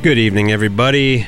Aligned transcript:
Good 0.00 0.16
evening, 0.16 0.52
everybody. 0.52 1.26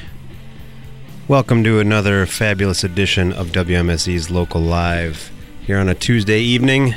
Welcome 1.26 1.64
to 1.64 1.80
another 1.80 2.24
fabulous 2.24 2.84
edition 2.84 3.32
of 3.32 3.48
WMSE's 3.48 4.30
Local 4.30 4.60
Live 4.60 5.32
here 5.66 5.76
on 5.76 5.88
a 5.88 5.94
Tuesday 5.96 6.38
evening. 6.38 6.94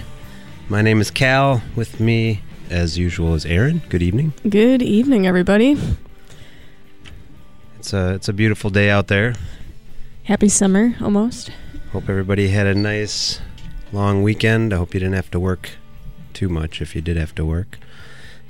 My 0.69 0.83
name 0.83 1.01
is 1.01 1.09
Cal. 1.09 1.63
With 1.75 1.99
me, 1.99 2.41
as 2.69 2.99
usual, 2.99 3.33
is 3.33 3.43
Aaron. 3.47 3.81
Good 3.89 4.03
evening. 4.03 4.33
Good 4.47 4.83
evening, 4.83 5.25
everybody. 5.25 5.75
It's 7.79 7.91
a 7.91 8.13
it's 8.13 8.29
a 8.29 8.33
beautiful 8.33 8.69
day 8.69 8.91
out 8.91 9.07
there. 9.07 9.33
Happy 10.25 10.49
summer, 10.49 10.93
almost. 11.01 11.49
Hope 11.91 12.07
everybody 12.07 12.49
had 12.49 12.67
a 12.67 12.75
nice 12.75 13.41
long 13.91 14.21
weekend. 14.21 14.75
I 14.75 14.77
hope 14.77 14.93
you 14.93 14.99
didn't 14.99 15.15
have 15.15 15.31
to 15.31 15.39
work 15.39 15.71
too 16.33 16.49
much 16.49 16.83
if 16.83 16.95
you 16.95 17.01
did 17.01 17.17
have 17.17 17.33
to 17.33 17.43
work. 17.43 17.79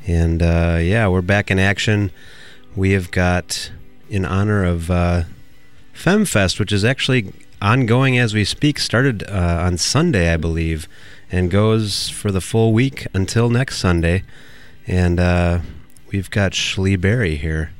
And 0.06 0.44
uh, 0.44 0.80
yeah, 0.82 1.08
we're 1.08 1.22
back 1.22 1.50
in 1.50 1.58
action. 1.58 2.12
We 2.76 2.92
have 2.92 3.12
got, 3.12 3.72
in 4.10 4.26
honor 4.26 4.64
of 4.64 4.90
uh, 4.90 5.24
FemFest, 5.94 6.60
which 6.60 6.72
is 6.72 6.84
actually 6.84 7.32
ongoing 7.62 8.18
as 8.18 8.34
we 8.34 8.44
speak, 8.44 8.80
started 8.80 9.24
uh, 9.30 9.60
on 9.62 9.78
Sunday, 9.78 10.34
I 10.34 10.38
believe, 10.38 10.88
and 11.32 11.52
goes 11.52 12.10
for 12.10 12.32
the 12.32 12.42
full 12.42 12.74
week 12.74 13.06
until 13.14 13.52
next 13.52 13.78
Sunday. 13.78 14.24
And 14.88 15.20
uh, 15.20 15.60
we've 16.12 16.32
got 16.32 16.54
Shlee 16.54 17.00
Berry 17.00 17.36
here 17.36 17.74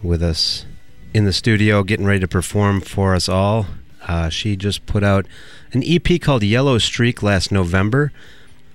with 0.00 0.22
us 0.22 0.64
in 1.12 1.24
the 1.24 1.32
studio, 1.32 1.82
getting 1.82 2.06
ready 2.06 2.20
to 2.20 2.28
perform 2.28 2.80
for 2.80 3.16
us 3.16 3.28
all. 3.28 3.66
Uh, 4.06 4.28
she 4.28 4.54
just 4.54 4.86
put 4.86 5.02
out 5.02 5.26
an 5.72 5.82
EP 5.84 6.20
called 6.20 6.44
Yellow 6.44 6.78
Streak 6.78 7.20
last 7.20 7.50
November. 7.50 8.12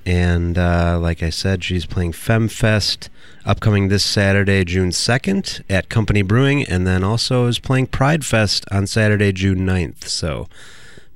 And 0.09 0.57
uh, 0.57 0.97
like 0.99 1.21
I 1.21 1.29
said, 1.29 1.63
she's 1.63 1.85
playing 1.85 2.13
FemFest 2.13 3.09
upcoming 3.45 3.89
this 3.89 4.03
Saturday, 4.03 4.65
June 4.65 4.89
2nd 4.89 5.61
at 5.69 5.87
Company 5.87 6.23
Brewing, 6.23 6.63
and 6.63 6.87
then 6.87 7.03
also 7.03 7.45
is 7.45 7.59
playing 7.59 7.87
Pride 7.87 8.25
Fest 8.25 8.65
on 8.71 8.87
Saturday, 8.87 9.31
June 9.31 9.59
9th. 9.59 10.05
So 10.05 10.47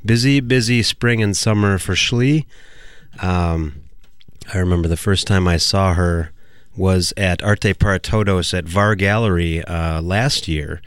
busy, 0.05 0.41
busy 0.41 0.83
spring 0.83 1.23
and 1.23 1.35
summer 1.35 1.79
for 1.79 1.93
Shlee. 1.93 2.45
Um, 3.19 3.81
I 4.53 4.59
remember 4.59 4.87
the 4.87 4.95
first 4.95 5.25
time 5.25 5.47
I 5.47 5.57
saw 5.57 5.95
her 5.95 6.29
was 6.77 7.15
at 7.17 7.41
Arte 7.41 7.73
para 7.73 7.97
Todos 7.97 8.53
at 8.53 8.65
VAR 8.65 8.93
Gallery 8.93 9.63
uh, 9.63 10.03
last 10.03 10.47
year, 10.47 10.83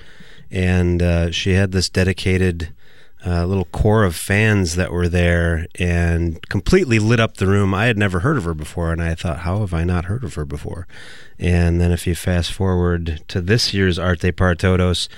and 0.48 1.02
uh, 1.02 1.32
she 1.32 1.54
had 1.54 1.72
this 1.72 1.88
dedicated 1.88 2.72
uh, 3.26 3.44
little 3.44 3.64
core 3.66 4.04
of 4.04 4.14
fans 4.14 4.76
that 4.76 4.92
were 4.92 5.08
there 5.08 5.66
and 5.78 6.46
completely 6.48 7.00
lit 7.00 7.18
up 7.18 7.36
the 7.36 7.46
room. 7.46 7.74
I 7.74 7.86
had 7.86 7.98
never 7.98 8.20
heard 8.20 8.36
of 8.36 8.44
her 8.44 8.54
before, 8.54 8.92
and 8.92 9.02
I 9.02 9.16
thought, 9.16 9.40
how 9.40 9.58
have 9.60 9.74
I 9.74 9.82
not 9.82 10.04
heard 10.04 10.22
of 10.22 10.34
her 10.34 10.44
before? 10.44 10.86
And 11.38 11.80
then 11.80 11.90
if 11.90 12.06
you 12.06 12.14
fast 12.14 12.52
forward 12.52 13.22
to 13.28 13.40
this 13.40 13.74
year's 13.74 13.98
Arte 13.98 14.30
para 14.30 14.54
Todos, 14.54 15.08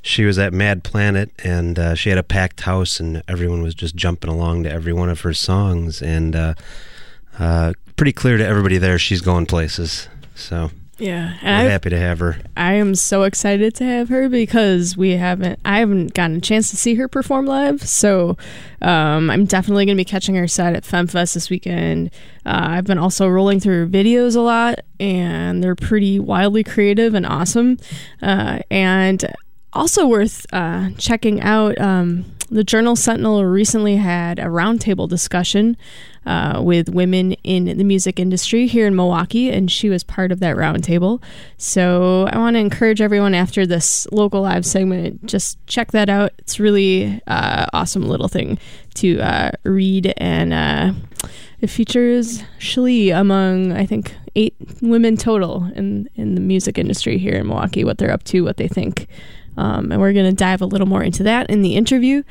she 0.00 0.24
was 0.24 0.38
at 0.38 0.52
Mad 0.52 0.84
Planet, 0.84 1.32
and 1.42 1.76
uh, 1.76 1.94
she 1.96 2.10
had 2.10 2.18
a 2.18 2.22
packed 2.22 2.60
house, 2.60 3.00
and 3.00 3.22
everyone 3.26 3.62
was 3.62 3.74
just 3.74 3.96
jumping 3.96 4.30
along 4.30 4.62
to 4.62 4.70
every 4.70 4.92
one 4.92 5.08
of 5.08 5.22
her 5.22 5.34
songs, 5.34 6.00
and 6.00 6.36
uh, 6.36 6.54
uh, 7.40 7.72
pretty 7.96 8.12
clear 8.12 8.36
to 8.36 8.46
everybody 8.46 8.78
there 8.78 8.98
she's 8.98 9.20
going 9.20 9.46
places. 9.46 10.08
So 10.36 10.70
Yeah, 10.98 11.36
and 11.42 11.68
I, 11.68 11.70
happy 11.70 11.90
to 11.90 11.98
have 11.98 12.20
her. 12.20 12.38
I 12.56 12.74
am 12.74 12.94
so 12.94 13.24
excited 13.24 13.74
to 13.76 13.84
have 13.84 14.08
her 14.08 14.30
because 14.30 14.96
we 14.96 15.10
haven't, 15.12 15.60
I 15.62 15.80
haven't 15.80 16.14
gotten 16.14 16.36
a 16.36 16.40
chance 16.40 16.70
to 16.70 16.76
see 16.76 16.94
her 16.94 17.06
perform 17.06 17.44
live. 17.44 17.86
So 17.86 18.38
um, 18.80 19.28
I'm 19.28 19.44
definitely 19.44 19.84
going 19.84 19.96
to 19.96 20.00
be 20.00 20.06
catching 20.06 20.34
her 20.36 20.48
set 20.48 20.74
at 20.74 20.84
FemFest 20.84 21.34
this 21.34 21.50
weekend. 21.50 22.10
Uh, 22.46 22.68
I've 22.70 22.84
been 22.84 22.98
also 22.98 23.28
rolling 23.28 23.60
through 23.60 23.80
her 23.80 23.86
videos 23.86 24.36
a 24.36 24.40
lot, 24.40 24.80
and 24.98 25.62
they're 25.62 25.74
pretty 25.74 26.18
wildly 26.18 26.64
creative 26.64 27.12
and 27.12 27.26
awesome. 27.26 27.76
Uh, 28.22 28.60
and 28.70 29.34
also 29.74 30.06
worth 30.06 30.46
uh, 30.54 30.90
checking 30.96 31.42
out. 31.42 31.78
Um, 31.78 32.24
the 32.48 32.64
Journal 32.64 32.96
Sentinel 32.96 33.44
recently 33.44 33.96
had 33.96 34.38
a 34.38 34.44
roundtable 34.44 35.08
discussion 35.08 35.76
uh, 36.26 36.60
with 36.62 36.88
women 36.88 37.32
in 37.44 37.78
the 37.78 37.84
music 37.84 38.18
industry 38.18 38.66
here 38.66 38.86
in 38.86 38.96
Milwaukee, 38.96 39.50
and 39.50 39.70
she 39.70 39.88
was 39.88 40.02
part 40.02 40.32
of 40.32 40.40
that 40.40 40.56
roundtable. 40.56 41.22
So 41.56 42.28
I 42.32 42.38
want 42.38 42.54
to 42.54 42.60
encourage 42.60 43.00
everyone 43.00 43.34
after 43.34 43.66
this 43.66 44.06
local 44.10 44.42
live 44.42 44.66
segment, 44.66 45.24
just 45.26 45.64
check 45.66 45.92
that 45.92 46.08
out. 46.08 46.32
It's 46.38 46.58
really 46.58 47.20
uh, 47.26 47.66
awesome 47.72 48.02
little 48.08 48.28
thing 48.28 48.58
to 48.94 49.20
uh, 49.20 49.52
read, 49.62 50.12
and 50.16 50.52
uh, 50.52 50.92
it 51.60 51.68
features 51.68 52.42
Shlee 52.58 53.16
among 53.16 53.72
I 53.72 53.86
think 53.86 54.14
eight 54.34 54.54
women 54.82 55.16
total 55.16 55.70
in 55.74 56.08
in 56.16 56.34
the 56.34 56.40
music 56.40 56.76
industry 56.76 57.18
here 57.18 57.34
in 57.34 57.46
Milwaukee. 57.46 57.84
What 57.84 57.98
they're 57.98 58.12
up 58.12 58.24
to, 58.24 58.42
what 58.42 58.56
they 58.56 58.68
think. 58.68 59.06
Um, 59.58 59.90
and 59.90 60.00
we're 60.00 60.12
going 60.12 60.28
to 60.28 60.36
dive 60.36 60.60
a 60.60 60.66
little 60.66 60.86
more 60.86 61.02
into 61.02 61.22
that 61.22 61.48
in 61.48 61.62
the 61.62 61.76
interview. 61.76 62.22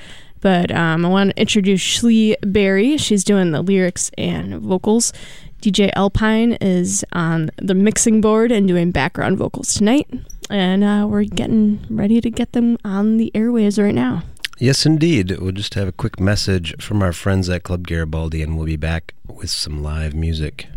But 0.46 0.70
um, 0.70 1.04
I 1.04 1.10
want 1.10 1.32
to 1.32 1.42
introduce 1.42 1.82
Shlee 1.82 2.36
Berry. 2.42 2.98
She's 2.98 3.24
doing 3.24 3.50
the 3.50 3.64
lyrics 3.64 4.12
and 4.16 4.62
vocals. 4.62 5.12
DJ 5.60 5.90
Alpine 5.96 6.54
is 6.62 7.04
on 7.14 7.50
the 7.58 7.74
mixing 7.74 8.22
board 8.22 8.52
and 8.52 8.68
doing 8.68 8.92
background 8.92 9.40
vocals 9.40 9.74
tonight. 9.74 10.08
And 10.52 10.84
uh, 10.84 11.08
we're 11.10 11.24
getting 11.24 11.84
ready 11.90 12.22
to 12.22 12.30
get 12.30 12.52
them 12.52 12.78
on 12.86 13.18
the 13.18 13.32
airwaves 13.34 13.84
right 13.84 13.96
now. 13.96 14.22
Yes, 14.60 14.86
indeed. 14.86 15.36
We'll 15.40 15.52
just 15.52 15.74
have 15.74 15.88
a 15.88 15.92
quick 15.92 16.20
message 16.20 16.76
from 16.80 17.02
our 17.02 17.12
friends 17.12 17.50
at 17.50 17.64
Club 17.64 17.88
Garibaldi, 17.88 18.44
and 18.44 18.56
we'll 18.56 18.68
be 18.68 18.76
back 18.76 19.16
with 19.28 19.50
some 19.50 19.82
live 19.82 20.14
music. 20.14 20.68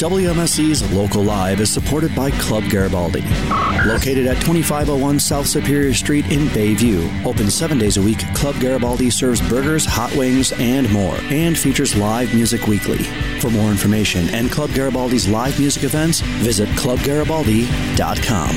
WMSE's 0.00 0.90
Local 0.94 1.22
Live 1.22 1.60
is 1.60 1.70
supported 1.70 2.16
by 2.16 2.30
Club 2.30 2.64
Garibaldi. 2.70 3.20
Located 3.84 4.26
at 4.26 4.40
2501 4.40 5.20
South 5.20 5.46
Superior 5.46 5.92
Street 5.92 6.24
in 6.32 6.46
Bayview. 6.46 7.26
Open 7.26 7.50
seven 7.50 7.76
days 7.76 7.98
a 7.98 8.02
week, 8.02 8.20
Club 8.34 8.58
Garibaldi 8.60 9.10
serves 9.10 9.46
burgers, 9.46 9.84
hot 9.84 10.10
wings, 10.16 10.52
and 10.52 10.90
more, 10.90 11.16
and 11.24 11.58
features 11.58 11.94
live 11.94 12.34
music 12.34 12.66
weekly. 12.66 13.02
For 13.40 13.50
more 13.50 13.70
information 13.70 14.26
and 14.30 14.50
Club 14.50 14.70
Garibaldi's 14.70 15.28
live 15.28 15.60
music 15.60 15.84
events, 15.84 16.20
visit 16.20 16.70
clubgaribaldi.com. 16.70 18.48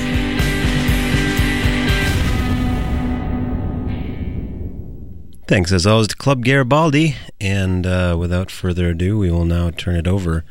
Thanks, 5.45 5.73
as 5.73 5.85
always, 5.85 6.07
to 6.07 6.15
Club 6.15 6.45
Garibaldi. 6.45 7.17
And 7.41 7.85
uh, 7.85 8.15
without 8.17 8.49
further 8.49 8.91
ado, 8.91 9.17
we 9.17 9.29
will 9.29 9.43
now 9.43 9.71
turn 9.71 9.97
it 9.97 10.07
over 10.07 10.45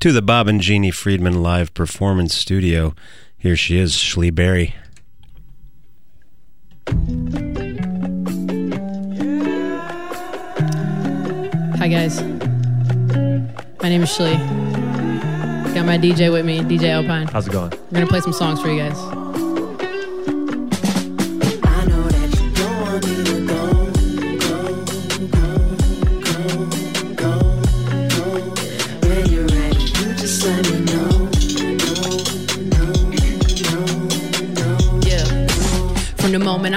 to 0.00 0.12
the 0.12 0.22
Bob 0.22 0.48
and 0.48 0.62
Jeannie 0.62 0.90
Friedman 0.90 1.42
live 1.42 1.74
performance 1.74 2.34
studio. 2.34 2.94
Here 3.36 3.54
she 3.54 3.78
is, 3.78 3.92
Shlee 3.92 4.34
Berry. 4.34 4.74
Hi 11.76 11.88
guys. 11.88 12.22
My 13.82 13.90
name 13.90 14.02
is 14.02 14.08
Shlee. 14.08 14.38
Got 15.74 15.84
my 15.84 15.98
DJ 15.98 16.32
with 16.32 16.46
me, 16.46 16.60
DJ 16.60 16.88
Alpine. 16.88 17.26
How's 17.26 17.46
it 17.46 17.52
going? 17.52 17.70
We're 17.70 18.00
gonna 18.00 18.06
play 18.06 18.20
some 18.20 18.32
songs 18.32 18.58
for 18.62 18.70
you 18.70 18.78
guys. 18.78 19.19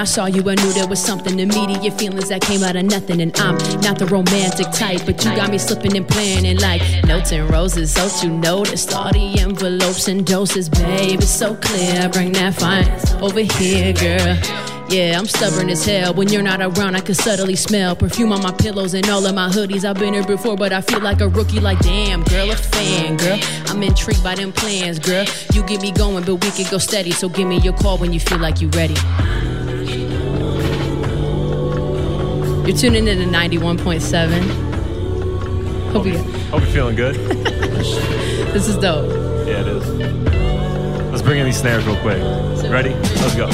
I 0.04 0.06
saw 0.06 0.26
you, 0.26 0.42
I 0.50 0.54
knew 0.56 0.70
there 0.74 0.86
was 0.86 1.02
something 1.02 1.40
immediate 1.40 1.98
feelings 1.98 2.28
that 2.28 2.42
came 2.42 2.62
out 2.62 2.76
of 2.76 2.84
nothing. 2.84 3.22
And 3.22 3.34
I'm 3.40 3.56
not 3.80 3.98
the 3.98 4.04
romantic 4.04 4.70
type, 4.70 5.00
but 5.06 5.24
you 5.24 5.34
got 5.34 5.50
me 5.50 5.56
slipping 5.56 5.96
and 5.96 6.06
planning 6.06 6.58
like 6.58 6.82
notes 7.06 7.32
and 7.32 7.50
roses. 7.50 7.94
Don't 7.94 8.22
you 8.22 8.28
notice 8.28 8.92
all 8.92 9.10
the 9.10 9.40
envelopes 9.40 10.06
and 10.06 10.26
doses, 10.26 10.68
babe? 10.68 11.20
It's 11.20 11.30
so 11.30 11.54
clear. 11.54 12.10
Bring 12.10 12.32
that 12.32 12.52
fine 12.52 12.86
over 13.22 13.40
here, 13.40 13.94
girl. 13.94 14.36
Yeah, 14.90 15.18
I'm 15.18 15.24
stubborn 15.24 15.70
as 15.70 15.86
hell. 15.86 16.12
When 16.12 16.28
you're 16.28 16.42
not 16.42 16.60
around, 16.60 16.96
I 16.96 17.00
can 17.00 17.14
subtly 17.14 17.56
smell 17.56 17.96
perfume 17.96 18.30
on 18.32 18.42
my 18.42 18.52
pillows 18.52 18.92
and 18.92 19.08
all 19.08 19.24
of 19.24 19.34
my 19.34 19.48
hoodies. 19.48 19.86
I've 19.86 19.98
been 19.98 20.12
here 20.12 20.26
before, 20.26 20.54
but 20.54 20.70
I 20.70 20.82
feel 20.82 21.00
like 21.00 21.22
a 21.22 21.28
rookie. 21.28 21.60
Like, 21.60 21.78
damn, 21.78 22.22
girl, 22.24 22.50
a 22.50 22.56
fan, 22.56 23.16
girl. 23.16 23.38
I'm 23.68 23.82
intrigued 23.82 24.22
by 24.22 24.34
them 24.34 24.52
plans, 24.52 24.98
girl. 24.98 25.24
You 25.54 25.62
get 25.62 25.80
me 25.80 25.92
going, 25.92 26.24
but 26.24 26.44
we 26.44 26.50
can 26.50 26.70
go 26.70 26.76
steady. 26.76 27.12
So 27.12 27.30
give 27.30 27.48
me 27.48 27.56
your 27.60 27.72
call 27.72 27.96
when 27.96 28.12
you 28.12 28.20
feel 28.20 28.38
like 28.38 28.60
you're 28.60 28.68
ready. 28.72 28.96
You're 32.66 32.76
tuning 32.76 33.06
in 33.08 33.18
to 33.18 33.24
91.7. 33.26 35.92
Hope 35.92 36.06
you. 36.06 36.18
Hope 36.50 36.60
you're 36.62 36.70
feeling 36.70 36.96
good. 36.96 37.16
This 38.54 38.68
is 38.68 38.76
dope. 38.78 39.10
yeah, 39.48 39.62
it 39.62 39.66
is. 39.66 39.84
Let's 41.10 41.22
bring 41.22 41.40
in 41.40 41.44
these 41.44 41.58
snares 41.58 41.84
real 41.84 41.96
quick. 41.96 42.22
Ready? 42.70 42.90
Let's 42.94 43.34
go. 43.34 43.48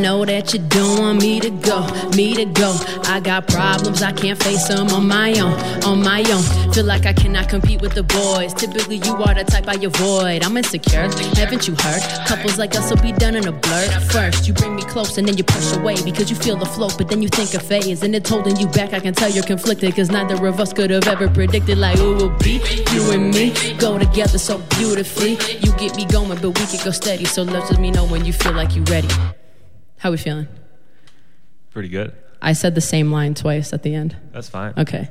Know 0.00 0.24
that 0.24 0.52
you 0.52 0.60
don't 0.60 0.98
want 0.98 1.20
me 1.20 1.40
to 1.40 1.50
go, 1.50 1.86
me 2.16 2.34
to 2.34 2.44
go. 2.44 2.74
I 3.04 3.20
got 3.20 3.46
problems, 3.48 4.02
I 4.02 4.12
can't 4.12 4.40
face 4.42 4.68
them 4.68 4.88
on 4.88 5.06
my 5.06 5.32
own, 5.38 5.52
on 5.84 6.02
my 6.02 6.22
own. 6.30 6.72
Feel 6.72 6.86
like 6.86 7.06
I 7.06 7.12
cannot 7.12 7.48
compete 7.48 7.80
with 7.80 7.94
the 7.94 8.02
boys. 8.02 8.54
Typically, 8.54 8.96
you 8.96 9.14
are 9.16 9.34
the 9.34 9.44
type 9.44 9.68
I 9.68 9.74
avoid. 9.74 10.42
I'm 10.42 10.56
insecure, 10.56 11.08
haven't 11.36 11.68
you 11.68 11.74
heard? 11.74 12.02
Couples 12.26 12.58
like 12.58 12.74
us 12.76 12.90
will 12.90 13.02
be 13.02 13.12
done 13.12 13.36
in 13.36 13.46
a 13.46 13.52
blur. 13.52 13.88
First, 14.10 14.48
you 14.48 14.54
bring 14.54 14.74
me 14.74 14.82
close 14.82 15.18
and 15.18 15.26
then 15.26 15.36
you 15.36 15.44
push 15.44 15.76
away 15.76 15.96
because 16.02 16.30
you 16.30 16.36
feel 16.36 16.56
the 16.56 16.66
flow, 16.66 16.88
but 16.96 17.08
then 17.08 17.22
you 17.22 17.28
think 17.28 17.54
of 17.54 17.62
phase 17.62 18.02
and 18.02 18.14
it's 18.14 18.30
holding 18.30 18.56
you 18.56 18.68
back. 18.68 18.92
I 18.92 19.00
can 19.00 19.14
tell 19.14 19.30
you're 19.30 19.44
conflicted 19.44 19.90
because 19.90 20.10
neither 20.10 20.46
of 20.46 20.60
us 20.60 20.72
could 20.72 20.90
have 20.90 21.06
ever 21.06 21.28
predicted 21.28 21.78
like 21.78 21.98
who 21.98 22.14
will 22.14 22.36
be 22.38 22.60
you 22.92 23.10
and 23.10 23.34
me 23.34 23.52
go 23.78 23.98
together 23.98 24.38
so 24.38 24.58
beautifully. 24.78 25.32
You 25.60 25.72
get 25.76 25.96
me 25.96 26.06
going, 26.06 26.28
but 26.40 26.58
we 26.58 26.66
could 26.66 26.84
go 26.84 26.90
steady. 26.90 27.24
So 27.24 27.42
let 27.42 27.78
me 27.78 27.90
know 27.90 28.06
when 28.06 28.24
you 28.24 28.32
feel 28.32 28.52
like 28.52 28.74
you're 28.74 28.84
ready. 28.84 29.08
How 30.00 30.10
we 30.10 30.16
feeling? 30.16 30.48
Pretty 31.72 31.90
good. 31.90 32.14
I 32.40 32.54
said 32.54 32.74
the 32.74 32.80
same 32.80 33.12
line 33.12 33.34
twice 33.34 33.74
at 33.74 33.82
the 33.82 33.94
end. 33.94 34.16
That's 34.32 34.48
fine. 34.48 34.72
Okay. 34.78 35.08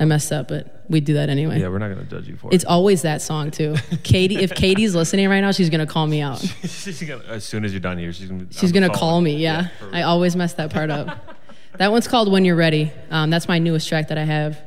I 0.00 0.04
messed 0.04 0.32
up, 0.32 0.48
but 0.48 0.84
we 0.88 1.00
do 1.00 1.14
that 1.14 1.28
anyway. 1.28 1.60
Yeah, 1.60 1.68
we're 1.68 1.78
not 1.78 1.90
gonna 1.90 2.02
judge 2.02 2.26
you 2.26 2.36
for 2.36 2.48
it. 2.48 2.54
It's 2.54 2.64
always 2.64 3.02
that 3.02 3.22
song 3.22 3.52
too. 3.52 3.76
Katie, 4.02 4.38
if 4.38 4.52
Katie's 4.52 4.96
listening 4.96 5.28
right 5.28 5.40
now, 5.42 5.52
she's 5.52 5.70
gonna 5.70 5.86
call 5.86 6.08
me 6.08 6.20
out. 6.20 6.40
She's 6.64 7.00
gonna- 7.04 7.22
as 7.28 7.44
soon 7.44 7.64
as 7.64 7.72
you're 7.72 7.78
done 7.78 7.98
here, 7.98 8.12
she's 8.12 8.28
gonna. 8.28 8.46
She's 8.50 8.72
gonna 8.72 8.90
call 8.90 9.20
me. 9.20 9.36
Yeah, 9.36 9.68
real. 9.80 9.94
I 9.94 10.02
always 10.02 10.34
mess 10.34 10.54
that 10.54 10.72
part 10.72 10.90
up. 10.90 11.36
that 11.78 11.92
one's 11.92 12.08
called 12.08 12.32
"When 12.32 12.44
You're 12.44 12.56
Ready." 12.56 12.90
Um, 13.10 13.30
that's 13.30 13.46
my 13.46 13.60
newest 13.60 13.88
track 13.88 14.08
that 14.08 14.18
I 14.18 14.24
have. 14.24 14.58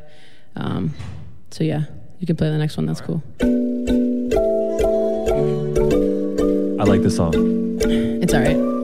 Um, 0.56 0.94
so 1.52 1.66
yeah, 1.66 1.84
you 2.20 2.26
can 2.28 2.38
play 2.38 2.50
the 2.50 2.58
next 2.58 2.78
one. 2.78 2.86
That's 2.86 3.02
cool. 3.02 3.22
I 6.80 6.84
like 6.88 7.02
the 7.04 7.12
song. 7.12 7.34
It's 7.82 8.34
all 8.34 8.40
right. 8.42 8.75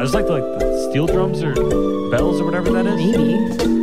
I 0.00 0.02
just 0.02 0.14
like 0.14 0.28
the, 0.28 0.32
like 0.32 0.58
the 0.60 0.88
steel 0.88 1.06
drums 1.06 1.42
or 1.42 1.52
bells 2.10 2.40
or 2.40 2.46
whatever 2.46 2.72
that 2.72 2.86
is. 2.86 3.14
Maybe. 3.14 3.79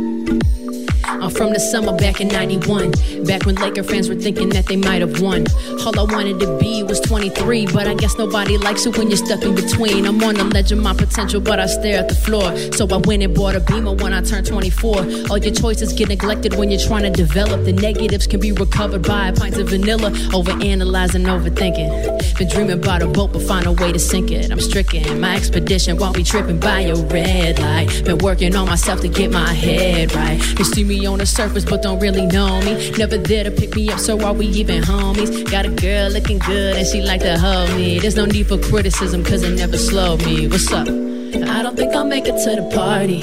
From 1.38 1.52
the 1.52 1.60
summer 1.60 1.96
back 1.96 2.20
in 2.20 2.26
91. 2.26 2.90
Back 3.24 3.46
when 3.46 3.54
Laker 3.54 3.84
fans 3.84 4.08
were 4.08 4.16
thinking 4.16 4.48
that 4.48 4.66
they 4.66 4.74
might 4.74 5.02
have 5.02 5.20
won. 5.20 5.46
All 5.86 5.96
I 5.96 6.02
wanted 6.12 6.40
to 6.40 6.58
be 6.58 6.82
was 6.82 6.98
23, 6.98 7.66
but 7.66 7.86
I 7.86 7.94
guess 7.94 8.18
nobody 8.18 8.58
likes 8.58 8.86
it 8.86 8.98
when 8.98 9.06
you're 9.06 9.18
stuck 9.24 9.44
in 9.44 9.54
between. 9.54 10.04
I'm 10.04 10.20
on 10.24 10.34
the 10.34 10.42
ledge 10.42 10.72
of 10.72 10.80
my 10.80 10.94
potential, 10.94 11.40
but 11.40 11.60
I 11.60 11.66
stare 11.66 12.00
at 12.00 12.08
the 12.08 12.16
floor. 12.16 12.56
So 12.72 12.88
I 12.88 12.96
went 13.06 13.22
and 13.22 13.32
bought 13.32 13.54
a 13.54 13.60
beamer 13.60 13.92
when 13.92 14.12
I 14.12 14.20
turned 14.20 14.48
24. 14.48 14.96
All 15.30 15.38
your 15.38 15.54
choices 15.54 15.92
get 15.92 16.08
neglected 16.08 16.54
when 16.54 16.72
you're 16.72 16.80
trying 16.80 17.04
to 17.04 17.10
develop. 17.10 17.64
The 17.64 17.72
negatives 17.72 18.26
can 18.26 18.40
be 18.40 18.50
recovered 18.50 19.02
by 19.06 19.28
a 19.28 19.32
pints 19.32 19.58
of 19.58 19.68
vanilla. 19.68 20.10
Over 20.34 20.50
analyzing, 20.60 21.22
overthinking. 21.22 22.36
Been 22.36 22.48
dreaming 22.48 22.78
about 22.78 23.02
a 23.02 23.06
boat, 23.06 23.32
but 23.32 23.42
find 23.42 23.64
a 23.66 23.72
way 23.72 23.92
to 23.92 23.98
sink 24.00 24.32
it. 24.32 24.50
I'm 24.50 24.60
stricken. 24.60 25.20
My 25.20 25.36
expedition 25.36 25.98
won't 25.98 26.16
be 26.16 26.24
tripping 26.24 26.58
by 26.58 26.80
your 26.80 26.96
red 27.06 27.60
light. 27.60 28.02
Been 28.04 28.18
working 28.18 28.56
on 28.56 28.66
myself 28.66 29.02
to 29.02 29.08
get 29.08 29.30
my 29.30 29.52
head 29.52 30.12
right. 30.16 30.40
You 30.58 30.64
see 30.64 30.82
me 30.82 31.06
on 31.06 31.18
the 31.18 31.27
surface, 31.28 31.64
but 31.64 31.82
don't 31.82 32.00
really 32.00 32.26
know 32.26 32.60
me. 32.62 32.90
Never 32.92 33.18
there 33.18 33.44
to 33.44 33.50
pick 33.50 33.76
me 33.76 33.90
up, 33.90 34.00
so 34.00 34.20
are 34.24 34.32
we 34.32 34.46
even 34.46 34.82
homies? 34.82 35.48
Got 35.50 35.66
a 35.66 35.70
girl 35.70 36.10
looking 36.10 36.38
good, 36.38 36.76
and 36.76 36.86
she 36.86 37.00
like 37.02 37.20
to 37.20 37.38
hug 37.38 37.68
me. 37.76 37.98
There's 37.98 38.16
no 38.16 38.24
need 38.24 38.46
for 38.48 38.58
criticism, 38.58 39.22
cause 39.24 39.42
it 39.42 39.56
never 39.56 39.76
slowed 39.76 40.24
me. 40.24 40.48
What's 40.48 40.72
up? 40.72 40.88
I 40.88 41.62
don't 41.62 41.76
think 41.76 41.94
I'll 41.94 42.06
make 42.06 42.26
it 42.26 42.38
to 42.44 42.56
the 42.60 42.70
party. 42.74 43.22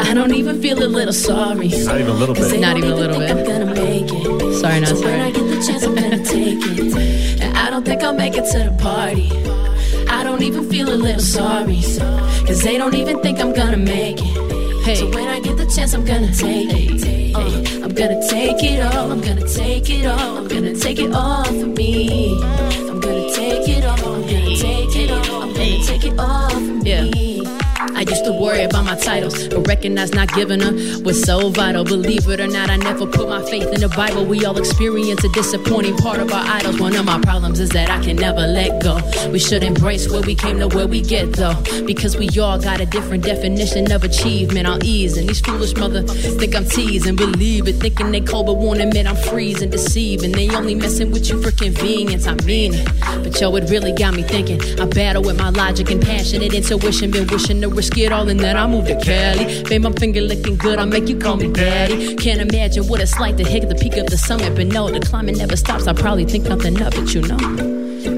I 0.00 0.14
don't 0.14 0.34
even 0.34 0.62
feel 0.62 0.82
a 0.82 0.86
little 0.86 1.12
sorry. 1.12 1.68
Not 1.68 2.00
even 2.00 2.08
a 2.08 2.14
little 2.14 2.34
bit. 2.34 2.60
Not 2.60 2.76
even 2.76 2.90
a 2.90 2.96
little 2.96 3.18
think 3.18 3.46
bit. 3.46 3.50
I'm 3.50 3.64
gonna 3.66 3.74
make 3.74 4.04
it. 4.08 4.60
Sorry, 4.60 4.80
not 4.80 4.88
So 4.88 4.94
when 4.94 5.02
sorry. 5.04 5.20
I 5.20 5.30
get 5.32 5.46
the 5.48 5.66
chance, 5.66 5.82
I'm 5.82 5.94
gonna 5.94 6.24
take 6.24 6.58
it. 6.78 7.40
And 7.42 7.56
I 7.56 7.68
don't 7.70 7.84
think 7.84 8.02
I'll 8.02 8.14
make 8.14 8.36
it 8.36 8.44
to 8.52 8.58
the 8.70 8.76
party. 8.80 9.30
I 10.08 10.22
don't 10.22 10.42
even 10.42 10.70
feel 10.70 10.88
a 10.88 10.94
little 10.94 11.20
sorry. 11.20 11.82
Cause 12.46 12.62
they 12.62 12.78
don't 12.78 12.94
even 12.94 13.20
think 13.20 13.40
I'm 13.40 13.52
gonna 13.52 13.76
make 13.76 14.18
it. 14.20 14.55
Hey. 14.86 14.94
So 14.94 15.10
when 15.10 15.26
I 15.26 15.40
get 15.40 15.56
the 15.56 15.66
chance, 15.66 15.94
I'm 15.94 16.04
gonna 16.04 16.32
take 16.32 16.68
it. 16.70 17.34
Uh, 17.34 17.40
I'm 17.82 17.92
gonna 17.92 18.24
take 18.28 18.62
it 18.62 18.80
all. 18.86 19.10
I'm 19.10 19.20
gonna 19.20 19.44
take 19.48 19.90
it 19.90 20.06
all. 20.06 20.36
I'm 20.38 20.46
gonna 20.46 20.76
take 20.76 21.00
it 21.00 21.12
all 21.12 21.44
for 21.44 21.66
me. 21.66 22.40
I'm 22.40 23.00
gonna 23.00 23.32
take 23.34 23.68
it 23.68 23.84
all. 23.84 24.14
I'm 24.14 24.22
gonna 24.22 24.56
take 24.56 24.94
it 24.94 25.10
all. 25.10 25.42
I'm 25.42 25.52
gonna 25.54 25.84
take 25.84 26.04
it 26.04 26.16
all 26.20 26.50
for 26.50 26.60
me. 26.60 27.34
Yeah. 27.34 27.35
I 27.96 28.00
used 28.00 28.26
to 28.26 28.32
worry 28.32 28.62
about 28.62 28.84
my 28.84 28.94
titles, 28.94 29.48
but 29.48 29.66
recognize 29.66 30.12
not 30.12 30.28
giving 30.34 30.60
her 30.60 30.72
was 31.02 31.22
so 31.22 31.48
vital. 31.48 31.82
Believe 31.82 32.28
it 32.28 32.40
or 32.40 32.46
not, 32.46 32.68
I 32.68 32.76
never 32.76 33.06
put 33.06 33.26
my 33.26 33.42
faith 33.48 33.72
in 33.72 33.80
the 33.80 33.88
Bible. 33.88 34.26
We 34.26 34.44
all 34.44 34.58
experience 34.58 35.24
a 35.24 35.30
disappointing 35.30 35.96
part 35.96 36.20
of 36.20 36.30
our 36.30 36.44
idols. 36.46 36.78
One 36.78 36.94
of 36.94 37.06
my 37.06 37.18
problems 37.20 37.58
is 37.58 37.70
that 37.70 37.88
I 37.88 38.02
can 38.04 38.16
never 38.16 38.46
let 38.46 38.82
go. 38.82 39.00
We 39.30 39.38
should 39.38 39.62
embrace 39.62 40.10
where 40.10 40.20
we 40.20 40.34
came 40.34 40.58
to 40.58 40.68
where 40.68 40.86
we 40.86 41.00
get 41.00 41.32
though, 41.32 41.56
because 41.86 42.18
we 42.18 42.28
all 42.38 42.58
got 42.58 42.82
a 42.82 42.86
different 42.86 43.24
definition 43.24 43.90
of 43.90 44.04
achievement. 44.04 44.66
I'll 44.66 44.84
ease, 44.84 45.16
and 45.16 45.26
these 45.26 45.40
foolish 45.40 45.74
mother 45.74 46.02
think 46.02 46.54
I'm 46.54 46.66
teasing. 46.66 47.16
Believe 47.16 47.66
it, 47.66 47.76
thinking 47.76 48.10
they 48.10 48.20
cold, 48.20 48.44
but 48.44 48.58
won't 48.58 48.82
admit 48.82 49.06
I'm 49.06 49.16
freezing, 49.16 49.70
deceiving. 49.70 50.32
They 50.32 50.50
only 50.54 50.74
messing 50.74 51.12
with 51.12 51.30
you 51.30 51.40
for 51.42 51.50
convenience. 51.50 52.26
I 52.26 52.34
mean 52.44 52.74
it, 52.74 52.86
but 53.24 53.40
yo, 53.40 53.56
it 53.56 53.70
really 53.70 53.92
got 53.92 54.12
me 54.14 54.22
thinking. 54.22 54.60
I 54.78 54.84
battle 54.84 55.22
with 55.22 55.38
my 55.38 55.48
logic 55.48 55.90
and 55.90 56.02
passionate 56.02 56.52
intuition. 56.52 57.10
Been 57.10 57.26
wishing 57.28 57.62
to 57.62 57.68
risk 57.68 57.85
it 57.94 58.12
all, 58.12 58.28
and 58.28 58.40
then 58.40 58.56
I 58.56 58.66
moved 58.66 58.88
to 58.88 58.98
Cali. 59.00 59.62
Babe, 59.64 59.82
my 59.82 59.92
finger 59.92 60.20
licking 60.20 60.56
good. 60.56 60.78
I 60.78 60.84
make 60.84 61.08
you 61.08 61.18
call 61.18 61.36
me 61.36 61.52
daddy. 61.52 62.16
Can't 62.16 62.40
imagine 62.40 62.86
what 62.88 63.00
it's 63.00 63.18
like 63.18 63.36
to 63.36 63.44
hit 63.44 63.68
the 63.68 63.74
peak 63.74 63.96
of 63.96 64.06
the 64.06 64.16
summit, 64.16 64.54
but 64.54 64.66
no, 64.66 64.90
the 64.90 65.00
climbing 65.00 65.38
never 65.38 65.56
stops. 65.56 65.86
I 65.86 65.92
probably 65.92 66.24
think 66.24 66.44
nothing 66.44 66.80
of 66.82 66.94
it, 66.94 67.14
you 67.14 67.22
know. 67.22 67.38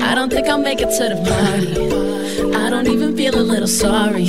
I 0.04 0.14
don't 0.14 0.30
think 0.30 0.48
I'll 0.48 0.60
make 0.60 0.80
it 0.80 0.90
to 0.98 1.04
the 1.12 1.18
party. 1.28 2.54
I 2.54 2.70
don't 2.70 2.86
even 2.88 3.16
feel 3.16 3.34
a 3.38 3.42
little 3.42 3.68
sorry. 3.68 4.26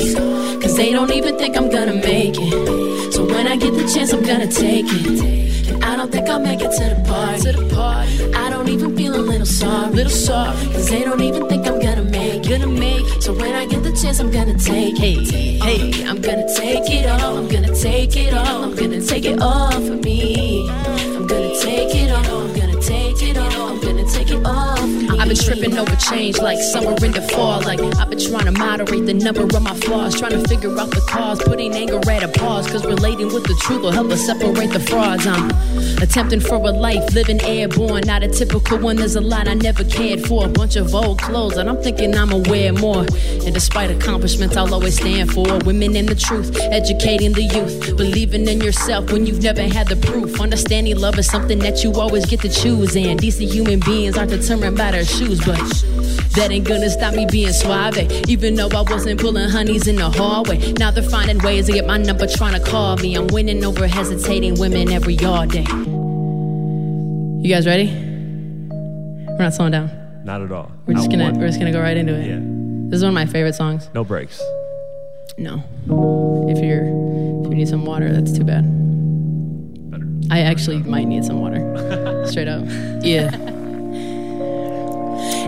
Cause 0.62 0.76
they 0.76 0.92
don't 0.92 1.12
even 1.12 1.38
think 1.38 1.56
I'm 1.58 1.70
gonna 1.70 1.96
make 1.96 2.36
it. 2.38 3.14
So 3.14 3.26
when 3.26 3.48
I 3.48 3.56
get 3.56 3.74
the 3.74 3.90
chance, 3.94 4.14
I'm 4.14 4.24
gonna 4.24 4.48
take 4.48 4.86
it. 4.88 5.70
And 5.70 5.84
I 5.84 5.96
don't 5.96 6.12
think 6.12 6.28
I'll 6.30 6.40
make 6.40 6.62
it 6.62 6.72
to 6.72 6.96
the 6.96 7.04
party. 7.08 7.42
To 7.42 7.52
the 7.52 7.76
party. 7.76 8.34
I 8.34 8.50
don't 8.50 8.70
even 8.70 8.96
feel 8.96 9.16
a 9.16 9.24
little 9.32 9.46
sorry. 9.46 9.92
Little 9.92 10.12
sorry. 10.12 10.56
Cause 10.74 10.90
they 10.90 11.04
don't 11.04 11.22
even 11.22 11.48
think 11.48 11.68
I'm 11.68 11.80
gonna 11.80 12.04
make 12.04 12.24
it. 12.24 12.29
Gonna 12.50 12.66
make. 12.66 13.06
So 13.22 13.32
when 13.32 13.54
I 13.54 13.68
get 13.68 13.84
the 13.84 13.92
chance, 13.92 14.20
I'm 14.20 14.32
gonna 14.32 14.58
take 14.58 14.96
it. 15.00 15.30
Hey, 15.30 16.04
uh, 16.04 16.10
I'm 16.10 16.20
gonna 16.20 16.52
take 16.56 16.90
it 16.90 17.06
all. 17.06 17.38
I'm 17.38 17.48
gonna 17.48 17.76
take 17.76 18.18
it 18.18 18.34
all. 18.34 18.64
I'm 18.64 18.76
gonna 18.76 19.02
take 19.02 19.26
it 19.26 19.40
all 19.40 19.70
for 19.70 19.98
me. 19.98 20.68
I'm 20.68 21.28
gonna 21.28 21.54
take 21.60 21.94
it 21.94 22.10
all. 22.10 22.59
Been 25.30 25.38
tripping 25.38 25.78
over 25.78 25.96
change 25.98 26.40
like 26.40 26.58
summer 26.58 26.96
into 27.06 27.22
fall. 27.22 27.62
Like 27.62 27.80
I've 27.98 28.10
been 28.10 28.20
trying 28.20 28.46
to 28.46 28.52
moderate 28.52 29.06
the 29.06 29.14
number 29.14 29.44
of 29.44 29.62
my 29.62 29.76
flaws, 29.76 30.20
trying 30.20 30.32
to 30.32 30.48
figure 30.48 30.72
out 30.80 30.90
the 30.90 31.02
cause, 31.08 31.40
putting 31.44 31.72
anger 31.76 32.00
at 32.10 32.24
a 32.24 32.28
pause. 32.28 32.68
Cause 32.68 32.84
relating 32.84 33.28
with 33.28 33.44
the 33.44 33.54
truth 33.62 33.84
will 33.84 33.92
help 33.92 34.10
us 34.10 34.26
separate 34.26 34.72
the 34.72 34.80
frauds. 34.80 35.28
I'm 35.28 35.52
attempting 36.02 36.40
for 36.40 36.56
a 36.56 36.72
life, 36.72 37.14
living 37.14 37.40
airborne, 37.42 38.02
not 38.08 38.24
a 38.24 38.28
typical 38.28 38.80
one. 38.80 38.96
There's 38.96 39.16
a 39.18 39.22
lot 39.22 39.48
I 39.48 39.54
never 39.54 39.84
cared 39.84 40.26
for, 40.26 40.46
a 40.46 40.50
bunch 40.50 40.76
of 40.76 40.96
old 40.96 41.22
clothes, 41.22 41.58
and 41.58 41.70
I'm 41.70 41.82
thinking 41.84 42.16
I'ma 42.16 42.38
wear 42.50 42.74
more. 42.74 43.06
And 43.46 43.54
despite 43.54 43.92
accomplishments, 43.92 44.58
I'll 44.58 44.74
always 44.74 44.96
stand 44.96 45.32
for 45.32 45.60
women 45.60 45.96
in 45.96 46.08
the 46.08 46.16
truth, 46.16 46.58
educating 46.60 47.34
the 47.34 47.44
youth, 47.44 47.96
believing 47.96 48.48
in 48.48 48.62
yourself 48.62 49.12
when 49.12 49.28
you've 49.28 49.44
never 49.44 49.62
had 49.62 49.90
the 49.90 49.96
proof. 49.96 50.42
Understanding 50.42 50.98
love 50.98 51.20
is 51.20 51.28
something 51.28 51.60
that 51.60 51.84
you 51.84 51.94
always 51.94 52.26
get 52.26 52.40
to 52.42 52.50
choose, 52.50 52.96
and 52.96 53.20
decent 53.20 53.52
human 53.52 53.80
beings 53.82 54.18
aren't 54.18 54.32
determined 54.32 54.76
by 54.76 54.90
their 54.90 55.06
shoes, 55.20 55.40
but. 55.46 55.60
That 56.36 56.52
ain't 56.52 56.68
gonna 56.68 56.90
stop 56.90 57.16
me 57.16 57.26
being 57.30 57.52
suave. 57.52 57.98
Even 58.30 58.56
though 58.56 58.70
I 58.70 58.82
wasn't 58.84 59.20
pulling 59.20 59.50
honeys 59.50 59.88
in 59.88 59.96
the 59.98 60.10
hallway. 60.10 60.72
Now 60.74 60.92
they're 60.92 61.04
finding 61.04 61.40
ways 61.40 61.66
to 61.66 61.74
get 61.74 61.86
my 61.86 61.98
number 61.98 62.28
trying 62.28 62.54
to 62.54 62.66
call 62.66 62.96
me. 62.98 63.16
I'm 63.16 63.28
winning 63.28 63.66
over 63.66 63.88
hesitating 63.88 64.60
women 64.60 64.92
every 64.92 65.18
all 65.20 65.46
day. 65.48 65.66
You 67.42 67.54
guys 67.54 67.66
ready? 67.66 67.88
We're 67.90 69.38
not 69.40 69.54
slowing 69.54 69.72
down. 69.72 69.90
Not 70.24 70.42
at 70.42 70.52
all. 70.52 70.72
We're 70.86 70.94
just 70.94 71.10
Not 71.10 71.18
gonna 71.18 71.32
one. 71.32 71.40
we're 71.42 71.48
just 71.48 71.60
gonna 71.60 71.72
go 71.72 71.82
right 71.82 71.98
into 71.98 72.14
it. 72.14 72.28
Yeah. 72.28 72.40
This 72.90 72.98
is 72.98 73.04
one 73.04 73.10
of 73.10 73.16
my 73.16 73.26
favorite 73.26 73.56
songs. 73.56 73.90
No 73.94 74.04
breaks. 74.04 74.42
No. 75.38 75.64
If 76.48 76.64
you're 76.64 76.86
if 77.44 77.50
you 77.50 77.56
need 77.56 77.68
some 77.68 77.86
water, 77.86 78.14
that's 78.14 78.38
too 78.38 78.44
bad. 78.44 78.64
Better. 79.92 80.08
I 80.32 80.42
actually 80.42 80.80
might 80.84 81.06
need 81.06 81.26
some 81.26 81.42
water. 81.42 82.26
Straight 82.30 82.48
up. 82.48 82.64
Yeah. 83.02 83.32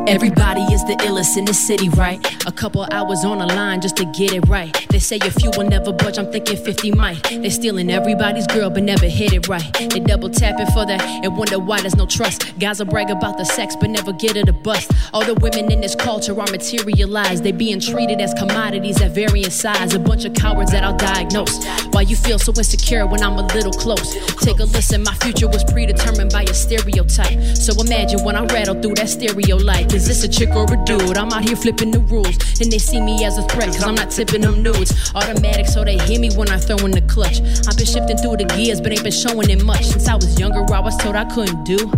Everybody 0.08 0.62
is 0.74 0.84
the 0.86 0.96
illest 1.06 1.38
in 1.38 1.46
the 1.46 1.54
city, 1.54 1.88
right? 1.90 2.20
A 2.48 2.52
couple 2.52 2.86
hours 2.92 3.24
on 3.24 3.38
the 3.38 3.46
line 3.46 3.82
just 3.82 3.98
to 3.98 4.06
get 4.06 4.34
it 4.34 4.48
right. 4.48 4.76
They 4.90 4.98
say 4.98 5.20
a 5.20 5.30
few 5.30 5.52
will 5.56 5.70
never 5.70 5.94
budge, 5.94 6.18
I'm 6.18 6.32
thinking 6.32 6.58
50 6.58 6.92
might. 6.92 7.24
They 7.24 7.50
stealing 7.50 7.90
everybody's 7.92 8.48
girl, 8.48 8.72
but 8.72 8.84
never 8.84 9.06
hit 9.06 9.32
it 9.32 9.48
right. 9.48 9.72
They 9.74 10.00
double 10.00 10.30
tapping 10.30 10.66
for 10.68 10.86
that 10.88 11.02
and 11.02 11.38
wonder 11.38 11.60
why 11.60 11.82
there's 11.82 11.96
no 11.96 12.08
trust. 12.08 12.58
Guys 12.60 12.80
will 12.80 12.88
brag 12.88 13.12
about 13.12 13.38
the 13.38 13.46
sex, 13.46 13.76
but 13.80 13.92
never 13.92 14.12
get 14.12 14.36
it 14.36 14.50
a 14.50 14.54
bust. 14.54 14.92
All 15.14 15.24
the 15.24 15.36
women 15.36 15.72
in 15.72 15.82
this 15.82 15.96
culture 15.96 16.34
are 16.34 16.52
materialized. 16.52 17.44
They 17.44 17.52
being 17.52 17.80
treated 17.80 18.20
as 18.22 18.34
commodities 18.34 19.00
at 19.02 19.12
varying 19.12 19.52
size. 19.52 19.94
A 19.94 20.00
bunch 20.00 20.26
of 20.26 20.34
cowards 20.34 20.72
that 20.72 20.84
I'll 20.84 20.98
diagnose. 20.98 21.64
Why 21.92 22.02
you 22.02 22.16
feel 22.16 22.40
so 22.40 22.52
insecure 22.52 23.06
when 23.06 23.22
I'm 23.22 23.38
a 23.38 23.46
little 23.54 23.74
close? 23.74 24.16
Take 24.42 24.60
a 24.60 24.66
listen, 24.66 25.04
my 25.04 25.14
future 25.16 25.48
was 25.48 25.64
predetermined 25.64 26.32
by 26.32 26.44
a 26.44 26.54
stereotype. 26.54 27.40
So 27.56 27.80
imagine 27.80 28.24
when 28.24 28.36
I 28.36 28.46
rattle 28.46 28.82
through 28.82 28.96
that 28.96 29.10
stereo 29.10 29.58
light. 29.58 29.91
Is 29.94 30.08
this 30.08 30.24
a 30.24 30.28
chick 30.28 30.56
or 30.56 30.64
a 30.64 30.78
dude? 30.86 31.18
I'm 31.18 31.34
out 31.34 31.44
here 31.44 31.56
flipping 31.56 31.92
the 31.92 32.00
rules. 32.00 32.38
and 32.62 32.72
they 32.72 32.78
see 32.78 33.02
me 33.02 33.26
as 33.26 33.38
a 33.38 33.42
threat, 33.44 33.68
cause 33.68 33.84
I'm 33.84 33.96
not 33.96 34.10
tipping 34.10 34.40
them 34.40 34.64
nudes. 34.64 35.12
Automatic, 35.14 35.68
so 35.68 35.84
they 35.84 35.98
hear 35.98 36.18
me 36.18 36.30
when 36.34 36.50
I 36.50 36.58
throw 36.58 36.78
in 36.78 36.92
the 36.92 37.02
clutch. 37.02 37.42
I've 37.68 37.76
been 37.76 37.86
shifting 37.86 38.16
through 38.18 38.38
the 38.38 38.46
gears, 38.56 38.80
but 38.80 38.94
ain't 38.94 39.04
been 39.04 39.12
showing 39.12 39.50
it 39.50 39.66
much. 39.66 39.84
Since 39.88 40.08
I 40.08 40.16
was 40.16 40.40
younger, 40.40 40.64
I 40.74 40.80
was 40.80 40.96
told 40.96 41.18
I 41.18 41.26
couldn't 41.26 41.66
do. 41.66 41.92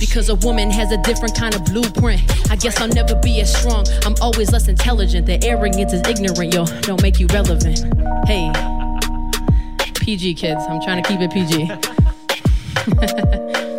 Because 0.00 0.28
a 0.28 0.34
woman 0.34 0.72
has 0.72 0.90
a 0.90 0.96
different 1.02 1.36
kind 1.36 1.54
of 1.54 1.64
blueprint. 1.64 2.20
I 2.50 2.56
guess 2.56 2.80
I'll 2.80 2.88
never 2.88 3.14
be 3.14 3.40
as 3.40 3.54
strong. 3.54 3.86
I'm 4.04 4.16
always 4.20 4.50
less 4.50 4.66
intelligent. 4.66 5.26
The 5.26 5.42
arrogance 5.44 5.92
is 5.92 6.02
ignorant, 6.08 6.52
yo. 6.52 6.64
Don't 6.82 7.00
make 7.00 7.20
you 7.20 7.28
relevant. 7.28 7.78
Hey, 8.26 8.50
PG 9.94 10.34
kids. 10.34 10.64
I'm 10.68 10.80
trying 10.82 11.00
to 11.00 11.08
keep 11.08 11.20
it 11.20 11.30
PG. 11.30 11.70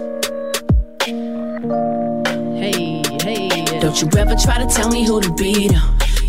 Don't 3.88 4.02
you 4.02 4.20
ever 4.20 4.36
try 4.36 4.58
to 4.58 4.68
tell 4.68 4.90
me 4.90 5.06
who 5.06 5.22
to 5.22 5.34
be, 5.36 5.70
though. 5.70 5.80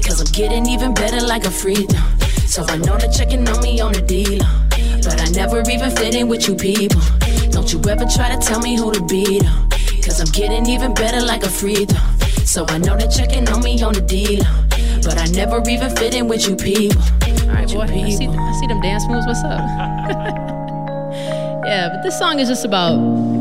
Cause 0.07 0.21
I'm 0.21 0.31
getting 0.31 0.65
even 0.67 0.95
better 0.95 1.21
like 1.27 1.45
a 1.45 1.51
free 1.51 1.75
throw. 1.75 2.29
So 2.47 2.65
I 2.69 2.77
know 2.77 2.97
they're 2.97 3.11
checking 3.11 3.49
on 3.49 3.61
me 3.61 3.81
on 3.81 3.95
the 3.95 4.01
deal. 4.01 4.45
But 5.03 5.21
I 5.21 5.29
never 5.31 5.69
even 5.69 5.91
fit 5.91 6.15
in 6.15 6.29
with 6.29 6.47
you 6.47 6.55
people. 6.55 7.03
Don't 7.51 7.73
you 7.73 7.83
ever 7.91 8.05
try 8.05 8.33
to 8.33 8.39
tell 8.41 8.61
me 8.61 8.77
who 8.77 8.93
to 8.93 9.05
be, 9.07 9.41
though. 9.41 9.67
Cause 10.05 10.21
I'm 10.21 10.31
getting 10.31 10.67
even 10.67 10.95
better 10.95 11.21
like 11.21 11.43
a 11.43 11.49
free 11.49 11.85
throw. 11.85 11.99
So 12.45 12.65
I 12.69 12.79
know 12.79 12.97
they're 12.97 13.11
checking 13.11 13.49
on 13.49 13.61
me 13.65 13.83
on 13.83 13.93
the 13.93 14.03
deal. 14.03 14.45
But 15.03 15.19
I 15.19 15.27
never 15.27 15.61
even 15.69 15.91
fit 15.97 16.15
in 16.15 16.29
with 16.29 16.47
you 16.49 16.55
people. 16.55 17.03
All 17.03 17.55
right, 17.55 17.67
boy. 17.67 17.81
I 17.81 18.11
see, 18.11 18.29
I 18.29 18.53
see 18.61 18.69
them 18.69 18.81
dance 18.81 19.05
moves. 19.09 19.27
What's 19.27 19.43
up? 19.43 19.59
yeah, 21.67 21.89
but 21.93 22.05
this 22.05 22.17
song 22.21 22.39
is 22.39 22.47
just 22.47 22.65
about 22.65 23.38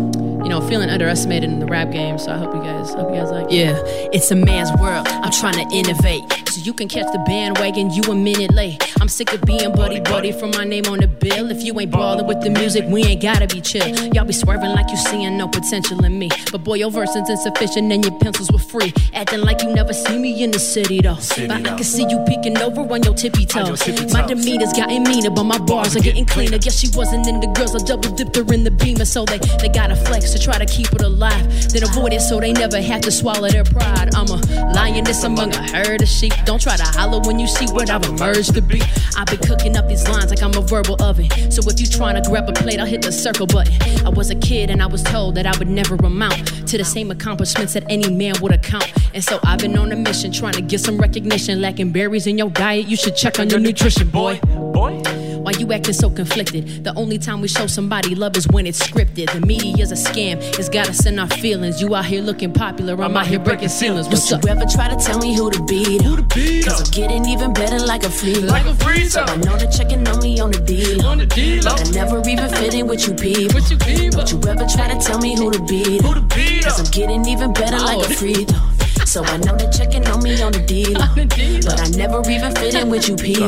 you 0.48 0.54
know, 0.54 0.66
feeling 0.66 0.90
underestimated 0.90 1.50
in 1.50 1.60
the 1.60 1.66
rap 1.66 1.92
game. 1.92 2.18
So 2.18 2.32
I 2.32 2.38
hope 2.38 2.56
you 2.56 2.62
guys, 2.62 2.94
hope 2.94 3.10
you 3.10 3.20
guys 3.20 3.32
like. 3.32 3.48
It. 3.48 3.52
Yeah, 3.52 3.84
it's 4.14 4.32
a 4.32 4.36
man's 4.36 4.72
world. 4.80 5.06
I'm 5.10 5.30
trying 5.30 5.56
to 5.56 5.76
innovate, 5.76 6.24
so 6.48 6.62
you 6.62 6.72
can 6.74 6.88
catch 6.88 7.12
the 7.12 7.20
bandwagon. 7.28 7.92
You 7.92 8.02
a 8.04 8.16
minute 8.16 8.54
late. 8.54 8.82
I'm 9.02 9.10
sick 9.10 9.34
of 9.34 9.42
being 9.42 9.74
buddy 9.74 10.00
buddy 10.00 10.32
from 10.32 10.52
my 10.52 10.64
name 10.64 10.86
on 10.86 11.00
the 11.00 11.08
bill. 11.08 11.52
If 11.52 11.64
you 11.64 11.78
ain't 11.82 11.92
ballin' 11.92 12.26
with 12.26 12.40
the 12.40 12.50
music, 12.50 12.86
we 12.88 13.04
ain't 13.04 13.22
gotta 13.22 13.46
be 13.46 13.60
chill. 13.60 13.90
Y'all 14.14 14.24
be 14.24 14.32
swerving 14.32 14.70
like 14.70 14.90
you 14.90 14.96
seeing 14.96 15.38
no 15.38 15.50
potential 15.50 16.04
in 16.06 16.18
me. 16.18 16.30
But 16.50 16.64
boy, 16.64 16.76
your 16.76 16.92
verse 16.92 17.14
is 17.14 17.30
insufficient 17.30 17.92
and 17.92 18.06
your 18.06 18.18
pencils 18.20 18.50
were 18.50 18.58
free. 18.58 18.94
Acting 19.14 19.42
like 19.42 19.62
you 19.64 19.74
never 19.74 19.92
see 19.92 20.18
me 20.18 20.44
in 20.46 20.52
the 20.52 20.60
city 20.60 21.02
though. 21.02 21.16
City, 21.16 21.48
but 21.48 21.68
I 21.68 21.76
can 21.76 21.84
see 21.84 22.08
you 22.08 22.24
peeking 22.26 22.58
over 22.60 22.82
on 22.94 23.04
your 23.04 23.16
tippy 23.16 23.46
toes. 23.46 23.82
Tippy 23.82 24.14
my 24.14 24.26
demeanor's 24.26 24.72
gotten 24.72 25.04
meaner, 25.04 25.30
but 25.30 25.44
my 25.44 25.58
bars 25.58 25.98
are 25.98 26.00
getting 26.00 26.26
cleaner. 26.26 26.58
Guess 26.58 26.80
she 26.80 26.88
wasn't 26.96 27.28
in 27.28 27.42
the 27.42 27.48
girls. 27.48 27.76
I 27.76 27.80
double 27.86 28.16
dipped 28.16 28.38
her 28.38 28.54
in 28.54 28.64
the 28.64 28.72
beamer, 28.72 29.04
so 29.04 29.26
they 29.26 29.40
they 29.60 29.68
gotta 29.68 29.98
flex 29.98 30.37
to 30.38 30.44
try 30.44 30.58
to 30.58 30.66
keep 30.66 30.92
it 30.94 31.02
alive. 31.02 31.72
Then 31.72 31.84
avoid 31.84 32.14
it 32.14 32.22
so 32.22 32.40
they 32.40 32.54
never 32.54 32.82
have 32.82 33.02
to 33.02 33.12
swallow 33.12 33.50
their 33.50 33.64
pride. 33.64 34.14
I'm 34.16 34.28
a 34.28 34.38
lioness 34.74 35.24
among 35.24 35.54
a 35.54 35.62
herd 35.72 36.02
of 36.02 36.08
sheep. 36.08 36.34
Don't 36.46 36.62
try 36.62 36.78
to 36.78 36.84
holler 36.84 37.20
when 37.26 37.40
you 37.40 37.48
see 37.48 37.66
what 37.68 37.90
I've 37.90 38.04
emerged 38.04 38.54
to 38.56 38.62
be. 38.62 38.82
I've 39.16 39.28
been 39.28 39.40
cooking 39.40 39.76
up 39.78 39.88
these 39.88 40.08
lines 40.08 40.30
like 40.30 40.42
I'm 40.44 40.56
a 40.56 40.62
verbal 40.62 41.02
oven. 41.02 41.30
So 41.52 41.62
if 41.70 41.80
you 41.80 41.88
trying 41.88 42.22
to 42.22 42.30
grab 42.30 42.50
a 42.50 42.54
plate, 42.54 42.80
I'll 42.80 42.86
hit 42.86 43.02
the 43.02 43.12
circle 43.12 43.48
button. 43.48 43.74
I 44.06 44.10
was 44.10 44.30
a 44.30 44.36
kid 44.36 44.70
and 44.70 44.82
I 44.82 44.88
was 44.88 45.04
told 45.04 45.36
that 45.36 45.46
I 45.46 45.58
would 45.58 45.70
never 45.70 45.96
amount 45.96 46.68
to 46.68 46.78
the 46.78 46.86
same 46.86 47.12
accomplishments 47.12 47.74
that 47.74 47.84
any 47.90 48.10
man 48.10 48.36
would 48.42 48.52
account. 48.52 48.92
And 49.14 49.24
so 49.24 49.40
I've 49.44 49.60
been 49.60 49.78
on 49.78 49.92
a 49.92 49.96
mission 49.96 50.32
trying 50.32 50.54
to 50.54 50.62
get 50.62 50.82
some 50.82 50.98
recognition. 50.98 51.62
Lacking 51.62 51.92
berries 51.92 52.28
in 52.28 52.38
your 52.38 52.50
diet, 52.50 52.88
you 52.88 52.96
should 52.96 53.16
check 53.16 53.40
on 53.40 53.50
your 53.50 53.60
nutrition, 53.60 54.10
boy. 54.10 54.40
Boy. 54.74 55.17
You 55.60 55.74
acting 55.74 55.94
so 55.94 56.10
conflicted? 56.10 56.84
The 56.84 56.94
only 56.96 57.18
time 57.18 57.42
we 57.42 57.48
show 57.48 57.66
somebody 57.66 58.14
love 58.14 58.38
is 58.38 58.48
when 58.50 58.68
it's 58.68 58.80
scripted. 58.80 59.32
The 59.32 59.42
media's 59.42 59.92
a 59.92 59.96
scam, 59.96 60.38
it's 60.60 60.70
got 60.70 60.88
us 60.88 61.06
in 61.08 61.18
our 61.18 61.28
feelings. 61.28 61.82
You 61.82 61.96
out 61.96 62.06
here 62.06 62.22
looking 62.22 62.54
popular, 62.54 62.94
I'm 63.02 63.18
out 63.18 63.26
here 63.26 63.40
breaking 63.40 63.70
ceilings. 63.70 64.08
What's 64.08 64.30
Don't 64.30 64.40
up? 64.40 64.46
you 64.46 64.52
ever 64.52 64.66
try 64.70 64.88
to 64.88 64.96
tell 64.96 65.18
me 65.18 65.36
who 65.36 65.50
to 65.50 65.64
beat? 65.64 66.02
Who 66.04 66.16
to 66.16 66.22
beat? 66.22 66.66
Cause 66.66 66.82
I'm 66.82 66.92
getting 66.92 67.26
even 67.26 67.54
better 67.54 67.80
like 67.80 68.04
a 68.04 68.10
free. 68.10 68.36
Like 68.36 68.68
a 68.68 68.76
free 68.76 69.06
So 69.06 69.22
I 69.22 69.36
know 69.38 69.58
they're 69.58 69.72
checking 69.72 70.08
on 70.08 70.20
me 70.22 70.40
on 70.40 70.52
the 70.52 70.60
deal. 70.60 71.04
On 71.06 71.18
the 71.18 71.26
deal. 71.26 71.64
But 71.64 71.82
I 71.82 71.92
never 71.92 72.20
even 72.30 72.50
fit 72.50 72.76
in 72.76 72.88
with 72.88 73.08
you 73.08 73.16
people. 73.16 73.56
With 73.56 73.72
you 73.72 73.78
people. 73.78 74.20
Don't 74.20 74.32
you 74.32 74.50
ever 74.50 74.68
try 74.68 74.94
to 74.94 75.00
tell 75.00 75.20
me 75.20 75.36
who 75.36 75.52
to 75.52 75.60
beat? 75.64 76.02
Who 76.02 76.14
to 76.14 76.22
beat 76.22 76.64
Cause 76.66 76.80
I'm 76.80 76.92
getting 76.92 77.26
even 77.26 77.52
better 77.54 77.80
like 77.80 77.98
a 77.98 78.10
oh. 78.10 78.14
free 78.14 78.46
throw. 78.46 78.78
So 79.06 79.24
I 79.24 79.38
know 79.38 79.56
they're 79.56 79.72
checking 79.72 80.06
on 80.08 80.22
me 80.22 80.40
on 80.42 80.52
the 80.52 80.60
deal. 80.60 81.02
On 81.02 81.16
the 81.16 81.26
deal. 81.26 81.62
But 81.66 81.80
I 81.80 81.88
never 81.98 82.22
even 82.30 82.54
fit 82.54 82.76
in 82.76 82.90
with 82.90 83.08
you 83.08 83.16
people. 83.16 83.48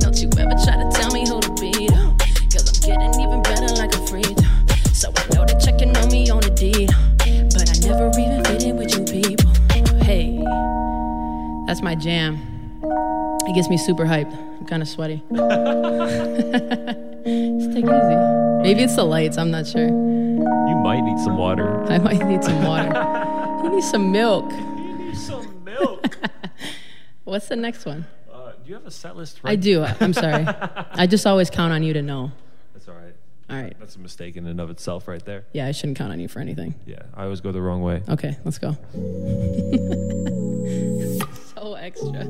Don't 0.00 0.16
you 0.16 0.30
ever 0.38 0.56
try 0.64 0.76
to 0.82 0.85
that's 11.66 11.82
my 11.82 11.94
jam. 11.94 12.36
It 13.48 13.54
gets 13.54 13.68
me 13.68 13.76
super 13.78 14.04
hyped. 14.04 14.32
I'm 14.58 14.66
kind 14.66 14.82
of 14.82 14.88
sweaty. 14.88 15.22
Just 15.30 15.40
take 17.72 17.84
it 17.84 17.90
easy. 17.90 18.62
Maybe 18.62 18.82
it's 18.82 18.96
the 18.96 19.04
lights, 19.04 19.38
I'm 19.38 19.50
not 19.50 19.66
sure. 19.66 19.86
You 19.86 20.76
might 20.82 21.00
need 21.00 21.18
some 21.20 21.36
water. 21.36 21.82
I 21.90 21.98
might 21.98 22.24
need 22.26 22.42
some 22.42 22.64
water. 22.64 23.60
you 23.64 23.70
need 23.70 23.84
some 23.84 24.10
milk. 24.12 24.50
Some 25.14 25.64
milk. 25.64 26.16
What's 27.24 27.48
the 27.48 27.56
next 27.56 27.86
one? 27.86 28.06
uh, 28.32 28.52
do 28.52 28.68
you 28.68 28.74
have 28.74 28.86
a 28.86 28.90
set 28.90 29.16
list? 29.16 29.40
I 29.44 29.56
do. 29.56 29.84
I'm 30.00 30.12
sorry. 30.12 30.46
I 30.92 31.06
just 31.06 31.26
always 31.26 31.50
count 31.50 31.72
on 31.72 31.82
you 31.82 31.92
to 31.94 32.02
know. 32.02 32.32
That's 32.72 32.88
all 32.88 32.94
right. 32.94 33.14
All 33.48 33.56
right. 33.56 33.76
That's 33.78 33.96
a 33.96 34.00
mistake 34.00 34.36
in 34.36 34.46
and 34.46 34.60
of 34.60 34.70
itself, 34.70 35.08
right 35.08 35.24
there. 35.24 35.44
Yeah, 35.52 35.66
I 35.66 35.72
shouldn't 35.72 35.98
count 35.98 36.12
on 36.12 36.20
you 36.20 36.28
for 36.28 36.40
anything. 36.40 36.74
Yeah, 36.86 37.02
I 37.14 37.24
always 37.24 37.40
go 37.40 37.52
the 37.52 37.62
wrong 37.62 37.82
way. 37.82 38.02
Okay, 38.08 38.36
let's 38.44 38.58
go. 38.58 38.76
So 41.94 42.12
extra. 42.12 42.24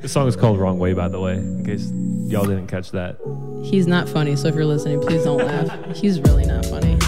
This 0.00 0.12
song 0.12 0.28
is 0.28 0.36
called 0.36 0.58
"Wrong 0.58 0.78
Way," 0.78 0.92
by 0.94 1.08
the 1.08 1.20
way, 1.20 1.34
in 1.34 1.64
case 1.64 1.90
y'all 2.26 2.44
didn't 2.44 2.66
catch 2.66 2.90
that. 2.92 3.16
He's 3.64 3.86
not 3.86 4.08
funny, 4.08 4.36
so 4.36 4.48
if 4.48 4.54
you're 4.54 4.64
listening, 4.64 5.00
please 5.00 5.24
don't 5.24 5.38
laugh. 5.38 5.96
He's 5.96 6.20
really 6.20 6.44
not 6.44 6.66
funny. 6.66 6.98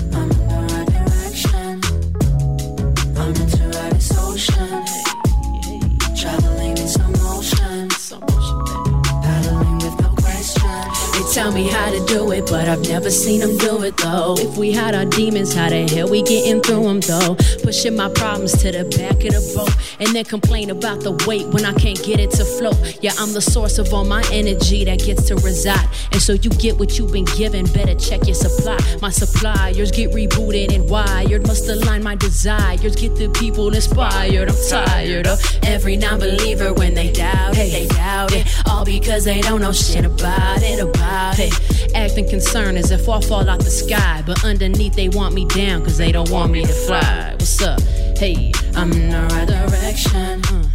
Tell 11.45 11.53
me 11.53 11.69
how 11.69 11.91
to 11.91 12.03
do 12.07 12.33
it, 12.33 12.47
but 12.47 12.67
I've 12.71 12.81
never 12.89 13.11
seen 13.11 13.41
them 13.41 13.59
do 13.59 13.83
it 13.83 13.99
though. 13.99 14.35
If 14.39 14.57
we 14.57 14.73
had 14.73 14.95
our 14.95 15.05
demons, 15.05 15.53
how 15.53 15.69
the 15.69 15.87
hell 15.87 16.09
we 16.09 16.23
getting 16.23 16.63
through 16.63 16.85
them 16.85 17.01
though? 17.01 17.37
Pushing 17.63 17.95
my 17.97 18.09
problems 18.09 18.53
to 18.63 18.73
the 18.73 18.85
back 18.97 19.23
of 19.29 19.35
the 19.37 19.53
boat, 19.55 19.71
and 20.01 20.09
then 20.17 20.25
complain 20.25 20.71
about 20.71 21.01
the 21.01 21.13
weight 21.29 21.47
when 21.49 21.67
I 21.67 21.75
can't 21.75 22.03
get 22.03 22.19
it 22.19 22.31
to 22.39 22.47
float. 22.47 22.99
Yeah, 23.03 23.13
I'm 23.19 23.35
the 23.35 23.43
source 23.43 23.77
of 23.77 23.93
all 23.93 24.07
my 24.07 24.25
energy 24.33 24.87
that 24.87 25.01
gets 25.01 25.25
to 25.29 25.35
reside, 25.37 25.87
and 26.13 26.23
so 26.23 26.33
you 26.33 26.49
get 26.49 26.79
what 26.79 26.99
you've 26.99 27.13
been 27.13 27.29
given. 27.37 27.67
Better 27.67 27.95
check 27.95 28.27
your 28.27 28.37
supply. 28.37 28.79
My 29.03 29.11
suppliers 29.11 29.91
get 29.91 30.13
rebooted 30.13 30.75
and 30.75 30.89
wired. 30.89 31.47
Must 31.47 31.69
align 31.69 32.03
my 32.03 32.15
desires. 32.15 32.97
Get 32.97 33.17
the 33.17 33.29
people 33.29 33.75
inspired. 33.75 34.49
I'm 34.49 34.57
tired 34.71 35.27
of 35.27 35.39
every 35.63 35.97
non-believer 35.97 36.73
when 36.73 36.95
they 36.95 37.13
doubt 37.13 37.59
it. 37.59 37.71
They 37.71 37.87
doubt 37.87 38.33
it 38.33 38.47
all 38.67 38.87
because 38.87 39.25
they 39.25 39.43
don't 39.43 39.61
know 39.61 39.73
shit 39.73 40.07
about 40.07 40.63
it. 40.63 40.81
About 40.81 41.34
it. 41.39 41.95
Acting 41.95 42.29
concerned 42.29 42.79
as 42.79 42.91
if 42.91 43.09
I 43.09 43.21
fall 43.21 43.49
out 43.49 43.61
the 43.61 43.71
sky, 43.71 44.23
but 44.27 44.45
underneath 44.45 44.95
they 44.95 45.09
want 45.09 45.35
me 45.35 45.47
down 45.47 45.81
because 45.81 45.99
they 45.99 46.13
don't 46.13 46.31
want 46.31 46.53
me 46.53 46.63
to 46.65 46.73
fly. 46.73 47.33
What's 47.33 47.61
up? 47.63 47.81
Hey, 48.17 48.53
I'm 48.75 48.93
in 48.93 49.11
the 49.11 49.23
right 49.33 49.49
direction. 49.49 50.43
uh, 50.45 50.69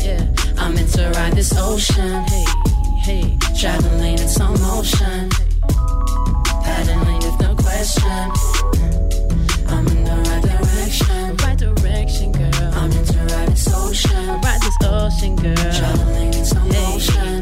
yeah. 0.00 0.26
I'm 0.58 0.74
meant 0.74 0.92
to 0.94 1.10
ride 1.10 1.34
this 1.34 1.52
ocean. 1.56 2.24
Hey, 2.24 2.44
hey. 3.02 3.38
Traveling 3.58 4.18
in 4.18 4.28
slow 4.28 4.52
motion. 4.56 5.30
Paddling 6.64 7.18
with 7.18 7.40
no 7.40 7.54
question. 7.56 8.30
I'm 9.68 9.86
in 9.88 10.04
the 10.04 10.16
right 10.28 10.42
direction. 10.42 11.36
Right 11.36 11.58
direction, 11.58 12.32
girl. 12.32 12.70
I'm 12.74 12.90
meant 12.90 13.06
to 13.08 13.18
ride 13.34 13.48
this 13.48 13.68
ocean. 13.74 14.26
Ride 14.40 14.60
this 14.62 14.76
ocean, 14.82 15.36
girl. 15.36 15.54
Traveling 15.56 16.34
in 16.34 16.44
slow 16.44 16.64
motion. 16.64 17.14
Hey. 17.14 17.33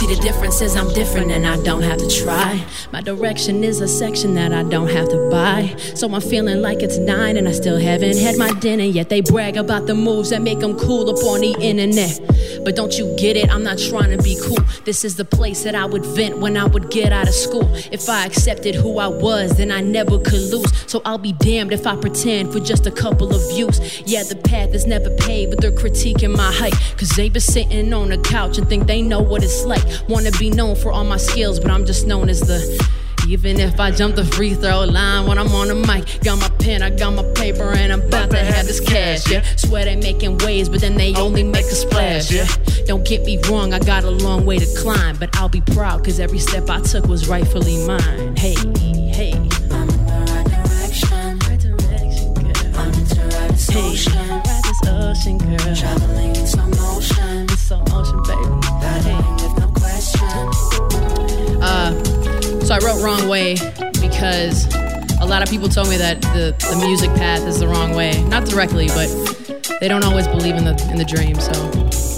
See 0.00 0.06
the 0.06 0.22
difference 0.22 0.62
is 0.62 0.76
I'm 0.76 0.90
different 0.94 1.30
and 1.30 1.46
I 1.46 1.62
don't 1.62 1.82
have 1.82 1.98
to 1.98 2.08
try. 2.08 2.64
My 2.90 3.02
direction 3.02 3.62
is 3.62 3.82
a 3.82 3.86
section 3.86 4.32
that 4.36 4.50
I 4.50 4.62
don't 4.62 4.88
have 4.88 5.10
to 5.10 5.28
buy. 5.30 5.76
So 5.94 6.10
I'm 6.10 6.22
feeling 6.22 6.62
like 6.62 6.82
it's 6.82 6.96
nine 6.96 7.36
and 7.36 7.46
I 7.46 7.52
still 7.52 7.78
haven't 7.78 8.16
had 8.16 8.38
my 8.38 8.50
dinner 8.60 8.84
yet. 8.84 9.10
They 9.10 9.20
brag 9.20 9.58
about 9.58 9.86
the 9.86 9.94
moves 9.94 10.30
that 10.30 10.40
make 10.40 10.60
them 10.60 10.78
cool 10.78 11.10
up 11.10 11.22
on 11.22 11.42
the 11.42 11.54
internet. 11.60 12.18
But 12.64 12.76
don't 12.76 12.96
you 12.96 13.14
get 13.18 13.36
it? 13.36 13.52
I'm 13.52 13.62
not 13.62 13.76
trying 13.76 14.16
to 14.16 14.22
be 14.22 14.40
cool. 14.42 14.64
This 14.86 15.04
is 15.04 15.16
the 15.16 15.24
place 15.26 15.64
that 15.64 15.74
I 15.74 15.84
would 15.84 16.06
vent 16.06 16.38
when 16.38 16.56
I 16.56 16.64
would 16.64 16.90
get 16.90 17.12
out 17.12 17.28
of 17.28 17.34
school. 17.34 17.70
If 17.92 18.08
I 18.08 18.24
accepted 18.24 18.74
who 18.74 19.00
I 19.00 19.08
was, 19.08 19.58
then 19.58 19.70
I 19.70 19.82
never 19.82 20.18
could 20.18 20.40
lose. 20.50 20.72
So 20.90 21.02
I'll 21.04 21.18
be 21.18 21.32
damned 21.32 21.74
if 21.74 21.86
I 21.86 21.94
pretend 21.96 22.54
for 22.54 22.60
just 22.60 22.86
a 22.86 22.90
couple 22.90 23.34
of 23.34 23.42
views. 23.50 24.00
Yeah, 24.06 24.22
the 24.22 24.36
path 24.36 24.72
is 24.72 24.86
never 24.86 25.14
paved, 25.16 25.50
but 25.50 25.60
they're 25.60 25.70
critiquing 25.72 26.34
my 26.34 26.50
height. 26.50 26.74
Cause 26.96 27.10
they 27.10 27.28
been 27.28 27.42
sitting 27.42 27.92
on 27.92 28.12
a 28.12 28.18
couch 28.18 28.56
and 28.56 28.66
think 28.66 28.86
they 28.86 29.02
know 29.02 29.20
what 29.20 29.44
it's 29.44 29.66
like. 29.66 29.89
Wanna 30.08 30.32
be 30.32 30.50
known 30.50 30.76
for 30.76 30.92
all 30.92 31.04
my 31.04 31.16
skills, 31.16 31.60
but 31.60 31.70
I'm 31.70 31.86
just 31.86 32.06
known 32.06 32.28
as 32.28 32.40
the 32.40 32.58
even 33.28 33.60
if 33.60 33.78
I 33.78 33.90
jump 33.90 34.16
the 34.16 34.24
free 34.24 34.54
throw 34.54 34.84
line 34.84 35.26
when 35.26 35.38
I'm 35.38 35.52
on 35.52 35.68
the 35.68 35.74
mic, 35.74 36.20
got 36.24 36.40
my 36.40 36.48
pen, 36.58 36.82
I 36.82 36.90
got 36.90 37.12
my 37.12 37.22
paper, 37.34 37.72
and 37.72 37.92
I'm 37.92 38.00
about 38.02 38.30
to 38.30 38.38
have 38.38 38.66
this 38.66 38.80
cash. 38.80 39.30
Yeah, 39.30 39.42
swear 39.56 39.84
they 39.84 39.96
making 39.96 40.38
waves, 40.38 40.68
but 40.68 40.80
then 40.80 40.96
they 40.96 41.14
only 41.14 41.44
make 41.44 41.66
a 41.66 41.74
splash. 41.74 42.30
Yeah, 42.30 42.46
don't 42.86 43.04
get 43.04 43.24
me 43.24 43.38
wrong, 43.48 43.72
I 43.72 43.78
got 43.78 44.04
a 44.04 44.10
long 44.10 44.44
way 44.46 44.58
to 44.58 44.66
climb, 44.76 45.16
but 45.16 45.36
I'll 45.36 45.48
be 45.48 45.60
proud 45.60 46.04
cause 46.04 46.18
every 46.18 46.38
step 46.38 46.68
I 46.68 46.80
took 46.80 47.06
was 47.06 47.28
rightfully 47.28 47.86
mine. 47.86 48.36
Hey, 48.36 48.54
hey. 49.12 49.32
I'm 49.70 49.88
in 49.88 50.06
the 50.06 50.24
right 50.32 50.46
direction. 50.46 51.38
Right 51.38 51.60
direction, 51.60 52.34
girl. 52.34 52.80
I'm 52.80 52.94
into 52.94 53.20
right 53.36 53.52
ocean. 53.76 54.12
ride 54.28 54.64
this 54.64 54.80
ocean, 54.88 55.38
girl. 55.38 55.76
Traveling 55.76 56.36
in 56.36 56.46
slow 56.46 56.66
motion. 56.66 57.44
It's 57.44 57.60
so 57.60 57.78
motion, 57.90 58.20
baby. 58.22 58.69
So 62.70 62.76
I 62.76 62.78
wrote 62.84 63.02
wrong 63.02 63.26
way 63.26 63.54
because 64.00 64.72
a 65.20 65.26
lot 65.26 65.42
of 65.42 65.50
people 65.50 65.68
told 65.68 65.88
me 65.88 65.96
that 65.96 66.22
the, 66.22 66.54
the 66.70 66.86
music 66.86 67.10
path 67.16 67.44
is 67.48 67.58
the 67.58 67.66
wrong 67.66 67.96
way. 67.96 68.22
Not 68.28 68.44
directly, 68.44 68.86
but 68.86 69.08
they 69.80 69.88
don't 69.88 70.04
always 70.04 70.28
believe 70.28 70.54
in 70.54 70.62
the 70.62 70.80
in 70.88 70.96
the 70.96 71.04
dream. 71.04 71.34
So 71.40 72.09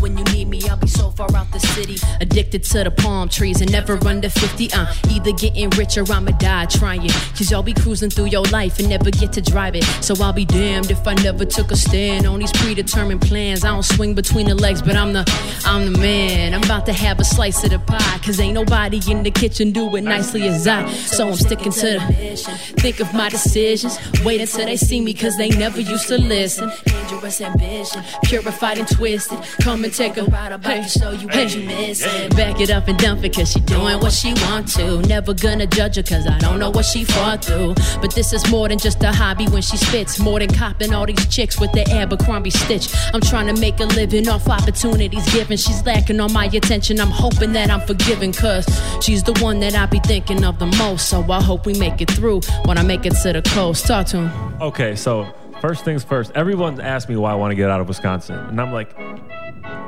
When 0.00 0.16
you 0.16 0.24
need 0.24 0.48
me, 0.48 0.62
I'll 0.68 0.76
be 0.76 0.86
so 0.86 1.10
far 1.10 1.28
out 1.36 1.50
the 1.52 1.60
city. 1.60 1.96
Addicted 2.20 2.64
to 2.64 2.84
the 2.84 2.90
palm 2.90 3.28
trees 3.28 3.60
and 3.60 3.70
never 3.70 3.98
under 4.06 4.30
50. 4.30 4.72
Uh, 4.72 4.86
either 5.10 5.32
getting 5.32 5.68
rich 5.70 5.98
or 5.98 6.10
I'ma 6.10 6.32
die 6.32 6.64
trying. 6.66 7.10
Cause 7.36 7.50
y'all 7.50 7.62
be 7.62 7.74
cruising 7.74 8.08
through 8.08 8.26
your 8.26 8.44
life 8.44 8.78
and 8.78 8.88
never 8.88 9.10
get 9.10 9.32
to 9.34 9.42
drive 9.42 9.76
it. 9.76 9.84
So 10.00 10.14
I'll 10.22 10.32
be 10.32 10.46
damned 10.46 10.90
if 10.90 11.06
I 11.06 11.14
never 11.14 11.44
took 11.44 11.70
a 11.70 11.76
stand 11.76 12.26
on 12.26 12.38
these 12.40 12.52
predetermined 12.52 13.20
plans. 13.20 13.62
I 13.64 13.68
don't 13.68 13.82
swing 13.82 14.14
between 14.14 14.46
the 14.46 14.54
legs, 14.54 14.80
but 14.80 14.96
I'm 14.96 15.12
the 15.12 15.24
I'm 15.66 15.92
the 15.92 15.98
man. 15.98 16.54
I'm 16.54 16.62
about 16.62 16.86
to 16.86 16.92
have 16.94 17.20
a 17.20 17.24
slice 17.24 17.62
of 17.64 17.70
the 17.70 17.78
pie. 17.78 18.18
Cause 18.24 18.40
ain't 18.40 18.54
nobody 18.54 19.00
in 19.10 19.22
the 19.22 19.30
kitchen 19.30 19.70
do 19.70 19.94
it 19.96 20.02
nicely 20.02 20.48
as 20.48 20.66
I. 20.66 20.90
So 20.90 21.28
I'm 21.28 21.36
sticking 21.36 21.72
to 21.72 21.80
the 21.80 22.16
mission. 22.18 22.54
think 22.78 23.00
of 23.00 23.12
my 23.12 23.28
decisions. 23.28 23.98
Wait 24.24 24.40
until 24.40 24.64
they 24.64 24.76
see 24.76 25.00
me 25.00 25.12
cause 25.12 25.36
they 25.36 25.50
never 25.50 25.80
used 25.80 26.08
to 26.08 26.18
listen. 26.18 26.70
Dangerous 26.86 27.40
ambition. 27.42 28.02
Purified 28.24 28.78
and 28.78 28.88
twisted. 28.88 29.38
Come 29.60 29.84
and 29.90 29.96
take 29.96 30.16
a 30.16 30.24
ride 30.30 30.52
about 30.52 30.70
About 30.70 30.88
to 30.88 30.98
show 30.98 31.10
you 31.10 31.26
what 31.26 31.54
you 31.54 31.66
missing. 31.66 32.30
Back 32.30 32.60
it 32.60 32.70
up 32.70 32.88
and 32.88 32.98
dump 32.98 33.24
it 33.24 33.34
cause 33.34 33.50
she 33.50 33.60
doing 33.60 33.98
what 33.98 34.12
she 34.12 34.34
want 34.34 34.68
to. 34.74 35.00
Never 35.02 35.34
gonna 35.34 35.66
judge 35.66 35.96
her 35.96 36.02
cause 36.02 36.26
I 36.26 36.38
don't 36.38 36.58
know 36.58 36.70
what 36.70 36.84
she 36.84 37.04
fought 37.04 37.44
through. 37.44 37.74
But 38.00 38.14
this 38.14 38.32
is 38.32 38.48
more 38.50 38.68
than 38.68 38.78
just 38.78 39.02
a 39.02 39.12
hobby 39.12 39.46
when 39.48 39.62
she 39.62 39.76
spits. 39.76 40.18
More 40.18 40.38
than 40.38 40.52
copping 40.52 40.94
all 40.94 41.06
these 41.06 41.26
chicks 41.26 41.58
with 41.60 41.72
the 41.72 41.88
Abercrombie 41.90 42.50
stitch. 42.50 42.94
I'm 43.12 43.20
trying 43.20 43.52
to 43.54 43.60
make 43.60 43.80
a 43.80 43.84
living 43.84 44.28
off 44.28 44.48
opportunities 44.48 45.32
given. 45.32 45.56
She's 45.56 45.84
lacking 45.84 46.20
on 46.20 46.32
my 46.32 46.46
attention. 46.46 47.00
I'm 47.00 47.08
hoping 47.10 47.52
that 47.52 47.70
I'm 47.70 47.80
forgiven 47.86 48.32
cause 48.32 48.66
she's 49.02 49.22
the 49.22 49.32
one 49.42 49.60
that 49.60 49.74
I 49.74 49.86
be 49.86 50.00
thinking 50.00 50.44
of 50.44 50.58
the 50.58 50.66
most. 50.66 51.08
So 51.08 51.22
I 51.30 51.42
hope 51.42 51.66
we 51.66 51.74
make 51.74 52.00
it 52.00 52.10
through 52.10 52.40
when 52.64 52.78
I 52.78 52.82
make 52.82 53.06
it 53.06 53.14
to 53.22 53.32
the 53.32 53.42
coast. 53.42 53.86
Talk 53.86 54.06
to 54.08 54.28
him. 54.28 54.62
Okay, 54.62 54.94
so 54.94 55.26
first 55.60 55.84
things 55.84 56.04
first. 56.04 56.32
Everyone 56.34 56.80
asked 56.80 57.08
me 57.08 57.16
why 57.16 57.32
I 57.32 57.34
want 57.34 57.50
to 57.50 57.56
get 57.56 57.70
out 57.70 57.80
of 57.80 57.88
Wisconsin, 57.88 58.36
and 58.36 58.60
I'm 58.60 58.72
like, 58.72 58.94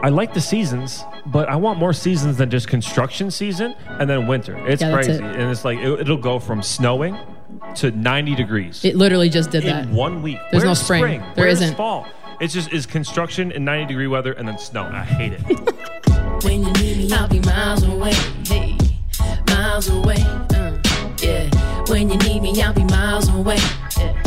I 0.03 0.09
like 0.09 0.35
the 0.35 0.41
seasons, 0.41 1.05
but 1.27 1.49
I 1.49 1.55
want 1.57 1.79
more 1.79 1.93
seasons 1.93 2.37
than 2.37 2.51
just 2.51 2.67
construction 2.67 3.31
season 3.31 3.75
and 3.87 4.11
then 4.11 4.27
winter. 4.27 4.57
It's 4.67 4.83
Yeah, 4.83 4.91
that's 4.91 5.07
crazy, 5.07 5.23
it. 5.23 5.37
and 5.37 5.51
it's 5.51 5.65
like 5.65 5.79
it, 5.79 6.01
it'll 6.01 6.17
go 6.17 6.39
from 6.41 6.61
snowing 6.63 7.17
to 7.77 7.91
90 7.93 8.35
degrees 8.35 8.85
It 8.85 8.97
literally 8.97 9.29
just 9.29 9.51
did 9.51 9.63
that. 9.65 9.85
in 9.85 9.95
one 9.95 10.21
week. 10.23 10.39
There's 10.51 10.65
no 10.65 10.71
Where's 10.71 10.81
spring. 10.81 11.03
spring? 11.03 11.21
There 11.37 11.45
Where's 11.47 11.61
isn't. 11.61 11.77
fall. 11.77 12.07
It's 12.41 12.53
just 12.53 12.73
is 12.73 12.87
construction 12.87 13.53
in 13.53 13.65
90 13.65 13.87
degree 13.87 14.09
weather 14.09 14.33
and 14.33 14.49
then 14.49 14.59
snow. 14.59 14.85
I 14.93 15.05
hate 15.05 15.35
it. 15.35 15.43
When 16.43 16.65
you 16.67 16.73
need 16.73 16.97
me, 16.97 17.13
I'll 17.13 17.29
be 17.29 17.39
miles 17.39 17.85
away. 17.85 18.13
Hey. 18.49 18.77
Miles 19.47 19.89
away. 19.89 20.17
Uh. 20.53 20.77
Yeah. 21.23 21.49
When 21.87 22.11
you 22.11 22.17
need 22.17 22.43
me, 22.43 22.61
I'll 22.61 22.73
be 22.75 22.83
miles 22.83 23.29
away. 23.29 23.59
Yeah. 23.97 24.21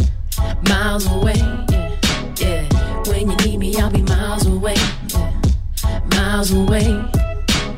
Miles 0.69 1.11
away. 1.11 1.33
Yeah. 1.35 1.93
Yeah. 2.37 3.03
When 3.09 3.29
you 3.31 3.35
need 3.45 3.57
me, 3.59 3.75
I'll 3.75 3.91
be 3.91 4.01
miles 4.03 4.45
away. 4.47 4.75
Miles 6.25 6.51
away. 6.51 7.05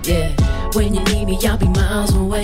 Yeah. 0.04 0.32
When 0.72 0.94
you 0.94 1.04
need 1.04 1.26
me, 1.26 1.38
I'll 1.46 1.58
be 1.58 1.68
miles 1.68 2.16
away. 2.16 2.44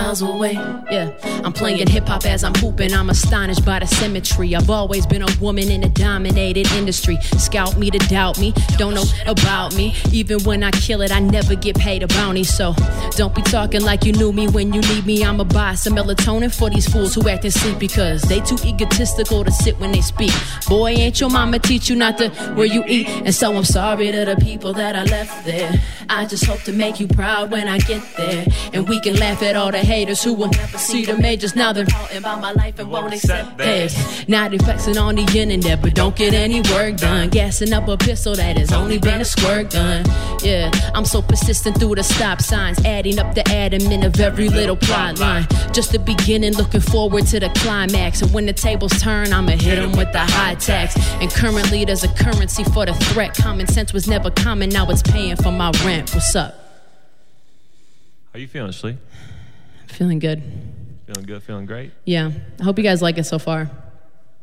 Miles 0.00 0.22
away. 0.22 0.54
Yeah, 0.90 1.10
I'm 1.44 1.52
playing 1.52 1.86
hip 1.86 2.08
hop 2.08 2.24
as 2.24 2.42
I'm 2.42 2.54
pooping. 2.54 2.94
I'm 2.94 3.10
astonished 3.10 3.66
by 3.66 3.80
the 3.80 3.86
symmetry. 3.86 4.56
I've 4.56 4.70
always 4.70 5.04
been 5.06 5.20
a 5.20 5.28
woman 5.40 5.70
in 5.70 5.84
a 5.84 5.90
dominated 5.90 6.72
industry. 6.72 7.18
Scout 7.36 7.76
me 7.76 7.90
to 7.90 7.98
doubt 8.08 8.38
me, 8.38 8.54
don't 8.78 8.94
know 8.94 9.04
about 9.26 9.76
me. 9.76 9.94
Even 10.10 10.42
when 10.44 10.62
I 10.62 10.70
kill 10.70 11.02
it, 11.02 11.12
I 11.12 11.20
never 11.20 11.54
get 11.54 11.76
paid 11.78 12.02
a 12.02 12.06
bounty. 12.06 12.44
So 12.44 12.74
don't 13.10 13.34
be 13.34 13.42
talking 13.42 13.82
like 13.82 14.04
you 14.04 14.12
knew 14.12 14.32
me 14.32 14.48
when 14.48 14.72
you 14.72 14.80
need 14.80 15.04
me. 15.04 15.22
I'ma 15.22 15.44
buy 15.44 15.74
some 15.74 15.96
melatonin 15.96 16.50
for 16.50 16.70
these 16.70 16.88
fools 16.88 17.14
who 17.14 17.28
acting 17.28 17.50
sleep 17.50 17.78
because 17.78 18.22
they 18.22 18.40
too 18.40 18.56
egotistical 18.64 19.44
to 19.44 19.52
sit 19.52 19.78
when 19.80 19.92
they 19.92 20.00
speak. 20.00 20.32
Boy, 20.66 20.92
ain't 20.92 21.20
your 21.20 21.28
mama 21.28 21.58
teach 21.58 21.90
you 21.90 21.96
not 21.96 22.16
to 22.18 22.30
where 22.54 22.66
you 22.66 22.82
eat? 22.86 23.06
And 23.06 23.34
so 23.34 23.54
I'm 23.54 23.64
sorry 23.64 24.10
to 24.12 24.24
the 24.24 24.36
people 24.36 24.72
that 24.72 24.96
I 24.96 25.04
left 25.04 25.44
there. 25.44 25.72
I 26.08 26.24
just 26.24 26.46
hope 26.46 26.62
to 26.62 26.72
make 26.72 26.98
you 27.00 27.06
proud 27.06 27.50
when 27.50 27.68
I 27.68 27.78
get 27.78 28.02
there. 28.16 28.46
And 28.72 28.88
we 28.88 28.98
can 29.00 29.16
laugh 29.16 29.42
at 29.42 29.56
all 29.56 29.70
the 29.70 29.89
haters 29.90 30.22
who 30.22 30.32
will 30.32 30.50
never 30.50 30.78
see 30.78 31.04
the 31.04 31.16
majors. 31.16 31.56
Now 31.56 31.72
they're 31.72 31.84
talking 31.84 32.18
about 32.18 32.40
my 32.40 32.52
life 32.52 32.78
and 32.78 32.88
won't 32.88 33.12
accept 33.12 33.58
theirs. 33.58 33.92
Now 34.28 34.48
they're 34.48 34.60
flexing 34.60 34.96
on 34.96 35.16
the 35.16 35.26
internet, 35.36 35.82
but 35.82 35.94
don't 35.94 36.14
get 36.14 36.32
any 36.32 36.60
work 36.70 36.96
done. 36.96 37.28
Gassing 37.28 37.72
up 37.72 37.88
a 37.88 37.96
pistol 37.96 38.36
that 38.36 38.56
has 38.56 38.72
only 38.72 38.98
been 38.98 39.20
a 39.20 39.24
squirt 39.24 39.72
gun. 39.72 40.04
Yeah, 40.44 40.70
I'm 40.94 41.04
so 41.04 41.20
persistent 41.20 41.76
through 41.80 41.96
the 41.96 42.04
stop 42.04 42.40
signs, 42.40 42.78
adding 42.84 43.18
up 43.18 43.34
the 43.34 43.46
adamant 43.48 44.04
of 44.04 44.20
every 44.20 44.48
little 44.48 44.76
plot 44.76 45.18
line. 45.18 45.48
Just 45.72 45.90
the 45.90 45.98
beginning, 45.98 46.54
looking 46.54 46.80
forward 46.80 47.26
to 47.26 47.40
the 47.40 47.50
climax. 47.56 48.22
And 48.22 48.32
when 48.32 48.46
the 48.46 48.52
tables 48.52 48.92
turn, 49.02 49.32
I'ma 49.32 49.56
hit 49.56 49.74
them 49.74 49.90
with 49.92 50.12
the 50.12 50.20
high 50.20 50.54
tax. 50.54 50.94
And 51.20 51.28
currently, 51.32 51.84
there's 51.84 52.04
a 52.04 52.14
currency 52.14 52.62
for 52.62 52.86
the 52.86 52.94
threat. 52.94 53.34
Common 53.34 53.66
sense 53.66 53.92
was 53.92 54.06
never 54.06 54.30
common, 54.30 54.70
now 54.70 54.88
it's 54.88 55.02
paying 55.02 55.34
for 55.34 55.50
my 55.50 55.72
rent. 55.84 56.14
What's 56.14 56.36
up? 56.36 56.54
How 58.32 58.38
you 58.38 58.46
feeling, 58.46 58.70
Shlee? 58.70 58.96
Feeling 60.00 60.18
good. 60.18 60.42
Feeling 61.04 61.26
good? 61.26 61.42
Feeling 61.42 61.66
great? 61.66 61.92
Yeah, 62.06 62.30
I 62.58 62.62
hope 62.62 62.78
you 62.78 62.82
guys 62.82 63.02
like 63.02 63.18
it 63.18 63.24
so 63.24 63.38
far. 63.38 63.70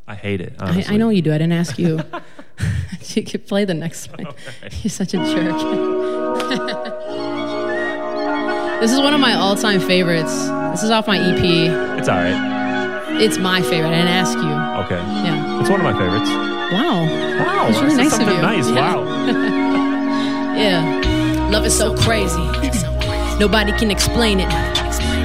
I 0.07 0.13
hate 0.13 0.39
it. 0.39 0.53
I, 0.59 0.85
I 0.87 0.97
know 0.97 1.09
you 1.09 1.23
do. 1.23 1.33
I 1.33 1.39
didn't 1.39 1.53
ask 1.53 1.79
you. 1.79 1.99
you 3.15 3.23
could 3.23 3.47
play 3.47 3.65
the 3.65 3.73
next 3.73 4.05
one. 4.11 4.27
You're 4.83 4.91
such 4.91 5.15
a 5.15 5.17
jerk. 5.17 5.57
this 8.81 8.91
is 8.91 8.99
one 8.99 9.15
of 9.15 9.19
my 9.19 9.33
all-time 9.33 9.79
favorites. 9.79 10.45
This 10.73 10.83
is 10.83 10.91
off 10.91 11.07
my 11.07 11.17
EP. 11.17 11.43
It's 11.97 12.07
all 12.07 12.17
right. 12.17 13.19
It's 13.19 13.39
my 13.39 13.63
favorite. 13.63 13.87
I 13.89 13.95
didn't 13.95 14.09
ask 14.09 14.37
you. 14.37 14.85
Okay. 14.85 15.03
Yeah. 15.25 15.59
It's 15.59 15.71
one 15.71 15.79
of 15.79 15.85
my 15.85 15.97
favorites. 15.97 16.29
Wow. 16.29 17.01
Wow, 17.43 17.67
It's 17.69 17.81
really 17.81 17.95
nice 17.95 18.13
of 18.13 18.27
you. 18.27 18.41
Nice. 18.43 18.69
Yeah. 18.69 18.95
Wow. 18.95 19.05
Yeah. 20.55 21.49
Love 21.49 21.65
is 21.65 21.75
so 21.75 21.97
crazy. 21.97 22.45
Nobody 23.39 23.71
can 23.71 23.89
explain 23.89 24.39
it. 24.39 24.76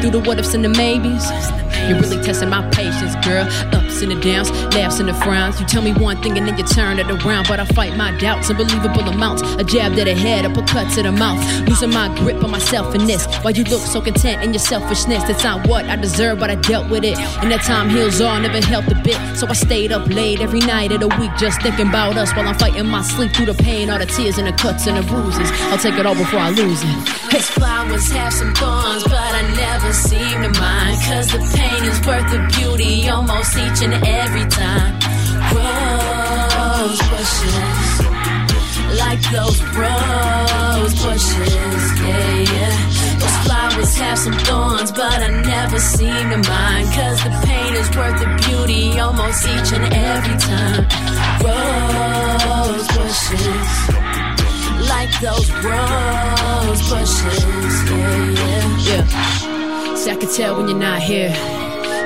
Through 0.03 0.11
the 0.11 0.19
what 0.19 0.37
ifs 0.41 0.53
and 0.53 0.65
the 0.65 0.69
maybes. 0.69 1.62
You're 1.89 1.99
really 2.01 2.23
testing 2.23 2.49
my 2.49 2.69
patience, 2.71 3.15
girl. 3.25 3.47
Ups 3.75 4.03
and 4.03 4.13
the 4.13 4.21
downs, 4.21 4.51
laughs 4.75 5.01
and 5.01 5.09
the 5.09 5.15
frowns. 5.15 5.61
You 5.61 5.67
tell 5.67 5.83
me 5.83 5.93
one 5.93 6.21
thing 6.23 6.37
and 6.39 6.47
then 6.47 6.57
you 6.57 6.65
turn 6.65 6.99
it 6.99 7.11
around. 7.11 7.49
But 7.49 7.61
I 7.61 7.65
fight 7.67 7.97
my 7.97 8.17
doubts, 8.19 8.51
unbelievable 8.51 9.09
amounts. 9.09 9.43
A 9.43 9.65
jab 9.65 9.95
to 9.97 10.05
the 10.05 10.15
head, 10.15 10.45
uppercut 10.45 10.93
to 10.95 11.03
the 11.03 11.13
mouth. 11.13 11.41
Losing 11.69 11.91
my 11.91 12.09
grip 12.19 12.43
on 12.43 12.51
myself 12.51 12.95
in 12.95 13.07
this. 13.07 13.27
Why 13.43 13.51
you 13.51 13.65
look 13.65 13.81
so 13.81 14.01
content 14.01 14.43
in 14.43 14.53
your 14.53 14.61
selfishness? 14.61 15.25
That's 15.25 15.45
not 15.45 15.67
what 15.67 15.85
I 15.87 15.97
deserve, 15.97 16.39
but 16.39 16.51
I 16.51 16.57
dealt 16.57 16.91
with 16.91 17.05
it. 17.05 17.19
And 17.43 17.51
that 17.51 17.63
time 17.63 17.89
heals 17.91 18.21
all, 18.21 18.39
never 18.41 18.65
helped 18.65 18.91
a 18.91 18.95
bit. 19.03 19.19
So 19.37 19.47
I 19.47 19.55
stayed 19.55 19.93
up 19.93 20.07
late 20.09 20.41
every 20.41 20.61
night 20.61 20.93
of 20.93 21.01
the 21.01 21.09
week 21.21 21.31
just 21.39 21.61
thinking 21.63 21.89
about 21.89 22.17
us 22.17 22.33
while 22.35 22.47
I'm 22.49 22.59
fighting 22.59 22.87
my 22.87 23.03
sleep 23.03 23.33
through 23.33 23.47
the 23.47 23.55
pain, 23.55 23.91
all 23.91 23.99
the 23.99 24.07
tears 24.07 24.39
and 24.39 24.47
the 24.47 24.53
cuts 24.53 24.87
and 24.87 24.97
the 24.97 25.03
bruises. 25.03 25.51
I'll 25.71 25.79
take 25.79 25.95
it 25.95 26.07
all 26.07 26.15
before 26.15 26.41
I 26.41 26.51
lose 26.51 26.83
it. 26.83 27.23
Cause 27.31 27.49
flowers 27.49 28.11
have 28.13 28.33
some 28.33 28.53
thorns, 28.55 29.05
but 29.05 29.15
I 29.15 29.43
never 29.57 29.93
seem 29.93 30.43
to 30.43 30.61
mind. 30.61 30.97
Cause 31.03 31.29
the 31.33 31.39
pain 31.57 31.72
is 31.81 31.99
worth 32.07 32.29
the 32.31 32.41
beauty 32.57 33.09
almost 33.09 33.57
each 33.57 33.83
and 33.83 33.95
every 34.05 34.47
time. 34.49 34.93
Rose 35.57 37.01
bushes, 37.11 37.89
like 38.99 39.23
those 39.33 39.59
rose 39.81 40.95
bushes, 41.03 41.83
yeah, 42.01 42.53
yeah. 42.53 42.77
Those 43.21 43.39
flowers 43.45 43.97
have 43.97 44.19
some 44.19 44.39
thorns, 44.47 44.93
but 44.93 45.19
I 45.23 45.31
never 45.41 45.79
seem 45.79 46.31
to 46.31 46.41
mind. 46.49 46.87
Cause 46.93 47.25
the 47.25 47.31
pain 47.47 47.75
is 47.75 47.89
worth 47.97 48.19
the 48.21 48.29
beauty 48.47 48.99
almost 48.99 49.45
each 49.45 49.73
and 49.73 49.87
every 49.93 50.37
time. 50.39 50.85
Rose 51.47 52.89
bushes, 52.97 53.71
like 54.89 55.13
those 55.21 55.49
rose 55.65 56.83
bushes, 56.91 57.75
yeah, 57.91 58.31
yeah. 58.41 59.05
Yeah. 59.09 59.95
See, 59.95 60.11
I 60.11 60.17
can 60.17 60.29
tell 60.29 60.57
when 60.57 60.69
you're 60.69 60.79
not 60.79 61.01
here. 61.01 61.33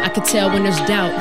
I 0.07 0.09
can 0.09 0.23
tell 0.23 0.51
when 0.51 0.63
there's 0.63 0.79
doubt. 0.87 1.13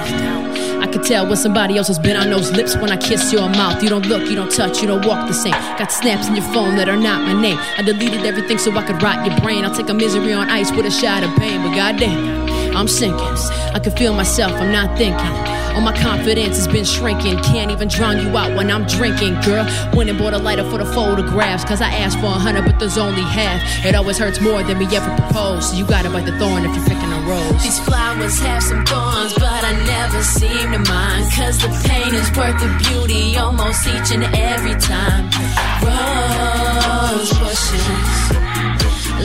I 0.80 0.86
can 0.86 1.04
tell 1.04 1.26
when 1.26 1.38
somebody 1.38 1.76
else 1.76 1.88
has 1.88 1.98
been 1.98 2.16
on 2.16 2.30
those 2.30 2.52
lips 2.52 2.78
when 2.78 2.92
I 2.92 2.98
kiss 2.98 3.34
your 3.34 3.50
mouth. 3.50 3.82
You 3.82 3.90
don't 3.90 4.06
look, 4.06 4.30
you 4.30 4.36
don't 4.36 4.52
touch, 4.52 4.80
you 4.80 4.88
don't 4.88 5.04
walk 5.04 5.28
the 5.28 5.34
same. 5.34 5.54
Got 5.80 5.92
snaps 5.92 6.28
in 6.28 6.36
your 6.36 6.46
phone 6.54 6.76
that 6.76 6.88
are 6.88 6.96
not 6.96 7.24
my 7.24 7.34
name. 7.42 7.58
I 7.80 7.82
deleted 7.82 8.28
everything 8.28 8.60
so 8.60 8.70
I 8.78 8.86
could 8.86 9.02
rot 9.02 9.26
your 9.26 9.36
brain. 9.40 9.66
I'll 9.66 9.74
take 9.74 9.90
a 9.90 9.94
misery 9.96 10.34
on 10.34 10.52
ice 10.52 10.72
with 10.72 10.86
a 10.86 10.92
shot 10.92 11.24
of 11.24 11.36
pain, 11.38 11.64
but 11.64 11.76
goddamn, 11.76 12.78
I'm 12.78 12.88
sinking. 12.88 13.26
I 13.74 13.80
can 13.80 13.92
feel 13.94 14.14
myself, 14.14 14.52
I'm 14.54 14.72
not 14.72 14.96
thinking. 15.00 15.65
All 15.76 15.82
my 15.82 15.96
confidence 15.98 16.56
has 16.56 16.68
been 16.68 16.86
shrinking. 16.86 17.38
Can't 17.44 17.70
even 17.70 17.90
drown 17.90 18.18
you 18.20 18.36
out 18.38 18.56
when 18.56 18.72
I'm 18.72 18.86
drinking, 18.86 19.42
girl. 19.42 19.68
Went 19.94 20.10
and 20.10 20.18
bought 20.18 20.34
a 20.34 20.38
lighter 20.38 20.64
for 20.70 20.78
the 20.78 20.86
photographs. 20.86 21.66
Cause 21.66 21.82
I 21.82 21.90
asked 21.90 22.18
for 22.20 22.28
a 22.28 22.40
hundred, 22.40 22.64
but 22.66 22.80
there's 22.80 22.98
only 22.98 23.22
half. 23.22 23.60
It 23.86 23.94
always 23.94 24.18
hurts 24.18 24.40
more 24.40 24.64
than 24.64 24.80
we 24.80 24.86
ever 24.96 25.14
proposed. 25.18 25.72
So 25.72 25.76
you 25.78 25.86
gotta 25.86 26.10
bite 26.10 26.26
the 26.26 26.38
thorn 26.40 26.64
if 26.66 26.74
you're 26.76 26.86
picking 26.86 27.12
a 27.12 27.20
rose. 27.28 27.62
These 27.62 27.80
flowers 27.82 28.40
have 28.40 28.64
some 28.64 28.86
thorns, 28.86 29.34
but 29.36 29.64
I 29.64 29.74
never 29.86 30.24
seem 30.24 30.72
to 30.72 30.80
mind. 30.90 31.32
Cause 31.34 31.60
the 31.60 31.68
pain 31.88 32.14
is 32.16 32.32
worth 32.38 32.58
the 32.64 32.72
beauty 32.88 33.36
almost 33.36 33.86
each 33.86 34.12
and 34.16 34.24
every 34.34 34.80
time. 34.80 35.28
Rose 35.84 37.32
bushes, 37.36 38.32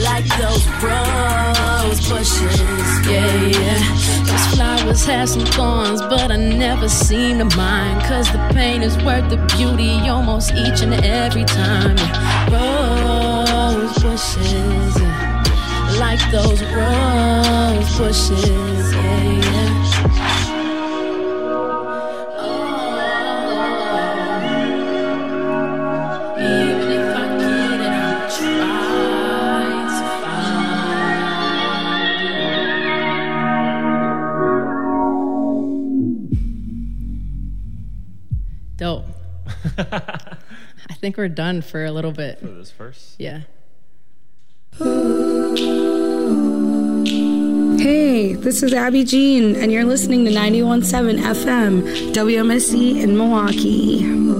like 0.03 0.25
those 0.37 0.65
rose 0.81 2.09
bushes, 2.09 3.07
yeah, 3.07 3.35
yeah. 3.45 3.79
Those 4.25 4.55
flowers 4.55 5.05
have 5.05 5.29
some 5.29 5.45
thorns, 5.45 6.01
but 6.01 6.31
I 6.31 6.37
never 6.37 6.87
seem 6.89 7.39
to 7.39 7.57
mind. 7.57 8.01
Cause 8.03 8.31
the 8.31 8.39
pain 8.53 8.81
is 8.81 8.95
worth 9.03 9.29
the 9.29 9.37
beauty 9.55 10.07
almost 10.09 10.51
each 10.53 10.81
and 10.81 10.93
every 10.93 11.45
time. 11.45 11.97
Rose 12.51 13.93
bushes, 14.01 15.01
yeah 15.01 15.31
like 16.01 16.31
those 16.31 16.61
rose 16.63 17.97
bushes. 17.97 18.93
Yeah, 18.93 19.31
yeah. 19.39 20.40
I 40.89 40.93
think 40.95 41.17
we're 41.17 41.27
done 41.27 41.61
for 41.61 41.83
a 41.85 41.91
little 41.91 42.11
bit. 42.11 42.39
For 42.39 42.47
this 42.47 42.71
first. 42.71 43.15
Yeah. 43.19 43.41
Hey, 47.79 48.33
this 48.33 48.61
is 48.63 48.73
Abby 48.73 49.03
Jean, 49.03 49.55
and 49.55 49.71
you're 49.71 49.85
listening 49.85 50.25
to 50.25 50.31
91.7 50.31 51.19
FM, 51.19 52.13
WMSE 52.13 53.01
in 53.01 53.17
Milwaukee. 53.17 54.30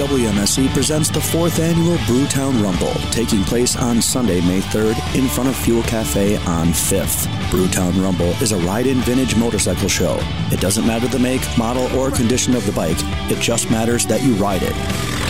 WMSE 0.00 0.72
presents 0.72 1.10
the 1.10 1.20
fourth 1.20 1.58
annual 1.58 1.98
Brewtown 1.98 2.62
Rumble, 2.62 2.94
taking 3.10 3.44
place 3.44 3.76
on 3.76 4.00
Sunday, 4.00 4.40
May 4.40 4.60
3rd, 4.60 4.96
in 5.14 5.28
front 5.28 5.50
of 5.50 5.56
Fuel 5.56 5.82
Cafe 5.82 6.36
on 6.46 6.68
5th. 6.68 7.26
Brewtown 7.50 8.02
Rumble 8.02 8.30
is 8.40 8.52
a 8.52 8.56
ride 8.56 8.86
in 8.86 9.00
vintage 9.00 9.36
motorcycle 9.36 9.88
show. 9.88 10.18
It 10.50 10.58
doesn't 10.58 10.86
matter 10.86 11.06
the 11.06 11.18
make, 11.18 11.46
model, 11.58 11.94
or 11.94 12.10
condition 12.10 12.54
of 12.54 12.64
the 12.64 12.72
bike, 12.72 12.96
it 13.30 13.40
just 13.40 13.70
matters 13.70 14.06
that 14.06 14.22
you 14.22 14.32
ride 14.36 14.62
it. 14.62 15.29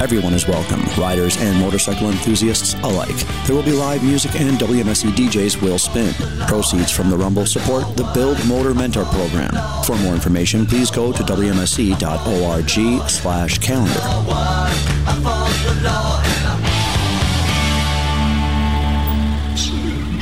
Everyone 0.00 0.32
is 0.32 0.48
welcome, 0.48 0.80
riders 0.98 1.36
and 1.42 1.60
motorcycle 1.60 2.08
enthusiasts 2.08 2.72
alike. 2.82 3.14
There 3.44 3.54
will 3.54 3.62
be 3.62 3.72
live 3.72 4.02
music 4.02 4.34
and 4.40 4.58
WMSE 4.58 5.10
DJs 5.10 5.60
will 5.60 5.78
spin. 5.78 6.14
Proceeds 6.48 6.90
from 6.90 7.10
the 7.10 7.18
Rumble 7.18 7.44
support 7.44 7.98
the 7.98 8.04
Build 8.14 8.38
Moto 8.46 8.72
Mentor 8.72 9.04
Program. 9.04 9.52
For 9.84 9.96
more 9.96 10.14
information, 10.14 10.64
please 10.64 10.90
go 10.90 11.12
to 11.12 11.22
WMSE.org 11.22 13.10
slash 13.10 13.58
calendar. 13.58 14.00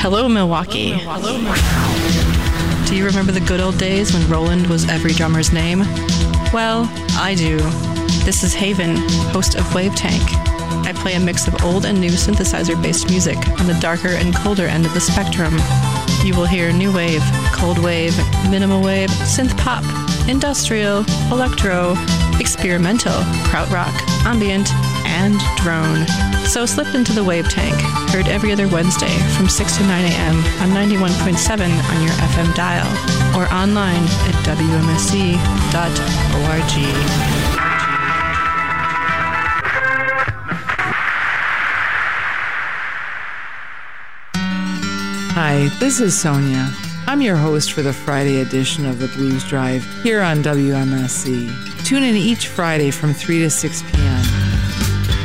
Hello, 0.00 0.28
Milwaukee. 0.28 0.90
Do 2.88 2.96
you 2.96 3.06
remember 3.06 3.30
the 3.30 3.44
good 3.46 3.60
old 3.60 3.78
days 3.78 4.12
when 4.12 4.28
Roland 4.28 4.66
was 4.66 4.88
every 4.88 5.12
drummer's 5.12 5.52
name? 5.52 5.80
Well, 6.52 6.90
I 7.16 7.36
do. 7.38 7.58
This 8.24 8.42
is 8.42 8.54
Haven, 8.54 8.96
host 9.32 9.54
of 9.54 9.74
Wave 9.74 9.94
Tank. 9.94 10.22
I 10.86 10.92
play 10.94 11.14
a 11.14 11.20
mix 11.20 11.46
of 11.48 11.62
old 11.62 11.84
and 11.84 12.00
new 12.00 12.10
synthesizer 12.10 12.80
based 12.82 13.08
music 13.08 13.36
on 13.58 13.66
the 13.66 13.78
darker 13.80 14.08
and 14.08 14.34
colder 14.34 14.66
end 14.66 14.86
of 14.86 14.94
the 14.94 15.00
spectrum. 15.00 15.54
You 16.24 16.34
will 16.36 16.46
hear 16.46 16.72
new 16.72 16.92
wave, 16.92 17.22
cold 17.52 17.78
wave, 17.78 18.16
minimal 18.50 18.82
wave, 18.82 19.10
synth 19.10 19.56
pop, 19.58 19.84
industrial, 20.28 21.04
electro, 21.30 21.94
experimental, 22.40 23.20
krautrock, 23.48 23.94
ambient, 24.24 24.68
and 25.06 25.38
drone. 25.56 26.06
So 26.46 26.64
slip 26.66 26.94
into 26.94 27.12
the 27.12 27.24
Wave 27.24 27.48
Tank, 27.48 27.74
heard 28.10 28.28
every 28.28 28.52
other 28.52 28.68
Wednesday 28.68 29.14
from 29.36 29.48
6 29.48 29.76
to 29.76 29.82
9 29.82 30.04
a.m. 30.04 30.36
on 30.62 30.70
91.7 30.70 31.60
on 31.60 32.02
your 32.02 32.12
FM 32.32 32.54
dial 32.54 32.88
or 33.36 33.52
online 33.52 34.04
at 34.28 34.34
wmse.org. 34.44 35.38
Hi, 45.40 45.68
this 45.78 46.00
is 46.00 46.20
Sonia. 46.20 46.68
I'm 47.06 47.22
your 47.22 47.36
host 47.36 47.72
for 47.72 47.80
the 47.80 47.92
Friday 47.92 48.40
edition 48.40 48.84
of 48.84 48.98
the 48.98 49.06
Blues 49.06 49.44
Drive 49.44 49.84
here 50.02 50.20
on 50.20 50.42
WMSE. 50.42 51.84
Tune 51.84 52.02
in 52.02 52.16
each 52.16 52.48
Friday 52.48 52.90
from 52.90 53.14
3 53.14 53.38
to 53.42 53.48
6 53.48 53.82
p.m. 53.82 54.22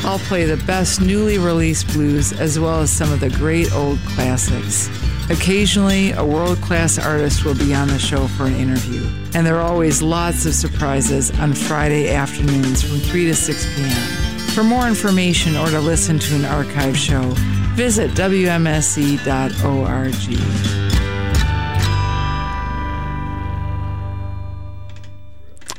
I'll 0.05 0.19
play 0.19 0.45
the 0.45 0.63
best 0.67 1.01
newly 1.01 1.39
released 1.39 1.87
blues 1.93 2.31
as 2.31 2.59
well 2.59 2.81
as 2.81 2.91
some 2.91 3.11
of 3.11 3.21
the 3.21 3.31
great 3.31 3.73
old 3.73 3.97
classics. 4.05 4.87
Occasionally, 5.31 6.11
a 6.11 6.23
world 6.23 6.61
class 6.61 6.99
artist 6.99 7.43
will 7.43 7.57
be 7.57 7.73
on 7.73 7.87
the 7.87 7.97
show 7.97 8.27
for 8.27 8.45
an 8.45 8.53
interview, 8.53 9.03
and 9.33 9.47
there 9.47 9.55
are 9.55 9.67
always 9.67 10.03
lots 10.03 10.45
of 10.45 10.53
surprises 10.53 11.31
on 11.39 11.53
Friday 11.53 12.13
afternoons 12.13 12.83
from 12.83 12.99
3 12.99 13.25
to 13.25 13.33
6 13.33 13.75
p.m. 13.75 14.33
For 14.53 14.63
more 14.63 14.87
information 14.87 15.57
or 15.57 15.71
to 15.71 15.79
listen 15.79 16.19
to 16.19 16.35
an 16.35 16.45
archive 16.45 16.95
show, 16.95 17.33
visit 17.75 18.11
WMSE.org. 18.11 19.23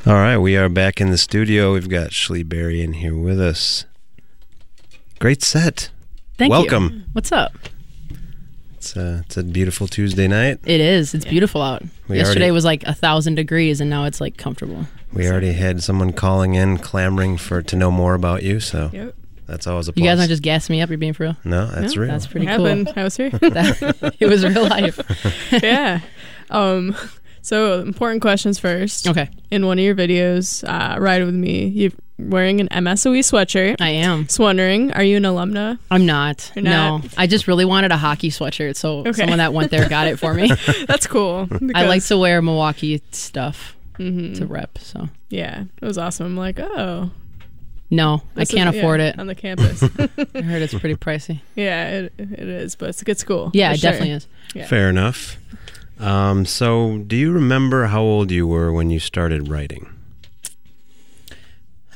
All 0.07 0.13
right, 0.13 0.37
we 0.37 0.55
are 0.55 0.69
back 0.69 1.01
in 1.01 1.09
the 1.09 1.17
studio. 1.17 1.73
We've 1.73 1.89
got 1.89 2.11
Shlee 2.11 2.47
Berry 2.47 2.83
in 2.83 2.93
here 2.93 3.15
with 3.17 3.39
us. 3.41 3.85
Great 5.19 5.41
set. 5.41 5.89
Thank 6.37 6.51
Welcome. 6.51 6.83
you. 6.83 6.89
Welcome. 6.89 7.05
What's 7.13 7.31
up? 7.31 7.53
It's 8.75 8.95
a, 8.95 9.23
it's 9.25 9.37
a 9.37 9.43
beautiful 9.43 9.87
Tuesday 9.87 10.27
night. 10.27 10.59
It 10.63 10.79
is. 10.79 11.15
It's 11.15 11.25
beautiful 11.25 11.59
out. 11.63 11.81
We 12.07 12.17
Yesterday 12.17 12.41
already- 12.41 12.51
was 12.51 12.65
like 12.65 12.83
a 12.83 12.93
thousand 12.93 13.33
degrees, 13.35 13.81
and 13.81 13.89
now 13.89 14.03
it's 14.05 14.21
like 14.21 14.37
comfortable. 14.37 14.85
We 15.11 15.27
already 15.27 15.53
had 15.53 15.81
someone 15.81 16.13
calling 16.13 16.53
in, 16.53 16.77
clamoring 16.77 17.37
for 17.37 17.63
to 17.63 17.75
know 17.75 17.89
more 17.89 18.13
about 18.13 18.43
you. 18.43 18.59
So 18.59 18.91
Yep. 18.93 19.15
That's 19.47 19.67
always 19.67 19.87
a 19.89 19.93
You 19.95 20.03
guys 20.03 20.17
aren't 20.19 20.29
just 20.29 20.43
gassing 20.43 20.75
me 20.75 20.81
up. 20.81 20.89
You're 20.89 20.97
being 20.97 21.13
for 21.13 21.23
real. 21.23 21.37
no, 21.43 21.65
that's 21.67 21.95
No, 21.95 22.01
real. 22.01 22.11
That's 22.11 22.27
pretty 22.27 22.47
It 22.47 22.55
cool. 22.57 22.65
happened. 22.65 22.93
I 22.95 23.03
was 23.03 23.15
here. 23.17 23.29
That- 23.41 24.15
it 24.19 24.27
was 24.27 24.43
real 24.45 24.67
life. 24.67 24.99
yeah. 25.63 25.99
Um, 26.49 26.95
so 27.41 27.81
important 27.81 28.21
questions 28.21 28.57
first. 28.59 29.07
Okay, 29.07 29.29
In 29.51 29.65
one 29.65 29.77
of 29.79 29.83
your 29.85 29.95
videos, 29.95 30.63
uh, 30.67 30.99
Ride 30.99 31.23
With 31.23 31.35
Me, 31.35 31.65
you're 31.67 31.91
wearing 32.17 32.59
an 32.61 32.69
MSOE 32.69 33.19
sweatshirt. 33.19 33.81
I 33.81 33.89
am. 33.89 34.25
Just 34.25 34.39
wondering, 34.39 34.91
are 34.93 35.03
you 35.03 35.17
an 35.17 35.23
alumna? 35.23 35.77
I'm 35.91 36.05
not. 36.05 36.51
You're 36.55 36.63
not? 36.63 37.03
No, 37.03 37.09
I 37.17 37.27
just 37.27 37.47
really 37.47 37.65
wanted 37.65 37.91
a 37.91 37.97
hockey 37.97 38.29
sweatshirt, 38.31 38.75
so 38.77 38.99
Okay. 38.99 39.11
someone 39.13 39.37
that 39.39 39.53
went 39.53 39.69
there 39.69 39.87
got 39.89 40.07
it 40.07 40.17
for 40.17 40.33
me. 40.33 40.49
That's 40.87 41.07
cool. 41.07 41.47
I 41.75 41.85
like 41.85 42.03
to 42.05 42.17
wear 42.17 42.41
Milwaukee 42.41 43.01
stuff 43.11 43.75
Mhm. 43.99 44.37
to 44.37 44.45
rep. 44.45 44.77
So 44.79 45.09
Yeah, 45.29 45.65
it 45.81 45.85
was 45.85 45.97
awesome. 45.97 46.25
I'm 46.27 46.37
like, 46.37 46.59
oh, 46.59 47.11
no, 47.89 48.21
I 48.35 48.45
can't 48.45 48.73
is- 48.73 48.79
afford 48.79 48.99
yeah, 48.99 49.07
it. 49.09 49.19
on 49.19 49.27
the 49.27 49.35
campus. 49.35 49.83
I 50.33 50.41
heard 50.41 50.61
it's 50.61 50.73
pretty 50.73 50.95
pricey. 50.95 51.41
yeah, 51.55 51.89
it, 51.89 52.13
it 52.17 52.39
is, 52.39 52.75
but 52.75 52.89
it's 52.89 53.01
a 53.01 53.05
good 53.05 53.17
school. 53.17 53.51
Yeah, 53.53 53.71
it 53.73 53.79
sure. 53.79 53.91
definitely 53.91 54.15
is. 54.15 54.27
Yeah. 54.53 54.65
Fair 54.67 54.89
enough. 54.89 55.37
Um, 55.99 56.45
so, 56.45 56.97
do 57.07 57.15
you 57.15 57.31
remember 57.31 57.85
how 57.85 58.01
old 58.01 58.29
you 58.31 58.47
were 58.47 58.73
when 58.73 58.89
you 58.89 58.99
started 58.99 59.47
writing? 59.47 59.87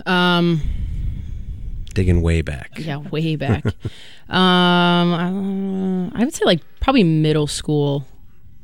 Um, 0.06 0.62
Digging 1.94 2.22
way 2.22 2.42
back. 2.42 2.72
yeah, 2.78 2.98
way 2.98 3.36
back. 3.36 3.66
um, 4.30 6.12
uh, 6.14 6.18
I 6.18 6.24
would 6.24 6.34
say 6.34 6.46
like 6.46 6.62
probably 6.80 7.04
middle 7.04 7.48
school 7.48 8.06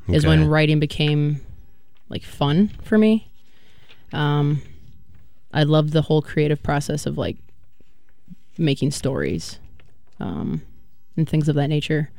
is 0.07 0.23
Okay. 0.23 0.29
when 0.29 0.47
writing 0.47 0.79
became 0.79 1.41
like 2.07 2.23
fun 2.23 2.69
for 2.83 2.97
me. 2.97 3.27
Um, 4.13 4.61
I 5.55 5.63
loved 5.63 5.93
the 5.93 6.03
whole 6.03 6.21
creative 6.21 6.61
process 6.61 7.05
of 7.05 7.17
like 7.17 7.37
making 8.57 8.91
stories, 8.91 9.57
um, 10.19 10.61
and 11.17 11.27
things 11.27 11.49
of 11.49 11.55
that 11.55 11.67
nature. 11.67 12.11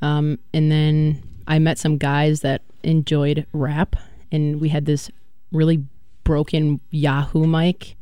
Um, 0.00 0.38
and 0.52 0.72
then 0.72 1.22
I 1.46 1.58
met 1.58 1.78
some 1.78 1.98
guys 1.98 2.40
that 2.40 2.62
enjoyed 2.82 3.46
rap, 3.52 3.94
and 4.32 4.60
we 4.60 4.70
had 4.70 4.86
this 4.86 5.10
really 5.52 5.84
broken 6.24 6.80
Yahoo 6.90 7.46
mic, 7.46 7.94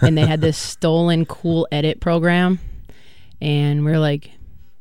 and 0.00 0.18
they 0.18 0.26
had 0.26 0.40
this 0.40 0.58
stolen 0.72 1.24
cool 1.24 1.68
edit 1.70 2.00
program, 2.00 2.58
and 3.40 3.84
we 3.84 3.92
are 3.92 3.98
like, 3.98 4.32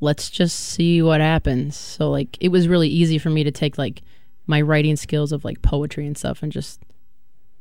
let's 0.02 0.30
just 0.30 0.60
see 0.60 1.02
what 1.02 1.22
happens. 1.22 1.78
So 1.78 2.10
like, 2.10 2.38
it 2.42 2.50
was 2.50 2.68
really 2.68 2.90
easy 2.90 3.18
for 3.18 3.30
me 3.30 3.44
to 3.44 3.52
take 3.52 3.78
like 3.78 4.02
my 4.48 4.62
writing 4.62 4.96
skills 4.96 5.32
of 5.32 5.46
like 5.46 5.62
poetry 5.62 6.06
and 6.06 6.18
stuff 6.18 6.44
and 6.44 6.52
just 6.52 6.80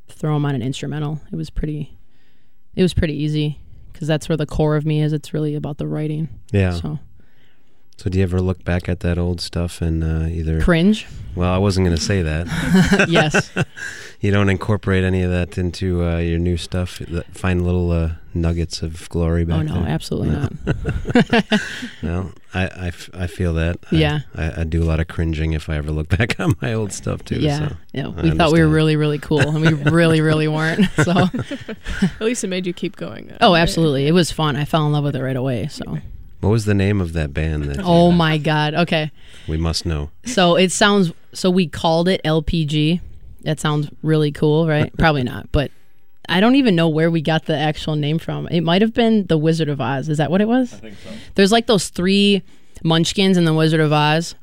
throw 0.08 0.34
them 0.34 0.44
on 0.44 0.54
an 0.54 0.62
instrumental. 0.62 1.20
It 1.32 1.36
was 1.36 1.50
pretty, 1.50 1.96
it 2.74 2.82
was 2.82 2.94
pretty 2.94 3.14
easy 3.14 3.58
because 3.92 4.08
that's 4.08 4.28
where 4.28 4.36
the 4.36 4.46
core 4.46 4.76
of 4.76 4.84
me 4.84 5.02
is. 5.02 5.12
It's 5.12 5.32
really 5.32 5.54
about 5.54 5.78
the 5.78 5.86
writing. 5.86 6.28
Yeah. 6.52 6.72
So 6.72 6.98
So 7.96 8.11
do 8.11 8.18
you 8.18 8.24
ever 8.24 8.40
look 8.40 8.64
back 8.64 8.88
at 8.88 9.00
that 9.00 9.18
old 9.18 9.40
stuff 9.40 9.80
and 9.80 10.02
uh, 10.04 10.26
either? 10.28 10.61
cringe. 10.61 11.07
Well, 11.37 11.52
I 11.52 11.59
wasn't 11.59 11.87
going 11.87 11.96
to 11.96 12.02
say 12.02 12.22
that. 12.22 13.07
yes. 13.09 13.50
you 14.20 14.30
don't 14.30 14.48
incorporate 14.48 15.04
any 15.04 15.22
of 15.22 15.30
that 15.30 15.57
into 15.59 16.04
uh, 16.04 16.18
your 16.18 16.38
new 16.38 16.57
stuff. 16.57 16.98
Th- 16.98 17.24
Find 17.33 17.64
little 17.64 17.90
uh, 17.92 18.12
nuggets 18.35 18.83
of 18.83 19.09
glory 19.09 19.44
back 19.44 19.61
Oh 19.61 19.62
no, 19.62 19.74
there. 19.83 19.88
absolutely 19.88 20.30
No. 20.30 20.48
not. 20.66 21.44
No, 22.02 22.33
I, 22.52 22.62
I 22.66 22.87
f- 22.88 23.11
I 23.14 23.26
feel 23.26 23.54
that. 23.54 23.78
I- 23.90 23.96
Yeah. 23.96 24.20
I, 24.35 24.61
I 24.61 24.64
do 24.64 24.83
a 24.83 24.87
lot 24.87 25.00
of 25.00 25.09
cringing 25.09 25.52
if 25.54 25.68
I 25.68 25.76
ever 25.76 25.90
look 25.90 26.09
back 26.09 26.38
on 26.38 26.54
my 26.61 26.72
old 26.74 26.92
stuff 26.92 27.24
too. 27.24 27.37
yeah. 27.40 27.68
so 27.68 27.76
yeah. 27.92 28.09
We 28.09 28.30
thought 28.33 28.52
we 28.52 28.61
were 28.61 28.68
really, 28.68 28.96
really 28.96 29.18
cool, 29.18 29.40
and 29.40 29.61
we 29.61 29.72
really, 29.90 30.20
really 30.20 30.48
weren't. 30.48 30.87
So, 31.02 31.12
At 32.02 32.20
least 32.20 32.44
it 32.44 32.48
made 32.48 32.66
you 32.66 32.72
keep 32.72 32.96
going. 32.96 33.28
Though, 33.28 33.37
oh, 33.40 33.52
right? 33.52 33.61
absolutely, 33.61 34.07
it 34.09 34.12
was 34.12 34.30
fun. 34.30 34.57
I 34.57 34.64
fell 34.66 34.85
in 34.87 34.92
love 34.92 35.04
with 35.04 35.16
it 35.16 35.22
right 35.22 35.37
away. 35.37 35.68
So, 35.68 35.98
What 36.44 36.50
was 36.50 36.66
the 36.66 36.74
name 36.74 37.00
of 37.00 37.14
that 37.14 37.33
band 37.33 37.64
that 37.64 37.80
oh 37.83 38.12
my 38.12 38.37
god. 38.38 38.74
Okay. 38.74 39.11
we 39.48 39.57
must 39.57 39.87
know? 39.87 40.11
So 40.26 40.57
it 40.57 40.72
sounds 40.72 41.11
so 41.33 41.48
we 41.50 41.66
called 41.66 42.07
it 42.09 42.20
LPG. 42.24 43.00
That 43.42 43.59
sounds 43.61 43.88
really 44.02 44.30
cool, 44.30 44.68
right? 44.68 44.94
Probably 44.98 45.22
not, 45.22 45.50
but 45.52 45.70
I 46.28 46.40
don't 46.40 46.54
even 46.57 46.74
know 46.76 46.88
where 46.88 47.11
we 47.11 47.22
got 47.22 47.46
the 47.46 47.57
actual 47.57 47.96
name 47.96 48.18
from. 48.18 48.46
It 48.48 48.61
might 48.62 48.83
have 48.83 48.92
been 48.94 49.26
the 49.26 49.38
Wizard 49.38 49.68
of 49.68 49.80
Oz. 49.80 50.09
Is 50.09 50.18
that 50.18 50.30
what 50.30 50.40
it 50.42 50.48
was? 50.48 50.72
I 50.74 50.76
think 50.78 50.96
so. 51.02 51.11
There's 51.35 51.52
like 51.52 51.66
those 51.66 51.88
three 51.88 52.42
munchkins 52.83 53.37
in 53.38 53.44
the 53.46 53.54
Wizard 53.54 53.80
of 53.80 53.92
Oz, 53.92 54.35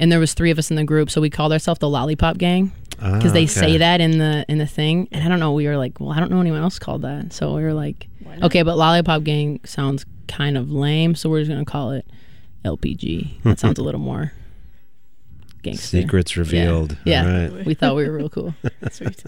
and 0.00 0.10
there 0.10 0.18
was 0.20 0.32
three 0.34 0.50
of 0.50 0.58
us 0.58 0.70
in 0.70 0.76
the 0.76 0.84
group, 0.84 1.10
so 1.10 1.20
we 1.20 1.28
called 1.30 1.52
ourselves 1.52 1.78
the 1.80 1.88
Lollipop 1.88 2.38
Gang 2.38 2.72
because 2.90 3.30
Ah, 3.32 3.34
they 3.34 3.44
okay. 3.44 3.46
say 3.46 3.76
that 3.78 4.00
in 4.00 4.18
the 4.18 4.44
in 4.48 4.56
the 4.58 4.66
thing. 4.66 5.08
And 5.12 5.22
I 5.24 5.28
don't 5.28 5.40
know. 5.40 5.52
We 5.52 5.66
were 5.66 5.76
like, 5.76 6.00
well, 6.00 6.10
I 6.10 6.20
don't 6.20 6.30
know 6.30 6.40
anyone 6.40 6.62
else 6.62 6.78
called 6.78 7.02
that, 7.02 7.32
so 7.34 7.54
we 7.54 7.62
were 7.62 7.74
like, 7.74 8.06
okay, 8.42 8.62
but 8.62 8.76
Lollipop 8.78 9.24
Gang 9.24 9.60
sounds 9.64 10.04
kind 10.28 10.56
of 10.58 10.70
lame, 10.70 11.14
so 11.14 11.28
we're 11.30 11.40
just 11.40 11.50
gonna 11.50 11.64
call 11.64 11.92
it 11.92 12.06
LPG. 12.64 13.42
That 13.42 13.58
sounds 13.58 13.78
a 13.78 13.82
little 13.82 14.00
more 14.00 14.32
gangster. 15.62 16.00
Secrets 16.02 16.36
revealed. 16.36 16.96
Yeah. 17.04 17.24
All 17.26 17.56
right. 17.56 17.66
We 17.66 17.74
thought 17.74 17.96
we 17.96 18.06
were 18.06 18.14
real 18.16 18.28
cool. 18.28 18.54
Sweet. 18.90 19.24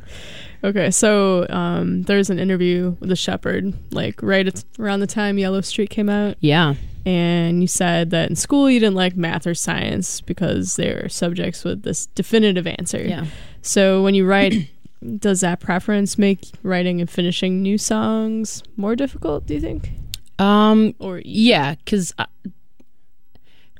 okay, 0.64 0.90
so 0.90 1.46
um, 1.50 2.02
there's 2.02 2.30
an 2.30 2.38
interview 2.38 2.96
with 3.00 3.08
the 3.08 3.16
Shepherd, 3.16 3.74
like 3.92 4.22
right 4.22 4.46
at, 4.46 4.64
around 4.78 5.00
the 5.00 5.06
time 5.06 5.36
Yellow 5.38 5.60
Streak 5.60 5.90
came 5.90 6.08
out, 6.08 6.36
Yeah. 6.40 6.74
and 7.04 7.60
you 7.60 7.66
said 7.66 8.10
that 8.10 8.30
in 8.30 8.36
school 8.36 8.70
you 8.70 8.78
didn't 8.80 8.94
like 8.94 9.16
math 9.16 9.46
or 9.46 9.54
science 9.54 10.20
because 10.20 10.76
they're 10.76 11.08
subjects 11.08 11.64
with 11.64 11.82
this 11.82 12.06
definitive 12.06 12.66
answer. 12.66 13.02
Yeah. 13.02 13.26
So 13.62 14.02
when 14.02 14.14
you 14.14 14.26
write, 14.26 14.70
does 15.18 15.40
that 15.40 15.58
preference 15.60 16.16
make 16.16 16.46
writing 16.62 17.00
and 17.00 17.10
finishing 17.10 17.62
new 17.62 17.78
songs 17.78 18.62
more 18.76 18.94
difficult? 18.96 19.46
Do 19.46 19.54
you 19.54 19.60
think? 19.60 19.90
Um. 20.38 20.94
Or 20.98 21.20
Yeah, 21.24 21.74
because 21.76 22.12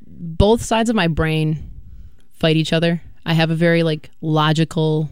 both 0.06 0.62
sides 0.62 0.90
of 0.90 0.96
my 0.96 1.08
brain 1.08 1.70
fight 2.32 2.56
each 2.56 2.72
other. 2.72 3.02
I 3.26 3.34
have 3.34 3.50
a 3.50 3.54
very 3.54 3.82
like 3.82 4.10
logical 4.20 5.10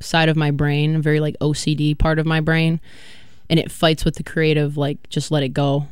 side 0.00 0.28
of 0.28 0.36
my 0.36 0.50
brain, 0.50 0.96
a 0.96 1.00
very 1.00 1.20
like 1.20 1.36
OCD 1.40 1.96
part 1.98 2.18
of 2.18 2.26
my 2.26 2.40
brain, 2.40 2.80
and 3.50 3.58
it 3.58 3.70
fights 3.70 4.04
with 4.04 4.16
the 4.16 4.22
creative 4.22 4.76
like 4.76 5.08
just 5.08 5.30
let 5.30 5.42
it 5.42 5.50
go 5.50 5.86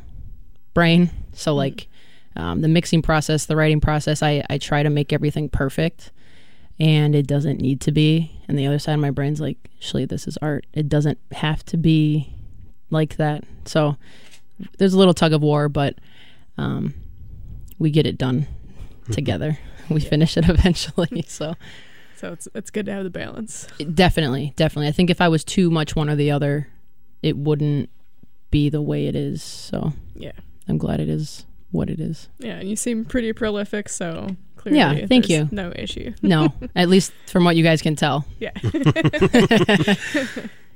brain. 0.73 1.09
So 1.33 1.53
like 1.53 1.87
um, 2.35 2.61
the 2.61 2.67
mixing 2.67 3.01
process, 3.01 3.45
the 3.45 3.55
writing 3.55 3.81
process, 3.81 4.23
I 4.23 4.43
I 4.49 4.57
try 4.57 4.83
to 4.83 4.89
make 4.89 5.13
everything 5.13 5.49
perfect, 5.49 6.11
and 6.79 7.15
it 7.15 7.27
doesn't 7.27 7.61
need 7.61 7.81
to 7.81 7.91
be. 7.91 8.31
And 8.47 8.57
the 8.57 8.67
other 8.67 8.79
side 8.79 8.93
of 8.93 8.99
my 8.99 9.11
brain's 9.11 9.39
like, 9.39 9.57
actually, 9.77 10.05
this 10.05 10.27
is 10.27 10.37
art. 10.41 10.65
It 10.73 10.89
doesn't 10.89 11.19
have 11.31 11.63
to 11.65 11.77
be 11.77 12.33
like 12.89 13.17
that. 13.17 13.43
So 13.65 13.97
there's 14.77 14.93
a 14.93 14.97
little 14.97 15.13
tug 15.13 15.33
of 15.33 15.41
war, 15.41 15.69
but 15.69 15.95
um, 16.57 16.93
we 17.79 17.91
get 17.91 18.05
it 18.05 18.17
done 18.17 18.47
together. 19.11 19.57
we 19.89 19.99
finish 20.01 20.37
it 20.37 20.47
eventually. 20.49 21.23
So 21.27 21.55
so 22.15 22.33
it's 22.33 22.47
it's 22.53 22.69
good 22.69 22.85
to 22.85 22.91
have 22.93 23.03
the 23.03 23.09
balance. 23.09 23.67
it- 23.79 23.95
definitely, 23.95 24.53
definitely. 24.55 24.87
I 24.87 24.91
think 24.91 25.09
if 25.09 25.21
I 25.21 25.27
was 25.27 25.43
too 25.43 25.71
much 25.71 25.95
one 25.95 26.09
or 26.09 26.15
the 26.15 26.29
other, 26.31 26.67
it 27.23 27.35
wouldn't 27.35 27.89
be 28.51 28.69
the 28.69 28.81
way 28.81 29.07
it 29.07 29.15
is. 29.15 29.41
So 29.41 29.93
Yeah, 30.15 30.33
I'm 30.67 30.77
glad 30.77 30.99
it 30.99 31.09
is 31.09 31.45
what 31.71 31.89
it 31.89 31.99
is. 31.99 32.29
yeah, 32.39 32.57
and 32.59 32.69
you 32.69 32.75
seem 32.75 33.05
pretty 33.05 33.31
prolific, 33.33 33.87
so 33.89 34.35
clearly, 34.57 34.77
Yeah, 34.79 35.05
thank 35.07 35.29
you. 35.29 35.47
No 35.51 35.71
issue. 35.75 36.13
No, 36.21 36.53
at 36.75 36.89
least 36.89 37.11
from 37.27 37.43
what 37.45 37.55
you 37.55 37.63
guys 37.63 37.81
can 37.81 37.95
tell. 37.95 38.25
Yeah. 38.39 38.51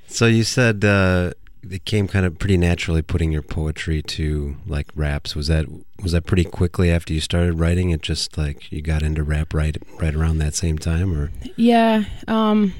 So 0.07 0.27
you 0.27 0.43
said 0.43 0.85
uh, 0.85 1.31
it 1.69 1.85
came 1.85 2.07
kind 2.07 2.25
of 2.25 2.37
pretty 2.37 2.57
naturally 2.57 3.01
putting 3.01 3.31
your 3.31 3.41
poetry 3.41 4.01
to 4.01 4.57
like 4.65 4.87
raps. 4.95 5.35
Was 5.35 5.47
that 5.47 5.65
was 6.01 6.11
that 6.11 6.25
pretty 6.25 6.43
quickly 6.43 6.91
after 6.91 7.13
you 7.13 7.19
started 7.19 7.59
writing? 7.59 7.89
It 7.89 8.01
just 8.01 8.37
like 8.37 8.71
you 8.71 8.81
got 8.81 9.03
into 9.03 9.23
rap 9.23 9.53
right 9.53 9.77
right 9.99 10.13
around 10.13 10.37
that 10.39 10.55
same 10.55 10.77
time, 10.77 11.17
or 11.17 11.31
Yeah. 11.55 12.03
Um, 12.27 12.73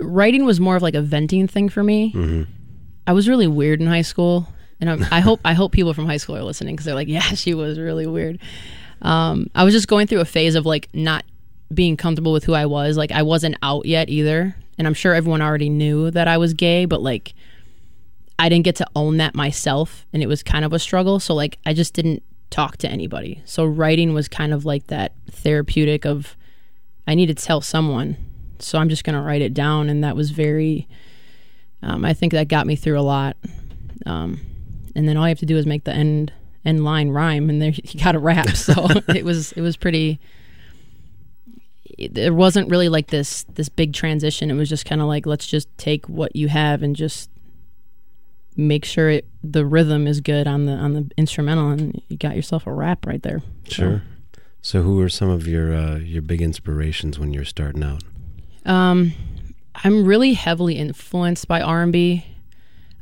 writing 0.00 0.44
was 0.44 0.60
more 0.60 0.76
of 0.76 0.82
like 0.82 0.94
a 0.94 1.02
venting 1.02 1.48
thing 1.48 1.68
for 1.68 1.82
me. 1.82 2.46
I 3.06 3.12
was 3.12 3.28
really 3.28 3.46
weird 3.46 3.80
in 3.80 3.86
high 3.86 4.02
school, 4.02 4.48
and 4.80 4.90
I'm, 4.90 5.04
I 5.10 5.20
hope 5.20 5.40
I 5.44 5.52
hope 5.54 5.72
people 5.72 5.94
from 5.94 6.06
high 6.06 6.16
school 6.16 6.36
are 6.36 6.42
listening 6.42 6.74
because 6.74 6.86
they're 6.86 6.94
like, 6.94 7.08
yeah, 7.08 7.20
she 7.20 7.54
was 7.54 7.78
really 7.78 8.06
weird. 8.06 8.38
Um, 9.02 9.48
I 9.54 9.64
was 9.64 9.74
just 9.74 9.88
going 9.88 10.06
through 10.06 10.20
a 10.20 10.24
phase 10.24 10.54
of 10.54 10.66
like 10.66 10.88
not 10.94 11.24
being 11.72 11.96
comfortable 11.96 12.32
with 12.32 12.44
who 12.44 12.54
I 12.54 12.66
was. 12.66 12.96
Like 12.96 13.12
I 13.12 13.22
wasn't 13.22 13.56
out 13.62 13.86
yet 13.86 14.08
either, 14.08 14.56
and 14.78 14.86
I'm 14.86 14.94
sure 14.94 15.14
everyone 15.14 15.42
already 15.42 15.68
knew 15.68 16.10
that 16.10 16.28
I 16.28 16.38
was 16.38 16.54
gay, 16.54 16.84
but 16.84 17.02
like 17.02 17.34
I 18.38 18.48
didn't 18.48 18.64
get 18.64 18.76
to 18.76 18.86
own 18.94 19.16
that 19.16 19.34
myself, 19.34 20.06
and 20.12 20.22
it 20.22 20.26
was 20.26 20.42
kind 20.42 20.64
of 20.64 20.72
a 20.72 20.78
struggle. 20.78 21.20
So 21.20 21.34
like 21.34 21.58
I 21.64 21.72
just 21.72 21.94
didn't 21.94 22.22
talk 22.50 22.76
to 22.78 22.88
anybody. 22.88 23.42
So 23.44 23.64
writing 23.64 24.14
was 24.14 24.28
kind 24.28 24.52
of 24.52 24.64
like 24.64 24.88
that 24.88 25.12
therapeutic 25.30 26.04
of 26.04 26.36
I 27.06 27.14
need 27.14 27.26
to 27.26 27.34
tell 27.34 27.60
someone, 27.60 28.16
so 28.58 28.78
I'm 28.78 28.88
just 28.88 29.04
going 29.04 29.16
to 29.16 29.22
write 29.22 29.42
it 29.42 29.54
down, 29.54 29.88
and 29.88 30.02
that 30.04 30.16
was 30.16 30.30
very. 30.30 30.88
Um, 31.82 32.04
I 32.04 32.14
think 32.14 32.32
that 32.32 32.48
got 32.48 32.66
me 32.66 32.74
through 32.74 32.98
a 32.98 33.02
lot. 33.02 33.36
Um, 34.06 34.40
and 34.94 35.06
then 35.06 35.16
all 35.16 35.24
you 35.24 35.28
have 35.28 35.38
to 35.40 35.46
do 35.46 35.56
is 35.56 35.66
make 35.66 35.84
the 35.84 35.92
end 35.92 36.32
end 36.64 36.84
line 36.84 37.10
rhyme, 37.10 37.48
and 37.48 37.62
there 37.62 37.70
you 37.84 38.00
got 38.00 38.14
a 38.14 38.18
rap. 38.18 38.50
So 38.50 38.88
it 39.08 39.24
was 39.24 39.52
it 39.52 39.60
was 39.60 39.76
pretty. 39.76 40.18
There 42.10 42.34
wasn't 42.34 42.68
really 42.68 42.90
like 42.90 43.08
this 43.08 43.44
this 43.54 43.68
big 43.68 43.94
transition. 43.94 44.50
It 44.50 44.54
was 44.54 44.68
just 44.68 44.84
kind 44.84 45.00
of 45.00 45.06
like 45.06 45.24
let's 45.24 45.46
just 45.46 45.68
take 45.78 46.06
what 46.08 46.36
you 46.36 46.48
have 46.48 46.82
and 46.82 46.94
just 46.94 47.30
make 48.56 48.84
sure 48.84 49.10
it 49.10 49.28
the 49.42 49.64
rhythm 49.66 50.06
is 50.06 50.20
good 50.20 50.46
on 50.46 50.66
the 50.66 50.72
on 50.72 50.92
the 50.94 51.10
instrumental, 51.16 51.70
and 51.70 52.00
you 52.08 52.16
got 52.16 52.36
yourself 52.36 52.66
a 52.66 52.72
rap 52.72 53.06
right 53.06 53.22
there. 53.22 53.40
So- 53.68 53.74
sure. 53.74 54.02
So 54.62 54.82
who 54.82 54.96
were 54.96 55.08
some 55.08 55.28
of 55.30 55.46
your 55.46 55.72
uh, 55.72 55.98
your 55.98 56.22
big 56.22 56.42
inspirations 56.42 57.20
when 57.20 57.32
you're 57.32 57.44
starting 57.44 57.84
out? 57.84 58.02
Um, 58.64 59.12
I'm 59.84 60.04
really 60.04 60.32
heavily 60.34 60.76
influenced 60.76 61.46
by 61.46 61.60
R&B. 61.60 62.26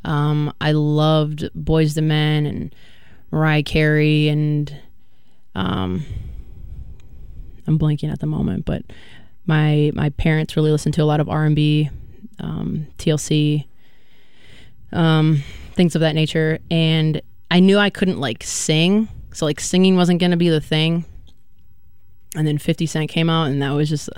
Um, 0.03 0.53
I 0.61 0.73
loved 0.73 1.49
Boyz 1.57 1.97
II 1.97 2.03
Men 2.03 2.45
and 2.45 2.75
Mariah 3.31 3.63
Carey 3.63 4.27
and 4.27 4.77
um, 5.55 6.05
I'm 7.65 7.79
blanking 7.79 8.11
at 8.11 8.19
the 8.19 8.27
moment, 8.27 8.65
but 8.65 8.83
my 9.47 9.91
my 9.95 10.09
parents 10.11 10.55
really 10.55 10.71
listened 10.71 10.93
to 10.95 11.01
a 11.01 11.05
lot 11.05 11.19
of 11.19 11.27
R&B, 11.27 11.89
um, 12.39 12.85
TLC, 12.99 13.65
um, 14.91 15.43
things 15.73 15.95
of 15.95 16.01
that 16.01 16.15
nature, 16.15 16.59
and 16.69 17.21
I 17.51 17.59
knew 17.59 17.77
I 17.77 17.89
couldn't 17.89 18.19
like 18.19 18.43
sing, 18.43 19.07
so 19.33 19.45
like 19.45 19.59
singing 19.59 19.95
wasn't 19.95 20.19
going 20.19 20.31
to 20.31 20.37
be 20.37 20.49
the 20.49 20.61
thing. 20.61 21.05
And 22.35 22.45
then 22.45 22.57
50 22.57 22.85
Cent 22.85 23.09
came 23.09 23.29
out, 23.29 23.45
and 23.45 23.61
that 23.61 23.71
was 23.71 23.89
just 23.89 24.09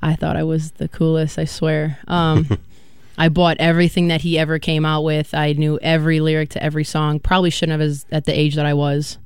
I 0.00 0.14
thought 0.14 0.36
I 0.36 0.44
was 0.44 0.72
the 0.72 0.88
coolest, 0.88 1.38
I 1.38 1.44
swear. 1.44 1.98
Um, 2.06 2.48
I 3.18 3.28
bought 3.28 3.56
everything 3.58 4.08
that 4.08 4.20
he 4.20 4.38
ever 4.38 4.58
came 4.58 4.84
out 4.84 5.02
with. 5.02 5.34
I 5.34 5.52
knew 5.52 5.78
every 5.82 6.20
lyric 6.20 6.50
to 6.50 6.62
every 6.62 6.84
song. 6.84 7.18
Probably 7.18 7.50
shouldn't 7.50 7.72
have 7.72 7.80
as, 7.80 8.06
at 8.12 8.26
the 8.26 8.38
age 8.38 8.54
that 8.54 8.66
I 8.66 8.74
was, 8.74 9.18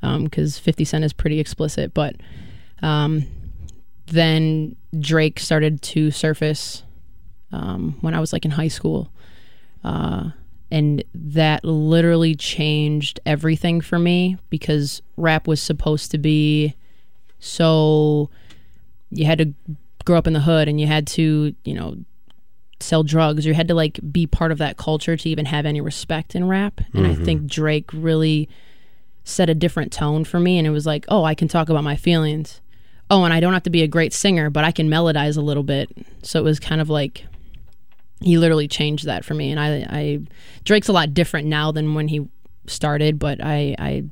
because 0.00 0.58
50 0.58 0.84
Cent 0.84 1.04
is 1.04 1.12
pretty 1.12 1.40
explicit. 1.40 1.92
But 1.92 2.16
um, 2.82 3.26
then 4.06 4.76
Drake 4.98 5.38
started 5.38 5.82
to 5.82 6.10
surface 6.10 6.84
um, 7.52 7.98
when 8.00 8.14
I 8.14 8.20
was 8.20 8.32
like 8.32 8.46
in 8.46 8.52
high 8.52 8.68
school. 8.68 9.10
Uh, 9.84 10.30
and 10.70 11.04
that 11.14 11.64
literally 11.64 12.34
changed 12.34 13.20
everything 13.26 13.80
for 13.80 13.98
me 13.98 14.38
because 14.50 15.02
rap 15.16 15.46
was 15.46 15.62
supposed 15.62 16.10
to 16.10 16.18
be 16.18 16.74
so 17.38 18.30
you 19.10 19.26
had 19.26 19.38
to 19.38 19.54
grow 20.04 20.16
up 20.16 20.26
in 20.26 20.32
the 20.32 20.40
hood 20.40 20.66
and 20.66 20.80
you 20.80 20.86
had 20.86 21.06
to, 21.06 21.54
you 21.64 21.74
know, 21.74 21.96
sell 22.80 23.02
drugs. 23.02 23.46
You 23.46 23.54
had 23.54 23.68
to 23.68 23.74
like 23.74 24.00
be 24.10 24.26
part 24.26 24.50
of 24.50 24.58
that 24.58 24.76
culture 24.76 25.16
to 25.16 25.28
even 25.28 25.46
have 25.46 25.66
any 25.66 25.80
respect 25.80 26.34
in 26.34 26.48
rap. 26.48 26.80
And 26.92 27.06
I 27.06 27.14
think 27.14 27.46
Drake 27.46 27.90
really 27.92 28.48
set 29.24 29.48
a 29.48 29.54
different 29.54 29.92
tone 29.92 30.24
for 30.24 30.40
me. 30.40 30.58
And 30.58 30.66
it 30.66 30.70
was 30.70 30.86
like, 30.86 31.04
oh, 31.08 31.24
I 31.24 31.34
can 31.34 31.48
talk 31.48 31.68
about 31.68 31.84
my 31.84 31.96
feelings. 31.96 32.60
Oh, 33.10 33.24
and 33.24 33.32
I 33.32 33.40
don't 33.40 33.52
have 33.52 33.62
to 33.64 33.70
be 33.70 33.82
a 33.82 33.88
great 33.88 34.12
singer, 34.12 34.50
but 34.50 34.64
I 34.64 34.72
can 34.72 34.88
melodize 34.88 35.36
a 35.36 35.42
little 35.42 35.62
bit. 35.62 35.90
So 36.22 36.38
it 36.38 36.44
was 36.44 36.58
kind 36.58 36.80
of 36.80 36.88
like 36.88 37.26
he 38.24 38.38
literally 38.38 38.68
changed 38.68 39.06
that 39.06 39.24
for 39.24 39.34
me. 39.34 39.50
And 39.50 39.60
I, 39.60 39.86
I 39.88 40.20
Drake's 40.64 40.88
a 40.88 40.92
lot 40.92 41.14
different 41.14 41.48
now 41.48 41.72
than 41.72 41.94
when 41.94 42.08
he 42.08 42.28
started, 42.66 43.18
but 43.18 43.42
I, 43.42 43.76
I, 43.78 44.04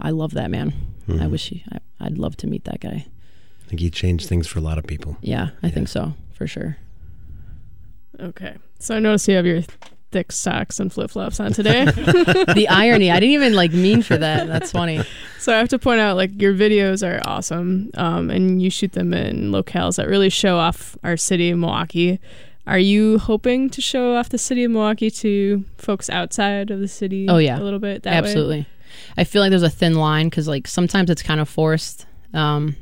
I 0.00 0.10
love 0.10 0.32
that 0.34 0.50
man. 0.50 0.72
I 1.20 1.26
wish 1.26 1.48
he, 1.48 1.64
I, 1.72 1.78
I'd 2.00 2.18
love 2.18 2.36
to 2.38 2.46
meet 2.46 2.64
that 2.64 2.80
guy. 2.80 3.06
I 3.06 3.68
think 3.68 3.80
he 3.80 3.90
changed 3.90 4.28
things 4.28 4.46
for 4.46 4.58
a 4.58 4.62
lot 4.62 4.76
of 4.76 4.86
people. 4.86 5.16
Yeah, 5.22 5.50
I 5.62 5.70
think 5.70 5.88
so 5.88 6.14
for 6.34 6.46
sure. 6.46 6.76
Okay. 8.20 8.56
So 8.78 8.96
I 8.96 8.98
noticed 8.98 9.26
you 9.28 9.36
have 9.36 9.46
your 9.46 9.62
thick 10.10 10.32
socks 10.32 10.80
and 10.80 10.92
flip 10.92 11.10
flops 11.10 11.40
on 11.40 11.52
today. 11.52 11.84
the 11.84 12.66
irony, 12.70 13.10
I 13.10 13.20
didn't 13.20 13.34
even 13.34 13.54
like 13.54 13.72
mean 13.72 14.02
for 14.02 14.16
that. 14.16 14.46
That's 14.46 14.72
funny. 14.72 15.02
so 15.38 15.54
I 15.54 15.58
have 15.58 15.68
to 15.70 15.78
point 15.78 16.00
out, 16.00 16.16
like, 16.16 16.40
your 16.40 16.54
videos 16.54 17.06
are 17.06 17.20
awesome, 17.26 17.90
um, 17.94 18.30
and 18.30 18.62
you 18.62 18.70
shoot 18.70 18.92
them 18.92 19.12
in 19.12 19.50
locales 19.50 19.96
that 19.96 20.08
really 20.08 20.30
show 20.30 20.56
off 20.56 20.96
our 21.02 21.16
city, 21.16 21.52
Milwaukee. 21.54 22.20
Are 22.68 22.78
you 22.78 23.18
hoping 23.18 23.70
to 23.70 23.80
show 23.80 24.14
off 24.14 24.28
the 24.28 24.36
city 24.36 24.62
of 24.62 24.70
Milwaukee 24.70 25.10
to 25.10 25.64
folks 25.78 26.10
outside 26.10 26.70
of 26.70 26.80
the 26.80 26.86
city? 26.86 27.26
Oh, 27.26 27.38
yeah. 27.38 27.58
a 27.58 27.62
little 27.62 27.78
bit. 27.78 28.02
That 28.02 28.10
way? 28.10 28.18
Absolutely. 28.18 28.66
I 29.16 29.24
feel 29.24 29.40
like 29.40 29.48
there's 29.48 29.62
a 29.62 29.70
thin 29.70 29.94
line 29.94 30.28
because 30.28 30.46
like 30.46 30.66
sometimes 30.66 31.08
it's 31.08 31.22
kind 31.22 31.40
of 31.40 31.48
forced. 31.48 32.04
Um, 32.34 32.76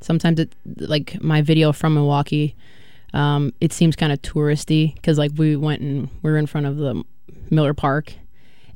sometimes 0.00 0.40
it 0.40 0.54
like 0.64 1.22
my 1.22 1.42
video 1.42 1.72
from 1.72 1.94
Milwaukee. 1.94 2.56
Um, 3.12 3.52
it 3.60 3.72
seems 3.72 3.94
kind 3.94 4.12
of 4.12 4.20
touristy 4.20 4.94
because 4.96 5.16
like 5.16 5.30
we 5.36 5.54
went 5.54 5.80
and 5.80 6.08
we 6.22 6.32
were 6.32 6.36
in 6.36 6.46
front 6.46 6.66
of 6.66 6.76
the 6.76 7.04
Miller 7.50 7.72
Park, 7.72 8.12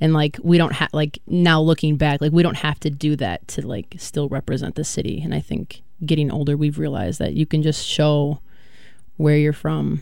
and 0.00 0.14
like 0.14 0.38
we 0.42 0.56
don't 0.56 0.72
have 0.72 0.90
like 0.92 1.18
now 1.26 1.60
looking 1.60 1.96
back 1.96 2.20
like 2.20 2.32
we 2.32 2.44
don't 2.44 2.56
have 2.58 2.78
to 2.80 2.90
do 2.90 3.16
that 3.16 3.46
to 3.48 3.66
like 3.66 3.96
still 3.98 4.28
represent 4.28 4.76
the 4.76 4.84
city. 4.84 5.20
And 5.20 5.34
I 5.34 5.40
think 5.40 5.82
getting 6.06 6.30
older 6.30 6.56
we've 6.56 6.78
realized 6.78 7.18
that 7.18 7.34
you 7.34 7.44
can 7.44 7.62
just 7.62 7.84
show 7.84 8.40
where 9.16 9.36
you're 9.36 9.52
from. 9.52 10.00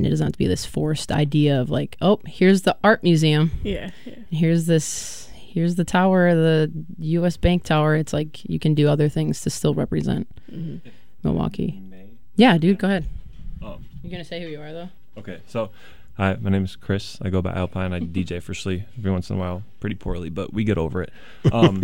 And 0.00 0.06
it 0.06 0.10
doesn't 0.10 0.24
have 0.24 0.32
to 0.32 0.38
be 0.38 0.46
this 0.46 0.64
forced 0.64 1.12
idea 1.12 1.60
of 1.60 1.68
like, 1.68 1.98
oh, 2.00 2.20
here's 2.26 2.62
the 2.62 2.74
art 2.82 3.02
museum 3.02 3.50
Yeah. 3.62 3.90
yeah. 4.06 4.14
here's 4.30 4.64
this 4.64 5.28
here's 5.34 5.74
the 5.74 5.84
tower 5.84 6.34
the 6.34 6.72
us 7.18 7.36
bank 7.36 7.64
tower 7.64 7.96
it's 7.96 8.12
like 8.14 8.42
you 8.48 8.58
can 8.58 8.72
do 8.72 8.88
other 8.88 9.08
things 9.10 9.40
to 9.42 9.50
still 9.50 9.74
represent 9.74 10.26
milwaukee 11.22 11.82
yeah 12.36 12.56
dude 12.56 12.78
go 12.78 12.86
ahead 12.86 13.04
Um, 13.62 13.84
you're 14.02 14.10
gonna 14.12 14.24
say 14.24 14.40
who 14.42 14.48
you 14.48 14.60
are 14.60 14.72
though 14.72 14.88
Okay, 15.18 15.40
so 15.48 15.70
hi, 16.16 16.36
my 16.40 16.50
name 16.50 16.64
is 16.64 16.76
Chris. 16.76 17.18
I 17.20 17.28
go 17.30 17.42
by 17.42 17.50
Alpine. 17.52 17.92
I 17.92 17.98
DJ 18.16 18.40
for 18.42 18.54
Shlee 18.54 18.84
every 18.96 19.10
once 19.10 19.28
in 19.28 19.36
a 19.36 19.38
while, 19.40 19.64
pretty 19.80 19.96
poorly, 19.96 20.30
but 20.30 20.52
we 20.54 20.62
get 20.64 20.78
over 20.78 21.02
it. 21.02 21.12
Um, 21.52 21.82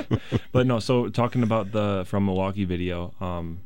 but 0.52 0.66
no, 0.66 0.78
so 0.78 1.08
talking 1.08 1.42
about 1.42 1.72
the 1.72 2.04
from 2.06 2.24
Milwaukee 2.24 2.64
video, 2.64 3.12
um, 3.20 3.58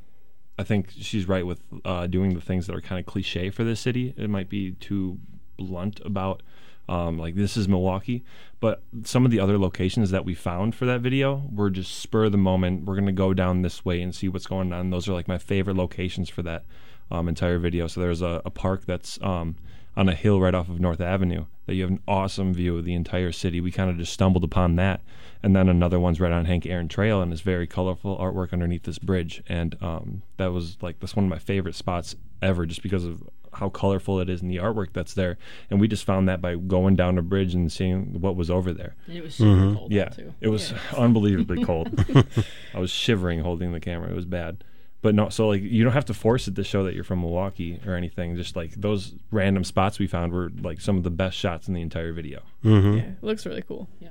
I 0.63 0.65
think 0.65 0.93
she's 0.97 1.27
right 1.27 1.45
with 1.45 1.61
uh, 1.85 2.07
doing 2.07 2.35
the 2.35 2.41
things 2.41 2.69
that 2.69 2.77
are 2.77 2.81
kind 2.81 3.01
of 3.01 3.05
cliche 3.05 3.51
for 3.51 3.65
this 3.65 3.81
city. 3.81 4.15
It 4.17 4.31
might 4.31 4.49
be 4.49 4.71
too 4.73 5.19
blunt 5.57 6.01
about 6.05 6.41
um, 6.89 7.19
like 7.19 7.35
this 7.35 7.57
is 7.57 7.67
Milwaukee, 7.67 8.23
but 8.61 8.85
some 9.03 9.25
of 9.25 9.33
the 9.33 9.41
other 9.41 9.59
locations 9.59 10.13
that 10.13 10.25
we 10.25 10.35
found 10.35 10.77
for 10.77 10.87
that 10.87 11.01
video 11.01 11.49
were 11.53 11.69
just 11.69 11.99
spur 11.99 12.27
of 12.27 12.33
the 12.33 12.39
moment. 12.39 12.85
We're 12.85 12.95
gonna 12.95 13.11
go 13.11 13.35
down 13.35 13.63
this 13.63 13.85
way 13.85 14.01
and 14.01 14.15
see 14.15 14.29
what's 14.29 14.47
going 14.47 14.73
on. 14.73 14.91
Those 14.91 15.09
are 15.09 15.15
like 15.15 15.27
my 15.27 15.39
favorite 15.39 15.77
locations 15.77 16.29
for 16.29 16.43
that 16.43 16.65
um, 17.11 17.29
entire 17.29 17.59
video. 17.59 17.89
So 17.89 18.01
there's 18.01 18.23
a, 18.23 18.41
a 18.45 18.51
park 18.51 18.85
that's 18.87 19.19
um, 19.21 19.57
on 19.97 20.09
a 20.09 20.15
hill 20.15 20.41
right 20.41 20.55
off 20.55 20.69
of 20.69 20.79
North 20.79 21.01
Avenue 21.01 21.47
that 21.67 21.75
you 21.75 21.83
have 21.83 21.91
an 21.91 22.01
awesome 22.09 22.53
view 22.55 22.77
of 22.79 22.85
the 22.85 22.95
entire 22.95 23.33
city. 23.33 23.61
We 23.61 23.71
kind 23.71 23.89
of 23.91 23.97
just 23.97 24.13
stumbled 24.13 24.45
upon 24.45 24.77
that, 24.77 25.01
and 25.43 25.55
then 25.55 25.69
another 25.69 25.99
one's 26.01 26.21
right 26.21 26.33
on 26.33 26.45
Hank 26.45 26.67
Aaron 26.67 26.89
Trail 26.89 27.21
and 27.23 27.33
it's 27.33 27.43
very 27.43 27.67
colorful 27.67 28.17
artwork 28.19 28.53
underneath 28.53 28.83
this 28.85 28.99
bridge. 28.99 29.43
And 29.49 29.77
um, 29.83 30.23
that 30.37 30.53
was 30.53 30.77
like 30.81 31.01
that's 31.01 31.15
one 31.17 31.25
of 31.25 31.31
my 31.31 31.39
favorite 31.39 31.75
spots 31.75 32.17
ever, 32.41 32.67
just 32.67 32.83
because 32.83 33.05
of 33.05 33.23
how 33.55 33.69
colorful 33.69 34.19
it 34.19 34.31
is 34.31 34.41
and 34.41 34.51
the 34.51 34.57
artwork 34.57 34.89
that's 34.95 35.13
there. 35.15 35.37
And 35.71 35.79
we 35.79 35.87
just 35.87 36.05
found 36.05 36.27
that 36.29 36.41
by 36.41 36.55
going 36.57 36.97
down 36.97 37.19
a 37.19 37.23
bridge 37.23 37.55
and 37.55 37.71
seeing 37.71 38.19
what 38.21 38.35
was 38.35 38.51
over 38.51 38.73
there. 38.73 38.95
and 39.07 39.17
it 39.17 39.23
was 39.23 39.35
super 39.35 39.75
cold 39.75 39.93
Yeah, 39.93 40.09
too 40.09 40.33
it 40.41 40.49
was 40.49 40.73
unbelievably 40.97 41.65
cold. 41.65 41.89
I 42.75 42.79
was 42.79 42.91
shivering 42.91 43.41
holding 43.41 43.73
the 43.73 43.81
camera. 43.81 44.11
It 44.11 44.17
was 44.17 44.25
bad. 44.25 44.65
But 45.03 45.17
no, 45.17 45.29
so 45.29 45.49
like 45.49 45.63
you 45.63 45.83
don't 45.83 45.93
have 45.93 46.05
to 46.07 46.15
force 46.15 46.47
it 46.47 46.55
to 46.55 46.63
show 46.65 46.85
that 46.85 46.95
you're 46.95 47.03
from 47.05 47.21
Milwaukee 47.21 47.81
or 47.87 47.95
anything. 47.95 48.37
Just 48.37 48.55
like 48.55 48.73
those 48.75 49.15
random 49.33 49.65
spots 49.65 49.99
we 49.99 50.07
found 50.07 50.33
were 50.33 50.51
like 50.63 50.81
some 50.81 50.97
of 50.97 51.03
the 51.03 51.11
best 51.11 51.37
shots 51.37 51.67
in 51.67 51.75
the 51.75 51.83
entire 51.83 52.13
video. 52.13 52.41
Yeah, 52.63 52.79
it 52.79 53.23
looks 53.23 53.45
really 53.45 53.63
cool. 53.63 53.89
Yeah. 54.01 54.11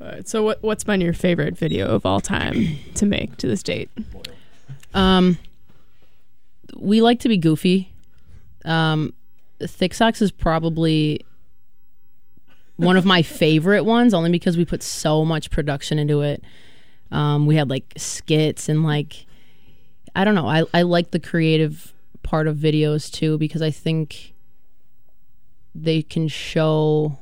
All 0.00 0.06
right, 0.06 0.28
so 0.28 0.42
what 0.44 0.62
what's 0.62 0.84
been 0.84 1.00
your 1.00 1.12
favorite 1.12 1.58
video 1.58 1.88
of 1.88 2.06
all 2.06 2.20
time 2.20 2.78
to 2.94 3.06
make 3.06 3.36
to 3.38 3.46
this 3.46 3.62
date? 3.62 3.90
um 4.94 5.36
we 6.76 7.02
like 7.02 7.20
to 7.20 7.28
be 7.28 7.36
goofy 7.36 7.92
um 8.64 9.12
thick 9.60 9.92
socks 9.92 10.22
is 10.22 10.30
probably 10.30 11.24
one 12.76 12.96
of 12.96 13.04
my 13.04 13.22
favorite 13.22 13.84
ones 13.84 14.14
only 14.14 14.30
because 14.30 14.56
we 14.56 14.64
put 14.64 14.82
so 14.82 15.24
much 15.24 15.50
production 15.50 15.98
into 15.98 16.22
it 16.22 16.42
um 17.10 17.46
we 17.46 17.56
had 17.56 17.68
like 17.68 17.84
skits 17.96 18.68
and 18.68 18.84
like 18.84 19.25
i 20.16 20.24
don't 20.24 20.34
know. 20.34 20.48
I 20.48 20.64
i 20.74 20.82
like 20.82 21.12
the 21.12 21.20
creative 21.20 21.92
part 22.22 22.48
of 22.48 22.56
videos 22.56 23.10
too 23.12 23.38
because 23.38 23.62
i 23.62 23.70
think 23.70 24.34
they 25.74 26.02
can 26.02 26.26
show 26.26 27.18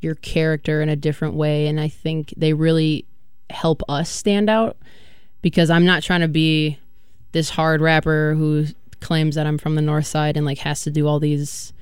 your 0.00 0.16
character 0.16 0.82
in 0.82 0.88
a 0.88 0.96
different 0.96 1.34
way 1.34 1.68
and 1.68 1.78
i 1.78 1.86
think 1.86 2.34
they 2.36 2.52
really 2.52 3.04
help 3.50 3.82
us 3.88 4.08
stand 4.08 4.50
out 4.50 4.76
because 5.42 5.70
i'm 5.70 5.84
not 5.84 6.02
trying 6.02 6.22
to 6.22 6.28
be 6.28 6.78
this 7.32 7.50
hard 7.50 7.80
rapper 7.80 8.34
who 8.34 8.66
claims 9.00 9.36
that 9.36 9.46
i'm 9.46 9.58
from 9.58 9.76
the 9.76 9.82
north 9.82 10.06
side 10.06 10.36
and 10.36 10.44
like 10.44 10.58
has 10.58 10.82
to 10.82 10.90
do 10.90 11.06
all 11.06 11.20
these 11.20 11.72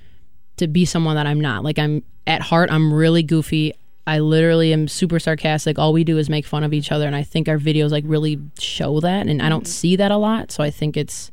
to 0.57 0.67
be 0.67 0.85
someone 0.85 1.15
that 1.15 1.27
i'm 1.27 1.41
not. 1.41 1.65
Like 1.65 1.79
i'm 1.79 2.03
at 2.27 2.43
heart 2.43 2.71
i'm 2.71 2.93
really 2.93 3.23
goofy 3.23 3.73
i 4.09 4.18
literally 4.18 4.73
am 4.73 4.88
super 4.88 5.18
sarcastic 5.18 5.79
all 5.79 5.92
we 5.92 6.03
do 6.05 6.18
is 6.18 6.29
make 6.29 6.44
fun 6.47 6.64
of 6.64 6.73
each 6.73 6.90
other 6.90 7.07
and 7.07 7.14
i 7.16 7.23
think 7.23 7.49
our 7.49 7.59
videos 7.59 7.90
like 7.90 8.05
really 8.07 8.40
show 8.59 9.01
that 9.01 9.27
and 9.27 9.40
i 9.42 9.49
don't 9.49 9.66
see 9.68 9.94
that 9.97 10.11
a 10.11 10.16
lot 10.16 10.51
so 10.51 10.62
i 10.64 10.71
think 10.71 10.97
it's 10.97 11.31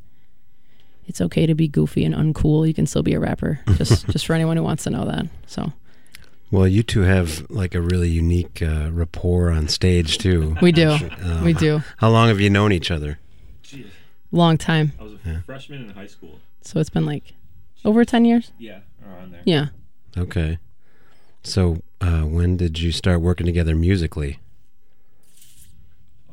it's 1.07 1.21
okay 1.21 1.45
to 1.45 1.53
be 1.55 1.67
goofy 1.67 2.03
and 2.05 2.13
uncool 2.15 2.67
you 2.67 2.73
can 2.73 2.85
still 2.85 3.03
be 3.03 3.13
a 3.13 3.19
rapper 3.19 3.59
just 3.77 4.07
just 4.13 4.25
for 4.25 4.33
anyone 4.33 4.57
who 4.57 4.63
wants 4.63 4.83
to 4.83 4.89
know 4.89 5.05
that 5.05 5.25
so 5.47 5.71
Well, 6.51 6.67
you 6.67 6.83
two 6.83 7.01
have 7.01 7.45
like 7.49 7.73
a 7.75 7.81
really 7.81 8.09
unique 8.09 8.61
uh, 8.61 8.89
rapport 8.91 9.49
on 9.51 9.67
stage 9.67 10.17
too. 10.19 10.55
we 10.61 10.71
do 10.71 10.89
Um, 11.23 11.43
we 11.43 11.53
do 11.53 11.81
How 11.97 12.09
long 12.09 12.27
have 12.29 12.39
you 12.39 12.49
known 12.49 12.71
each 12.71 12.91
other? 12.91 13.17
Jeez. 13.63 13.87
long 14.31 14.57
time 14.57 14.93
I 14.99 15.03
was 15.03 15.13
a 15.13 15.41
freshman 15.45 15.81
in 15.85 15.89
high 15.89 16.07
school. 16.07 16.39
so 16.61 16.79
it's 16.79 16.89
been 16.91 17.05
like 17.05 17.33
over 17.83 18.05
10 18.05 18.25
years 18.25 18.51
Yeah, 18.57 18.79
around 19.05 19.31
there. 19.33 19.41
yeah 19.45 19.65
Okay. 20.17 20.57
So, 21.45 21.83
uh, 22.01 22.21
when 22.21 22.57
did 22.57 22.79
you 22.79 22.91
start 22.91 23.21
working 23.21 23.45
together 23.45 23.75
musically? 23.75 24.39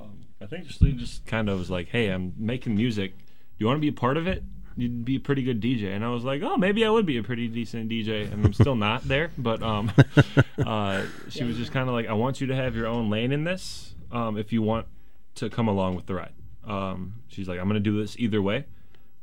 Um, 0.00 0.24
I 0.40 0.46
think 0.46 0.66
just 0.66 0.80
just 0.80 1.26
kind 1.26 1.50
of 1.50 1.58
was 1.58 1.70
like, 1.70 1.88
"Hey, 1.88 2.08
I'm 2.08 2.32
making 2.38 2.74
music. 2.74 3.18
Do 3.18 3.24
you 3.58 3.66
want 3.66 3.76
to 3.76 3.80
be 3.82 3.88
a 3.88 3.92
part 3.92 4.16
of 4.16 4.26
it? 4.26 4.42
You'd 4.74 5.04
be 5.04 5.16
a 5.16 5.20
pretty 5.20 5.42
good 5.42 5.60
DJ." 5.60 5.94
And 5.94 6.02
I 6.02 6.08
was 6.08 6.24
like, 6.24 6.40
"Oh, 6.42 6.56
maybe 6.56 6.82
I 6.86 6.88
would 6.88 7.04
be 7.04 7.18
a 7.18 7.22
pretty 7.22 7.46
decent 7.46 7.90
DJ." 7.90 8.32
And 8.32 8.46
I'm 8.46 8.54
still 8.54 8.74
not 8.74 9.06
there, 9.06 9.30
but 9.36 9.62
um, 9.62 9.92
uh, 10.66 11.04
she 11.28 11.44
was 11.44 11.58
just 11.58 11.72
kind 11.72 11.90
of 11.90 11.94
like, 11.94 12.06
"I 12.06 12.14
want 12.14 12.40
you 12.40 12.46
to 12.46 12.56
have 12.56 12.74
your 12.74 12.86
own 12.86 13.10
lane 13.10 13.32
in 13.32 13.44
this. 13.44 13.94
Um, 14.10 14.38
if 14.38 14.50
you 14.50 14.62
want 14.62 14.86
to 15.34 15.50
come 15.50 15.68
along 15.68 15.94
with 15.94 16.06
the 16.06 16.14
ride." 16.14 16.32
Um, 16.66 17.16
she's 17.28 17.48
like, 17.48 17.60
"I'm 17.60 17.68
gonna 17.68 17.80
do 17.80 18.00
this 18.00 18.16
either 18.18 18.40
way." 18.40 18.64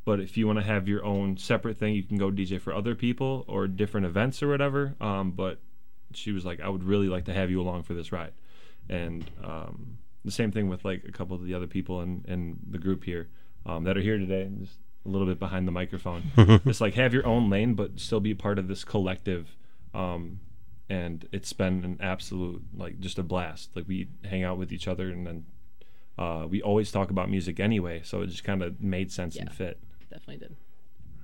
But 0.05 0.19
if 0.19 0.37
you 0.37 0.45
want 0.45 0.59
to 0.59 0.65
have 0.65 0.87
your 0.87 1.03
own 1.03 1.37
separate 1.37 1.77
thing, 1.77 1.95
you 1.95 2.03
can 2.03 2.17
go 2.17 2.29
DJ 2.29 2.61
for 2.61 2.73
other 2.73 2.93
people 2.93 3.43
or 3.47 3.67
different 3.67 4.05
events 4.05 4.41
or 4.43 4.47
whatever. 4.47 4.95
Um, 5.01 5.31
but 5.31 5.59
she 6.13 6.31
was 6.31 6.45
like, 6.45 6.59
I 6.59 6.69
would 6.69 6.83
really 6.83 7.07
like 7.07 7.25
to 7.25 7.33
have 7.33 7.49
you 7.49 7.61
along 7.61 7.83
for 7.83 7.93
this 7.93 8.11
ride. 8.11 8.33
And 8.89 9.29
um, 9.43 9.97
the 10.25 10.31
same 10.31 10.51
thing 10.51 10.69
with 10.69 10.83
like 10.85 11.03
a 11.07 11.11
couple 11.11 11.35
of 11.35 11.45
the 11.45 11.53
other 11.53 11.67
people 11.67 12.01
in, 12.01 12.25
in 12.27 12.59
the 12.69 12.77
group 12.77 13.03
here 13.03 13.29
um, 13.65 13.83
that 13.83 13.97
are 13.97 14.01
here 14.01 14.17
today. 14.17 14.49
Just 14.59 14.77
a 15.05 15.09
little 15.09 15.27
bit 15.27 15.39
behind 15.39 15.67
the 15.67 15.71
microphone. 15.71 16.31
it's 16.65 16.81
like 16.81 16.95
have 16.95 17.13
your 17.13 17.25
own 17.25 17.49
lane, 17.49 17.73
but 17.73 17.99
still 17.99 18.19
be 18.19 18.33
part 18.33 18.59
of 18.59 18.67
this 18.67 18.83
collective. 18.83 19.55
Um, 19.93 20.39
and 20.89 21.27
it's 21.31 21.53
been 21.53 21.83
an 21.83 21.97
absolute 22.01 22.63
like 22.75 22.99
just 22.99 23.19
a 23.19 23.23
blast. 23.23 23.69
Like 23.75 23.87
we 23.87 24.07
hang 24.25 24.43
out 24.43 24.57
with 24.57 24.73
each 24.73 24.87
other, 24.87 25.09
and 25.09 25.25
then 25.25 25.45
uh, 26.17 26.47
we 26.49 26.61
always 26.61 26.91
talk 26.91 27.11
about 27.11 27.29
music 27.29 27.59
anyway, 27.59 28.01
so 28.03 28.21
it 28.21 28.27
just 28.27 28.43
kind 28.43 28.63
of 28.63 28.81
made 28.81 29.11
sense 29.11 29.35
and 29.35 29.51
fit. 29.53 29.79
Definitely 30.09 30.37
did. 30.37 30.55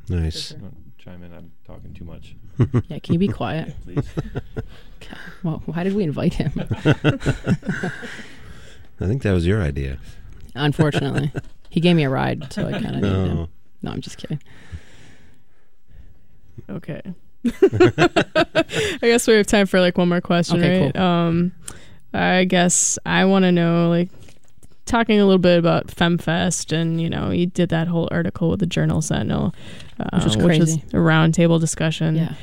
Nice. 0.10 0.49
sure. 0.49 0.60
Chime 0.97 1.24
in. 1.24 1.34
I'm 1.34 1.51
talking 1.66 1.93
too 1.93 2.06
much. 2.06 2.36
Yeah, 2.88 2.99
can 2.99 3.14
you 3.14 3.20
be 3.20 3.28
quiet? 3.28 3.76
Please. 3.84 4.08
God, 5.01 5.18
well, 5.43 5.62
why 5.66 5.84
did 5.84 5.93
we 5.93 6.03
invite 6.03 6.36
him? 6.36 6.51
I 6.58 6.64
think 9.08 9.24
that 9.24 9.34
was 9.34 9.45
your 9.45 9.62
idea. 9.62 9.99
Unfortunately, 10.56 11.32
he 11.70 11.82
gave 11.82 11.95
me 11.97 12.03
a 12.06 12.10
ride, 12.10 12.51
so 12.53 12.66
I 12.68 12.72
kind 12.72 12.86
of 12.86 12.91
needed 12.95 13.12
him. 13.14 13.36
No. 13.36 13.49
No, 13.82 13.91
I'm 13.91 13.99
just 14.01 14.18
kidding. 14.18 14.41
Okay. 16.70 17.01
I 17.45 18.97
guess 19.01 19.28
we 19.28 19.34
have 19.36 19.47
time 19.47 19.66
for 19.68 19.80
like 19.82 19.97
one 19.97 20.08
more 20.10 20.22
question, 20.22 20.58
Okay, 20.60 20.86
right? 20.86 20.93
cool. 20.93 21.03
Um, 21.03 21.51
I 22.14 22.45
guess 22.45 22.97
I 23.06 23.26
want 23.26 23.43
to 23.43 23.51
know, 23.51 23.89
like, 23.89 24.08
talking 24.86 25.19
a 25.19 25.25
little 25.25 25.39
bit 25.39 25.57
about 25.57 25.88
FemFest, 25.88 26.71
and 26.71 27.01
you 27.01 27.09
know, 27.09 27.31
you 27.31 27.47
did 27.47 27.69
that 27.69 27.88
whole 27.88 28.07
article 28.11 28.49
with 28.49 28.59
the 28.59 28.65
Journal 28.65 29.01
Sentinel, 29.01 29.53
uh, 29.99 30.21
Which 30.21 30.25
was 30.25 30.36
crazy. 30.36 30.83
a 30.93 30.97
roundtable 30.97 31.59
discussion. 31.59 32.15
Yeah. 32.15 32.33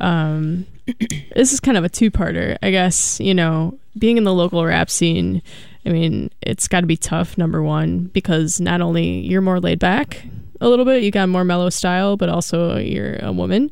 Um, 0.00 0.66
this 1.34 1.52
is 1.52 1.60
kind 1.60 1.76
of 1.78 1.84
a 1.84 1.88
two-parter, 1.88 2.58
I 2.62 2.70
guess. 2.70 3.20
You 3.20 3.34
know, 3.34 3.78
being 3.98 4.16
in 4.16 4.24
the 4.24 4.34
local 4.34 4.64
rap 4.64 4.90
scene, 4.90 5.42
I 5.86 5.90
mean, 5.90 6.30
it's 6.40 6.68
got 6.68 6.80
to 6.80 6.86
be 6.86 6.96
tough. 6.96 7.38
Number 7.38 7.62
one, 7.62 8.06
because 8.06 8.60
not 8.60 8.80
only 8.80 9.20
you're 9.20 9.40
more 9.40 9.60
laid 9.60 9.78
back 9.78 10.24
a 10.60 10.68
little 10.68 10.84
bit, 10.84 11.02
you 11.02 11.10
got 11.10 11.28
more 11.28 11.44
mellow 11.44 11.70
style, 11.70 12.16
but 12.16 12.28
also 12.28 12.78
you're 12.78 13.16
a 13.16 13.32
woman 13.32 13.70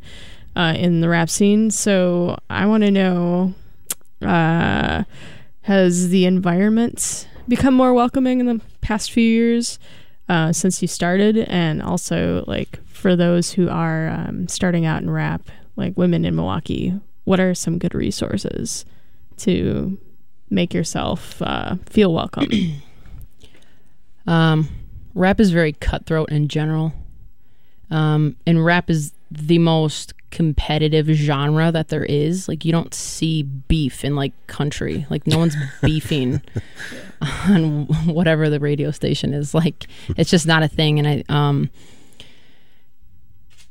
uh, 0.56 0.74
in 0.76 1.00
the 1.00 1.08
rap 1.08 1.30
scene. 1.30 1.70
So 1.70 2.38
I 2.48 2.66
want 2.66 2.84
to 2.84 2.90
know: 2.90 3.54
uh, 4.22 5.04
Has 5.62 6.10
the 6.10 6.26
environment 6.26 7.26
become 7.50 7.74
more 7.74 7.92
welcoming 7.92 8.40
in 8.40 8.46
the 8.46 8.60
past 8.80 9.12
few 9.12 9.24
years 9.24 9.78
uh, 10.30 10.52
since 10.52 10.80
you 10.80 10.88
started? 10.88 11.36
And 11.36 11.82
also, 11.82 12.44
like 12.46 12.82
for 12.86 13.14
those 13.14 13.52
who 13.52 13.68
are 13.68 14.08
um, 14.08 14.48
starting 14.48 14.86
out 14.86 15.02
in 15.02 15.10
rap, 15.10 15.42
like 15.76 15.98
women 15.98 16.24
in 16.24 16.34
Milwaukee, 16.34 16.98
what 17.24 17.40
are 17.40 17.54
some 17.54 17.78
good 17.78 17.94
resources 17.94 18.86
to 19.38 19.98
make 20.48 20.72
yourself 20.72 21.42
uh, 21.42 21.76
feel 21.84 22.14
welcome? 22.14 22.48
Um, 24.26 24.68
rap 25.14 25.40
is 25.40 25.50
very 25.50 25.72
cutthroat 25.72 26.30
in 26.30 26.46
general. 26.46 26.92
Um, 27.90 28.36
and 28.46 28.64
rap 28.64 28.88
is 28.88 29.12
the 29.30 29.58
most 29.58 30.12
competitive 30.30 31.06
genre 31.08 31.72
that 31.72 31.88
there 31.88 32.04
is. 32.04 32.48
Like 32.48 32.64
you 32.64 32.72
don't 32.72 32.94
see 32.94 33.42
beef 33.42 34.04
in 34.04 34.16
like 34.16 34.32
country. 34.46 35.06
Like 35.10 35.26
no 35.26 35.38
one's 35.38 35.56
beefing 35.82 36.40
on 37.20 37.86
whatever 38.06 38.48
the 38.48 38.60
radio 38.60 38.90
station 38.90 39.34
is. 39.34 39.54
Like 39.54 39.86
it's 40.16 40.30
just 40.30 40.46
not 40.46 40.62
a 40.62 40.68
thing. 40.68 40.98
And 40.98 41.08
I 41.08 41.24
um 41.28 41.70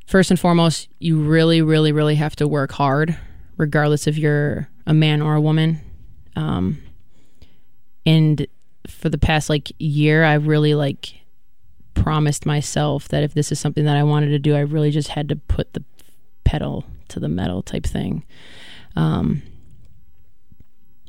first 0.05 0.31
and 0.31 0.39
foremost, 0.39 0.89
you 0.99 1.21
really, 1.21 1.61
really, 1.61 1.91
really 1.91 2.15
have 2.15 2.35
to 2.37 2.47
work 2.47 2.71
hard, 2.71 3.17
regardless 3.57 4.07
if 4.07 4.17
you're 4.17 4.69
a 4.85 4.93
man 4.93 5.21
or 5.21 5.35
a 5.35 5.41
woman. 5.41 5.79
Um 6.35 6.81
and 8.05 8.47
for 8.87 9.09
the 9.09 9.17
past 9.17 9.49
like 9.49 9.71
year 9.77 10.23
I've 10.23 10.47
really 10.47 10.73
like 10.73 11.13
promised 11.93 12.45
myself 12.45 13.07
that 13.09 13.23
if 13.23 13.33
this 13.33 13.51
is 13.51 13.59
something 13.59 13.85
that 13.85 13.97
I 13.97 14.03
wanted 14.03 14.29
to 14.29 14.39
do, 14.39 14.55
I 14.55 14.61
really 14.61 14.91
just 14.91 15.09
had 15.09 15.29
to 15.29 15.35
put 15.35 15.73
the 15.73 15.83
pedal 16.49 16.83
to 17.09 17.19
the 17.19 17.29
metal 17.29 17.61
type 17.61 17.85
thing. 17.85 18.25
Um, 18.95 19.43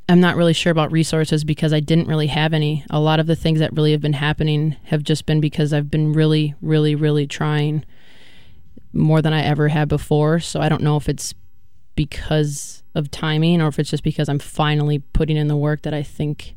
I'm 0.06 0.20
not 0.20 0.36
really 0.36 0.52
sure 0.52 0.70
about 0.70 0.92
resources 0.92 1.44
because 1.44 1.72
I 1.72 1.80
didn't 1.80 2.08
really 2.08 2.26
have 2.26 2.52
any. 2.52 2.84
A 2.90 3.00
lot 3.00 3.20
of 3.20 3.26
the 3.26 3.34
things 3.34 3.58
that 3.60 3.72
really 3.72 3.92
have 3.92 4.02
been 4.02 4.12
happening 4.12 4.76
have 4.84 5.02
just 5.02 5.24
been 5.24 5.40
because 5.40 5.72
I've 5.72 5.90
been 5.90 6.12
really, 6.12 6.54
really, 6.60 6.94
really 6.94 7.26
trying 7.26 7.86
more 8.92 9.22
than 9.22 9.32
I 9.32 9.42
ever 9.42 9.68
had 9.68 9.88
before. 9.88 10.40
So 10.40 10.60
I 10.60 10.68
don't 10.68 10.82
know 10.82 10.98
if 10.98 11.08
it's 11.08 11.32
because 11.94 12.82
of 12.94 13.10
timing 13.10 13.62
or 13.62 13.68
if 13.68 13.78
it's 13.78 13.88
just 13.88 14.04
because 14.04 14.28
I'm 14.28 14.40
finally 14.40 14.98
putting 14.98 15.38
in 15.38 15.48
the 15.48 15.56
work 15.56 15.80
that 15.82 15.94
I 15.94 16.02
think 16.02 16.54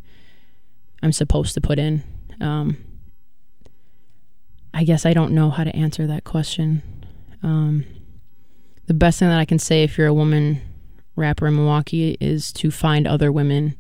I'm 1.02 1.14
supposed 1.14 1.54
to 1.54 1.62
put 1.62 1.80
in. 1.80 2.04
Um, 2.42 2.84
I 4.74 4.84
guess 4.84 5.06
I 5.06 5.14
don't 5.14 5.32
know 5.32 5.52
how 5.52 5.64
to 5.64 5.74
answer 5.74 6.06
that 6.06 6.26
question. 6.26 6.82
Um, 7.42 7.86
the 8.86 8.94
best 8.94 9.20
thing 9.20 9.30
that 9.30 9.40
I 9.40 9.46
can 9.46 9.60
say 9.60 9.84
if 9.84 9.98
you're 9.98 10.08
a 10.08 10.14
woman 10.14 10.62
rapper 11.16 11.48
in 11.48 11.56
Milwaukee 11.56 12.18
is 12.20 12.52
to 12.54 12.72
find 12.72 13.08
other 13.08 13.32
women 13.32 13.78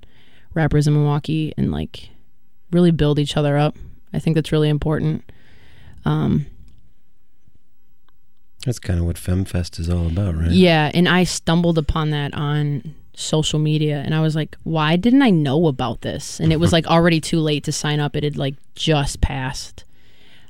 rappers 0.53 0.87
in 0.87 0.93
Milwaukee 0.93 1.53
and 1.57 1.71
like 1.71 2.09
really 2.71 2.91
build 2.91 3.19
each 3.19 3.35
other 3.35 3.57
up. 3.57 3.75
I 4.13 4.19
think 4.19 4.35
that's 4.35 4.51
really 4.51 4.69
important. 4.69 5.31
Um, 6.05 6.45
That's 8.65 8.79
kind 8.79 8.99
of 8.99 9.05
what 9.05 9.15
FemFest 9.15 9.79
is 9.79 9.89
all 9.89 10.07
about, 10.07 10.35
right? 10.35 10.51
Yeah, 10.51 10.91
and 10.93 11.09
I 11.09 11.23
stumbled 11.23 11.77
upon 11.77 12.11
that 12.11 12.33
on 12.33 12.95
social 13.15 13.59
media 13.59 14.01
and 14.05 14.13
I 14.15 14.21
was 14.21 14.35
like, 14.35 14.57
why 14.63 14.95
didn't 14.95 15.21
I 15.21 15.29
know 15.29 15.67
about 15.67 16.01
this? 16.01 16.39
And 16.39 16.51
it 16.51 16.59
was 16.59 16.71
like 16.71 16.87
already 16.95 17.19
too 17.19 17.39
late 17.39 17.63
to 17.65 17.71
sign 17.71 17.99
up. 17.99 18.15
It 18.15 18.23
had 18.23 18.37
like 18.37 18.55
just 18.75 19.21
passed. 19.21 19.85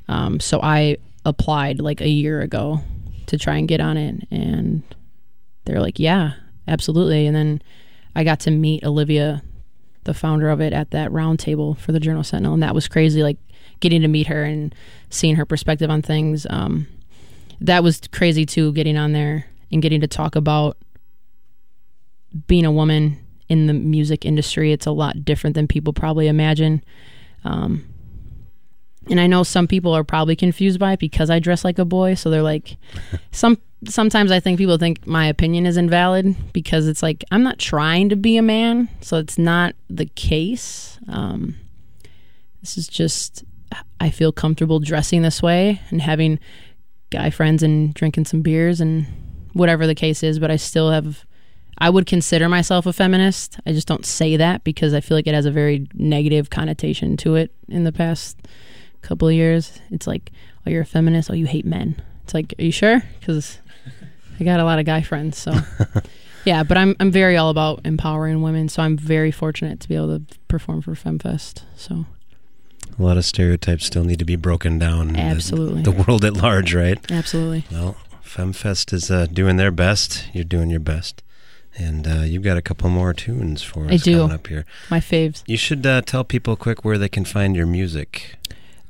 Um, 0.08 0.40
so 0.40 0.60
I 0.62 0.98
applied 1.26 1.80
like 1.80 2.02
a 2.02 2.10
year 2.10 2.42
ago 2.42 2.82
to 3.28 3.38
try 3.38 3.58
and 3.58 3.68
get 3.68 3.82
on 3.82 3.98
it 3.98 4.28
and 4.32 4.84
they're 5.66 5.82
like, 5.82 6.00
yeah, 6.00 6.34
absolutely. 6.68 7.26
And 7.26 7.36
then 7.36 7.62
I 8.16 8.24
got 8.24 8.40
to 8.42 8.52
meet 8.52 8.84
Olivia, 8.84 9.42
the 10.04 10.14
founder 10.14 10.50
of 10.50 10.62
it, 10.62 10.74
at 10.74 10.92
that 10.92 11.12
round 11.12 11.40
table 11.40 11.76
for 11.76 11.92
the 11.92 12.00
Journal 12.00 12.24
Sentinel, 12.24 12.54
and 12.54 12.64
that 12.64 12.76
was 12.76 12.88
crazy. 12.88 13.24
Like 13.24 13.38
getting 13.80 14.02
to 14.02 14.08
meet 14.08 14.28
her 14.28 14.44
and 14.44 14.74
seeing 15.10 15.36
her 15.36 15.46
perspective 15.46 15.90
on 15.90 16.02
things. 16.02 16.46
Um, 16.50 16.88
that 17.62 17.84
was 17.84 18.02
crazy 18.12 18.46
too. 18.46 18.74
Getting 18.74 18.98
on 18.98 19.14
there 19.14 19.46
and 19.72 19.82
getting 19.82 20.02
to 20.02 20.08
talk 20.08 20.36
about 20.36 20.78
being 22.48 22.66
a 22.66 22.72
woman 22.72 23.18
in 23.50 23.68
the 23.68 23.74
music 23.74 24.26
industry. 24.26 24.72
It's 24.72 24.86
a 24.86 24.92
lot 24.92 25.24
different 25.24 25.56
than 25.56 25.68
people 25.68 25.94
probably 25.94 26.28
imagine. 26.28 26.84
Um, 27.44 27.86
and 29.10 29.20
I 29.20 29.28
know 29.28 29.44
some 29.44 29.68
people 29.68 29.94
are 29.94 30.04
probably 30.04 30.36
confused 30.36 30.80
by 30.80 30.94
it 30.94 31.00
because 31.00 31.30
I 31.30 31.40
dress 31.40 31.64
like 31.64 31.80
a 31.80 31.86
boy. 31.86 32.14
So 32.14 32.30
they're 32.30 32.42
like, 32.42 32.78
some 33.32 33.58
sometimes 33.86 34.32
I 34.32 34.40
think 34.40 34.58
people 34.58 34.78
think 34.78 35.06
my 35.06 35.28
opinion 35.28 35.66
is 35.66 35.78
invalid 35.78 36.36
because 36.54 36.88
it's 36.88 37.04
like 37.04 37.24
I'm 37.32 37.44
not 37.44 37.60
trying 37.60 38.10
to 38.10 38.16
be 38.16 38.38
a 38.38 38.42
man, 38.42 38.90
so 39.02 39.18
it's 39.18 39.38
not 39.38 39.76
the 39.90 40.06
case. 40.06 41.00
Um, 41.08 41.56
this 42.62 42.78
is 42.78 42.88
just 42.88 43.44
I 44.00 44.10
feel 44.10 44.32
comfortable 44.32 44.80
dressing 44.80 45.22
this 45.22 45.42
way 45.42 45.82
and 45.90 46.02
having 46.02 46.40
guy 47.10 47.30
friends 47.30 47.64
and 47.64 47.94
drinking 47.94 48.26
some 48.26 48.42
beers 48.42 48.80
and 48.80 49.06
whatever 49.54 49.86
the 49.86 49.96
case 49.96 50.24
is. 50.24 50.40
But 50.40 50.52
I 50.52 50.56
still 50.56 50.92
have. 50.92 51.26
I 51.80 51.90
would 51.90 52.06
consider 52.06 52.48
myself 52.48 52.86
a 52.86 52.94
feminist. 52.94 53.60
I 53.66 53.74
just 53.74 53.88
don't 53.88 54.06
say 54.06 54.38
that 54.38 54.64
because 54.64 54.94
I 54.94 55.02
feel 55.02 55.18
like 55.18 55.26
it 55.26 55.34
has 55.34 55.48
a 55.48 55.52
very 55.52 55.88
negative 55.96 56.52
connotation 56.52 57.18
to 57.18 57.36
it 57.36 57.52
in 57.68 57.84
the 57.84 57.92
past 57.92 58.38
couple 59.04 59.28
of 59.28 59.34
years. 59.34 59.80
It's 59.92 60.08
like, 60.08 60.32
oh, 60.66 60.70
you're 60.70 60.82
a 60.82 60.86
feminist. 60.86 61.30
Oh, 61.30 61.34
you 61.34 61.46
hate 61.46 61.66
men. 61.66 62.02
It's 62.24 62.34
like, 62.34 62.54
are 62.58 62.64
you 62.64 62.72
sure? 62.72 63.04
Because 63.20 63.60
I 64.40 64.44
got 64.44 64.60
a 64.60 64.64
lot 64.64 64.80
of 64.80 64.86
guy 64.86 65.02
friends. 65.02 65.38
So, 65.38 65.54
yeah, 66.46 66.64
but 66.64 66.78
I'm 66.78 66.96
I'm 67.00 67.12
very 67.12 67.38
all 67.38 67.50
about 67.50 67.82
empowering 67.86 68.42
women. 68.42 68.70
So 68.70 68.82
I'm 68.82 68.98
very 68.98 69.32
fortunate 69.32 69.80
to 69.82 69.88
be 69.88 69.96
able 69.96 70.20
to 70.20 70.26
perform 70.48 70.82
for 70.82 70.94
FemFest. 70.96 71.64
So 71.76 72.06
A 72.98 73.02
lot 73.04 73.18
of 73.18 73.26
stereotypes 73.26 73.86
still 73.86 74.04
need 74.04 74.20
to 74.20 74.26
be 74.26 74.36
broken 74.36 74.80
down. 74.80 75.10
in 75.10 75.14
the- 75.14 75.20
Absolutely. 75.20 75.82
The, 75.84 75.92
world 75.92 76.24
at 76.26 76.34
large, 76.36 76.74
right? 76.74 77.00
absolutely, 77.12 77.66
Well, 77.72 77.96
FemFest 78.24 78.94
is 78.94 79.12
uh, 79.12 79.26
doing 79.28 79.58
their 79.58 79.72
best. 79.72 80.28
You're 80.34 80.44
doing 80.44 80.70
your 80.70 80.80
best. 80.80 81.22
And 81.76 82.08
uh, 82.08 82.22
you've 82.22 82.44
got 82.44 82.56
a 82.56 82.62
couple 82.62 82.88
more 82.90 83.14
tunes 83.16 83.64
for 83.64 83.86
us 83.86 83.92
I 83.94 83.98
do. 83.98 84.18
coming 84.20 84.32
up 84.36 84.46
here. 84.48 84.64
my 84.92 85.00
faves. 85.00 85.42
You 85.48 85.58
should 85.58 85.84
uh, 85.88 86.02
tell 86.04 86.24
people 86.24 86.56
quick 86.56 86.86
where 86.86 87.00
they 87.00 87.10
can 87.10 87.26
find 87.26 87.56
your 87.56 87.66
music. 87.66 88.36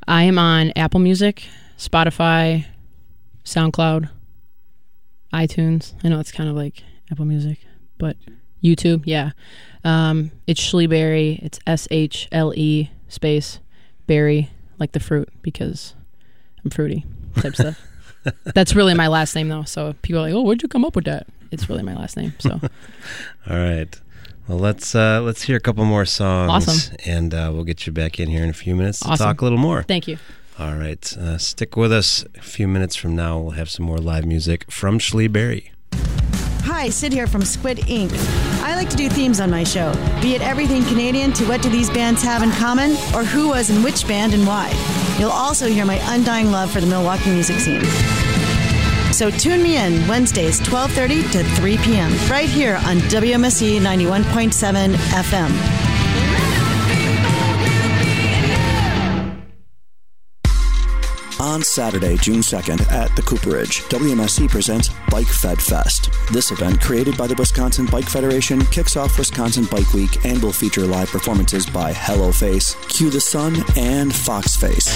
I 0.08 0.24
am 0.24 0.38
on 0.38 0.72
Apple 0.76 1.00
Music, 1.00 1.44
Spotify, 1.78 2.66
SoundCloud, 3.46 4.10
iTunes. 5.34 5.94
I 6.04 6.10
know 6.10 6.20
it's 6.20 6.32
kind 6.32 6.50
of 6.50 6.56
like 6.56 6.84
Apple 7.12 7.26
Music, 7.26 7.60
but 7.98 8.18
YouTube, 8.64 9.04
yeah. 9.06 9.32
Um, 9.84 10.32
it's 10.48 10.62
Shlee 10.62 10.90
Berry. 10.90 11.40
It's 11.42 11.60
S 11.68 11.88
H 11.92 12.28
L 12.32 12.54
E 12.56 12.92
space 13.08 13.60
berry, 14.08 14.50
like 14.80 14.92
the 14.94 15.00
fruit, 15.00 15.30
because 15.42 15.94
I'm 16.64 16.72
fruity 16.72 17.06
type 17.36 17.56
stuff. 17.56 17.80
That's 18.54 18.76
really 18.76 18.94
my 18.94 19.08
last 19.08 19.36
name 19.36 19.50
though. 19.50 19.64
So 19.64 19.94
people 20.02 20.20
are 20.22 20.24
like, 20.24 20.34
"Oh, 20.34 20.42
where'd 20.42 20.62
you 20.62 20.70
come 20.70 20.86
up 20.86 20.96
with 20.96 21.06
that?" 21.06 21.28
It's 21.52 21.70
really 21.70 21.84
my 21.84 21.96
last 21.96 22.16
name. 22.18 22.34
So 22.40 22.52
All 23.50 23.58
right. 23.58 24.00
Well, 24.48 24.58
let's 24.60 24.94
uh, 24.94 25.22
let's 25.22 25.44
hear 25.44 25.56
a 25.56 25.60
couple 25.60 25.86
more 25.86 26.06
songs. 26.06 26.50
Awesome. 26.68 26.96
And 27.06 27.34
uh, 27.34 27.52
we'll 27.54 27.64
get 27.64 27.86
you 27.88 27.94
back 27.94 28.20
in 28.20 28.30
here 28.30 28.44
in 28.44 28.50
a 28.50 28.54
few 28.54 28.76
minutes 28.76 29.00
to 29.00 29.10
Awesome. 29.10 29.26
talk 29.26 29.42
a 29.42 29.46
little 29.46 29.58
more. 29.60 29.84
thank 29.84 30.08
you. 30.08 30.18
All 30.60 30.76
right, 30.76 31.18
uh, 31.18 31.38
stick 31.40 31.76
with 31.76 31.92
us. 31.92 32.24
A 32.38 32.42
few 32.42 32.68
minutes 32.68 32.96
from 32.96 33.16
now, 33.16 33.40
we'll 33.40 33.52
have 33.52 33.70
some 33.72 33.86
more 33.86 33.98
live 33.98 34.26
music 34.26 34.70
from 34.72 35.00
Shlee 35.00 35.32
Berry. 35.32 35.72
Hi, 36.66 36.90
Sid 36.90 37.12
here 37.12 37.26
from 37.28 37.44
Squid 37.44 37.88
Ink. 37.90 38.12
I 38.62 38.76
like 38.76 38.90
to 38.92 38.96
do 38.98 39.10
themes 39.10 39.40
on 39.40 39.50
my 39.50 39.64
show, 39.64 39.92
be 40.22 40.36
it 40.36 40.42
everything 40.42 40.84
Canadian 40.86 41.34
to 41.34 41.46
what 41.46 41.62
do 41.64 41.70
these 41.70 41.90
bands 41.90 42.22
have 42.24 42.44
in 42.44 42.52
common, 42.52 42.92
or 43.16 43.24
who 43.24 43.50
was 43.50 43.70
in 43.72 43.82
which 43.82 44.08
band 44.08 44.34
and 44.34 44.46
why. 44.46 44.70
You'll 45.20 45.32
also 45.32 45.68
hear 45.68 45.86
my 45.86 46.00
undying 46.14 46.52
love 46.52 46.70
for 46.72 46.80
the 46.82 46.88
Milwaukee 46.88 47.32
music 47.32 47.58
scene. 47.60 47.82
So 49.14 49.30
tune 49.30 49.62
me 49.62 49.78
in 49.78 50.08
Wednesdays 50.08 50.60
12:30 50.62 51.32
to 51.34 51.44
3 51.44 51.78
p.m. 51.78 52.12
right 52.32 52.50
here 52.50 52.78
on 52.78 52.98
WMSE 53.14 53.80
91.7 53.80 54.96
FM. 54.96 55.93
On 61.54 61.62
Saturday, 61.62 62.18
June 62.18 62.40
2nd 62.40 62.92
at 62.92 63.16
the 63.16 63.22
Cooperage, 63.22 63.82
WMSE 63.84 64.50
presents 64.50 64.90
Bike 65.12 65.28
Fed 65.28 65.62
Fest. 65.62 66.10
This 66.32 66.50
event, 66.50 66.82
created 66.82 67.16
by 67.16 67.28
the 67.28 67.36
Wisconsin 67.36 67.86
Bike 67.86 68.10
Federation, 68.10 68.66
kicks 68.66 68.98
off 68.98 69.20
Wisconsin 69.20 69.66
Bike 69.66 69.94
Week 69.94 70.26
and 70.26 70.42
will 70.42 70.52
feature 70.52 70.82
live 70.82 71.10
performances 71.10 71.68
by 71.68 71.94
Hello 71.94 72.32
Face, 72.32 72.74
Cue 72.88 73.12
the 73.12 73.22
Sun, 73.22 73.58
and 73.78 74.16
Fox 74.16 74.56
Face. 74.56 74.88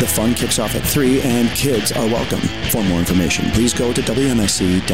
The 0.00 0.08
fun 0.08 0.34
kicks 0.34 0.58
off 0.58 0.74
at 0.74 0.82
3 0.82 1.20
and 1.20 1.48
kids 1.50 1.92
are 1.92 2.06
welcome. 2.06 2.40
For 2.70 2.82
more 2.82 2.98
information, 2.98 3.52
please 3.52 3.72
go 3.72 3.92
to 3.92 4.02
wmse.org 4.02 4.84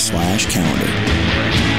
slash 0.00 0.46
calendar. 0.46 1.75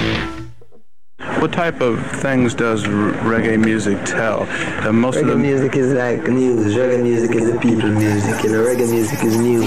What 1.20 1.51
type 1.51 1.82
of 1.82 2.05
things 2.22 2.53
does 2.53 2.84
reggae 2.84 3.59
music 3.59 3.97
tell? 4.05 4.43
Uh, 4.88 4.91
most 4.91 5.18
reggae 5.18 5.22
of 5.22 5.28
the 5.30 5.36
music 5.36 5.76
is 5.76 5.91
like 5.93 6.28
news. 6.28 6.76
Reggae 6.76 7.01
music 7.01 7.36
is 7.36 7.51
the 7.51 7.59
people 7.59 7.89
music. 7.89 8.43
You 8.43 8.51
know, 8.51 8.63
reggae 8.63 8.89
music 8.91 9.24
is 9.24 9.36
news. 9.36 9.65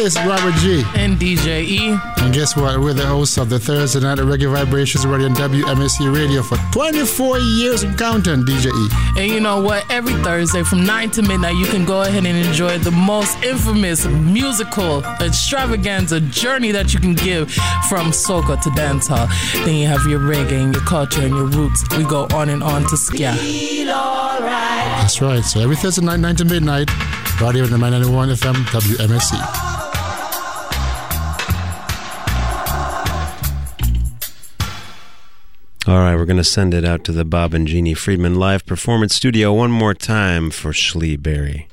Hey, 0.00 0.06
it's 0.06 0.16
Robert 0.16 0.54
G. 0.60 0.82
And 0.96 1.18
DJ 1.18 1.62
E. 1.62 1.98
And 2.24 2.32
guess 2.32 2.56
what? 2.56 2.80
We're 2.80 2.94
the 2.94 3.04
hosts 3.04 3.36
of 3.36 3.50
the 3.50 3.58
Thursday 3.58 4.00
Night 4.00 4.16
Reggae 4.16 4.50
Vibrations 4.50 5.06
Radio 5.06 5.26
on 5.26 5.34
WMSE 5.34 6.10
Radio 6.16 6.42
for 6.42 6.56
24 6.72 7.38
years 7.38 7.82
and 7.82 7.98
counting, 7.98 8.42
DJ 8.46 8.72
E. 8.72 9.20
And 9.20 9.30
you 9.30 9.40
know 9.40 9.60
what? 9.60 9.84
Every 9.90 10.14
Thursday 10.22 10.62
from 10.62 10.86
9 10.86 11.10
to 11.10 11.22
midnight, 11.22 11.56
you 11.56 11.66
can 11.66 11.84
go 11.84 12.00
ahead 12.00 12.24
and 12.24 12.46
enjoy 12.46 12.78
the 12.78 12.90
most 12.90 13.36
infamous 13.44 14.06
musical 14.06 15.04
extravaganza 15.20 16.20
journey 16.20 16.72
that 16.72 16.94
you 16.94 17.00
can 17.00 17.14
give 17.14 17.52
from 17.90 18.10
soca 18.10 18.58
to 18.62 18.70
dancehall. 18.70 19.28
Then 19.66 19.76
you 19.76 19.86
have 19.86 20.06
your 20.06 20.20
reggae 20.20 20.62
and 20.62 20.74
your 20.74 20.84
culture 20.84 21.20
and 21.20 21.36
your 21.36 21.44
roots. 21.44 21.84
We 21.98 22.04
go 22.04 22.26
on 22.32 22.48
and 22.48 22.62
on 22.62 22.84
to 22.84 22.96
ska. 22.96 23.36
That's 24.96 25.20
right. 25.20 25.44
So 25.44 25.60
every 25.60 25.76
Thursday 25.76 26.06
night, 26.06 26.20
9 26.20 26.36
to 26.36 26.46
midnight, 26.46 26.88
Radio 27.38 27.52
here 27.52 27.64
on 27.64 27.70
the 27.70 27.78
991 27.78 28.30
FM 28.30 28.54
WMSE. 28.72 29.69
All 35.90 35.98
right, 35.98 36.14
we're 36.14 36.24
going 36.24 36.36
to 36.36 36.44
send 36.44 36.72
it 36.72 36.84
out 36.84 37.02
to 37.02 37.10
the 37.10 37.24
Bob 37.24 37.52
and 37.52 37.66
Jeannie 37.66 37.94
Friedman 37.94 38.36
live 38.36 38.64
performance 38.64 39.12
studio 39.12 39.52
one 39.52 39.72
more 39.72 39.92
time 39.92 40.52
for 40.52 40.70
Shlee 40.70 41.20
Berry. 41.20 41.66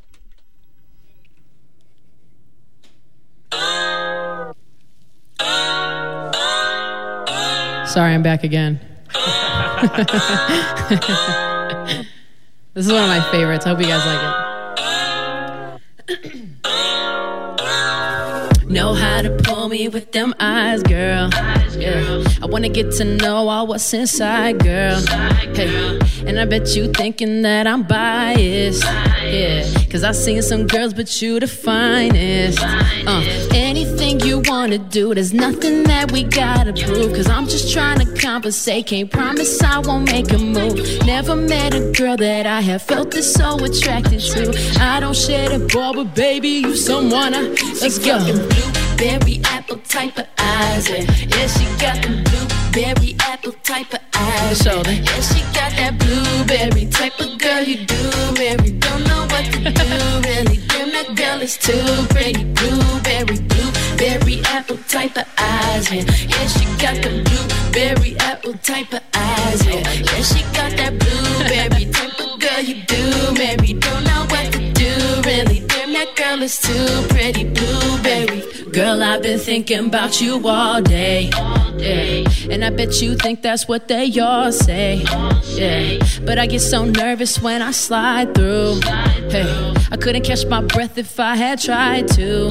Sorry, 7.86 8.15
I'm 8.15 8.24
back 8.24 8.43
again. 8.43 8.80
this 12.74 12.88
is 12.88 12.91
one 12.91 13.03
of 13.03 13.09
my 13.09 13.24
favorites. 13.30 13.68
I 13.68 13.70
hope 13.70 13.80
you 13.80 13.86
guys 13.86 14.03
like 14.07 14.24
it. 16.09 16.57
Know 18.70 18.93
how 18.93 19.22
to 19.22 19.30
pull 19.43 19.70
me 19.70 19.88
with 19.88 20.11
them 20.11 20.36
eyes, 20.41 20.84
girl. 20.84 21.30
Yeah. 21.78 22.24
I 22.41 22.45
wanna 22.47 22.68
get 22.68 22.91
to 22.93 23.05
know 23.05 23.47
all 23.47 23.65
what's 23.65 23.93
inside, 23.93 24.59
girl. 24.59 24.99
Hey. 25.55 25.99
And 26.26 26.38
I 26.38 26.43
bet 26.43 26.76
you 26.76 26.91
thinking 26.91 27.43
that 27.43 27.65
I'm 27.65 27.84
biased. 27.84 28.84
Yeah. 28.84 29.65
Cause 29.89 30.03
I've 30.03 30.18
seen 30.18 30.41
some 30.41 30.68
girls, 30.68 30.93
but 30.93 31.22
you 31.22 31.39
the 31.39 31.47
finest. 31.47 32.59
Uh, 32.61 33.24
anything 33.53 34.20
you 34.20 34.41
wanna 34.45 34.80
do, 34.80 35.13
there's 35.13 35.34
nothing 35.34 35.84
that 35.84 36.11
we 36.11 36.24
gotta 36.24 36.74
prove. 36.74 37.13
Cause 37.13 37.30
I'm 37.30 37.45
just 37.45 37.72
trying 37.72 37.99
to 37.99 38.22
compensate. 38.22 38.88
Can't 38.88 39.09
promise 39.09 39.63
I 39.63 39.80
won't 39.80 40.11
make 40.11 40.32
a 40.34 40.38
move. 40.38 41.05
Never 41.05 41.38
met 41.38 41.74
a 41.74 41.91
girl 41.91 42.18
that 42.18 42.45
I 42.45 42.59
have 42.61 42.82
felt 42.82 43.11
this 43.11 43.34
so 43.34 43.63
attracted 43.63 44.20
to. 44.20 44.78
I 44.82 44.99
don't 44.99 45.15
share 45.15 45.57
the 45.57 45.65
ball, 45.74 45.93
but 45.93 46.13
baby, 46.13 46.49
you 46.49 46.76
someone 46.76 47.34
I. 47.34 47.43
Let's 47.82 47.99
go 47.99 48.18
blueberry 48.98 49.39
apple 49.45 49.78
type 49.78 50.18
of 50.18 50.28
eyes. 50.39 50.89
Yeah, 50.89 51.06
yeah 51.28 51.48
she 51.48 51.66
got 51.78 52.02
them 52.02 52.24
blueberry 52.24 53.16
apple 53.20 53.52
type 53.64 53.93
of 53.93 54.00
eyes. 54.16 54.66
Yeah, 54.66 54.82
yeah 54.89 55.22
she 55.22 55.41
got 55.54 55.72
that 55.78 55.98
blueberry 56.00 56.86
type 56.88 57.20
of 57.20 57.38
girl 57.38 57.62
you 57.62 57.86
do 57.86 58.02
marry. 58.34 58.72
Don't 58.72 59.04
know 59.08 59.28
what 59.30 59.45
to 59.54 59.60
do 59.60 59.88
really. 60.28 60.58
Damn, 60.68 60.89
that 60.91 61.16
girl 61.16 61.41
is 61.41 61.58
too 61.58 61.78
pretty. 62.10 62.43
Blueberry, 62.58 63.38
blueberry 63.52 64.41
apple 64.45 64.78
type 64.88 65.16
of 65.18 65.28
eyes. 65.38 65.91
Yeah, 65.91 66.04
yeah 66.28 66.48
she 66.48 66.66
got 66.82 66.95
the 67.04 67.22
blueberry 67.28 68.18
apple 68.20 68.54
type 68.64 68.93
of 68.93 69.04
eyes. 69.14 69.66
Yeah, 69.66 69.93
yeah 69.93 70.22
she 70.22 70.41
got 70.58 70.72
that 70.78 70.98
blueberry 70.98 71.86
type 71.91 72.20
of 72.20 72.39
girl 72.39 72.62
you 72.62 72.82
do 72.84 73.34
marry. 73.38 73.74
Don't 73.74 74.04
know 74.06 74.26
what 74.30 74.52
to 74.54 74.74
do 74.74 75.22
really. 75.22 75.76
Damn, 75.88 75.93
that 75.93 76.15
girl 76.17 76.41
is 76.43 76.59
too 76.59 77.07
pretty. 77.07 77.45
Blueberry. 77.45 78.43
Girl, 78.71 79.01
I've 79.01 79.21
been 79.21 79.39
thinking 79.39 79.88
about 79.88 80.19
you 80.19 80.45
all 80.45 80.81
day. 80.81 81.29
And 82.49 82.65
I 82.65 82.69
bet 82.69 83.01
you 83.01 83.15
think 83.15 83.41
that's 83.41 83.67
what 83.67 83.88
they 83.88 84.19
all 84.19 84.51
say. 84.51 85.05
But 86.25 86.38
I 86.39 86.47
get 86.47 86.59
so 86.59 86.83
nervous 86.83 87.41
when 87.41 87.61
I 87.61 87.71
slide 87.71 88.33
through. 88.35 88.81
Hey, 89.29 89.73
I 89.91 89.97
couldn't 89.97 90.23
catch 90.25 90.45
my 90.45 90.61
breath 90.61 90.97
if 90.97 91.19
I 91.19 91.35
had 91.35 91.61
tried 91.61 92.09
to. 92.09 92.49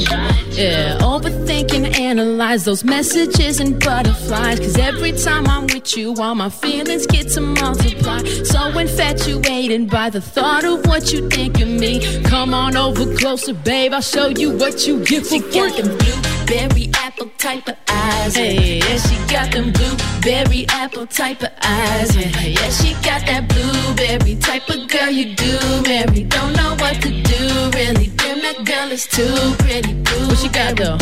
Yeah. 0.50 0.98
Overthinking, 1.00 1.98
analyze 1.98 2.64
those 2.64 2.84
messages 2.84 3.60
and 3.60 3.78
butterflies. 3.78 4.60
Cause 4.60 4.78
every 4.78 5.12
time 5.12 5.46
I'm 5.46 5.66
with 5.66 5.96
you, 5.96 6.14
all 6.14 6.34
my 6.34 6.48
feelings 6.48 7.06
get 7.06 7.28
to 7.30 7.40
multiply. 7.42 8.22
So 8.44 8.78
infatuated 8.78 9.90
by 9.90 10.10
the 10.10 10.20
thought 10.20 10.64
of 10.64 10.86
what 10.86 11.12
you 11.12 11.28
think 11.28 11.60
of 11.60 11.68
me. 11.68 12.22
Come 12.24 12.54
on 12.54 12.76
over 12.76 13.04
closer, 13.36 13.54
babe. 13.54 13.92
I'll 13.92 14.00
show 14.00 14.28
you 14.28 14.56
what 14.56 14.86
you 14.86 15.04
get 15.04 15.26
for 15.26 15.40
working 15.54 15.88
blueberry 15.98 16.90
apple 16.94 17.30
type 17.38 17.68
of 17.68 17.76
eyes. 17.88 18.34
Hey, 18.34 18.78
yeah, 18.78 18.98
she 18.98 19.16
got 19.32 19.52
them 19.52 19.72
blueberry 19.72 20.64
apple 20.68 21.06
type 21.06 21.42
of 21.42 21.52
eyes. 21.62 22.16
Yeah, 22.16 22.46
yeah, 22.46 22.70
she 22.70 22.94
got 23.04 23.20
that 23.26 23.48
blueberry 23.48 24.36
type 24.36 24.68
of 24.70 24.88
girl 24.88 25.10
you 25.10 25.34
do 25.34 25.52
marry. 25.82 26.24
Don't 26.24 26.54
know 26.56 26.74
what 26.76 26.96
to 27.02 27.10
do 27.10 27.42
really. 27.76 28.08
Damn, 28.16 28.40
that 28.40 28.64
girl 28.64 28.90
is 28.90 29.06
too 29.06 29.54
pretty. 29.58 29.92
Blue, 29.92 30.28
what 30.28 30.38
she 30.38 30.48
got 30.48 30.76
though? 30.76 30.96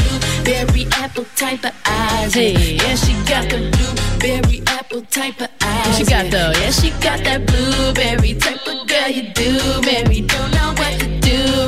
Blueberry 0.44 0.86
apple 0.92 1.26
type 1.36 1.64
of 1.64 1.74
eyes. 1.86 2.34
Hey, 2.34 2.74
yeah, 2.76 2.96
she 2.96 3.12
got 3.30 3.48
the 3.48 3.58
blueberry 3.74 4.62
apple 4.66 5.02
type 5.02 5.40
of 5.40 5.50
eyes. 5.62 5.86
What 5.86 5.96
she 5.98 6.04
got 6.04 6.30
though? 6.30 6.52
Yeah, 6.60 6.70
she 6.70 6.90
got 7.06 7.22
that 7.24 7.46
blueberry 7.46 8.34
type 8.34 8.66
of 8.66 8.88
girl 8.88 9.08
you 9.08 9.32
do 9.34 9.50
marry. 9.82 10.20
Don't 10.22 10.50
know 10.52 10.74
what 10.76 10.98
to 11.00 11.06
do 11.06 11.13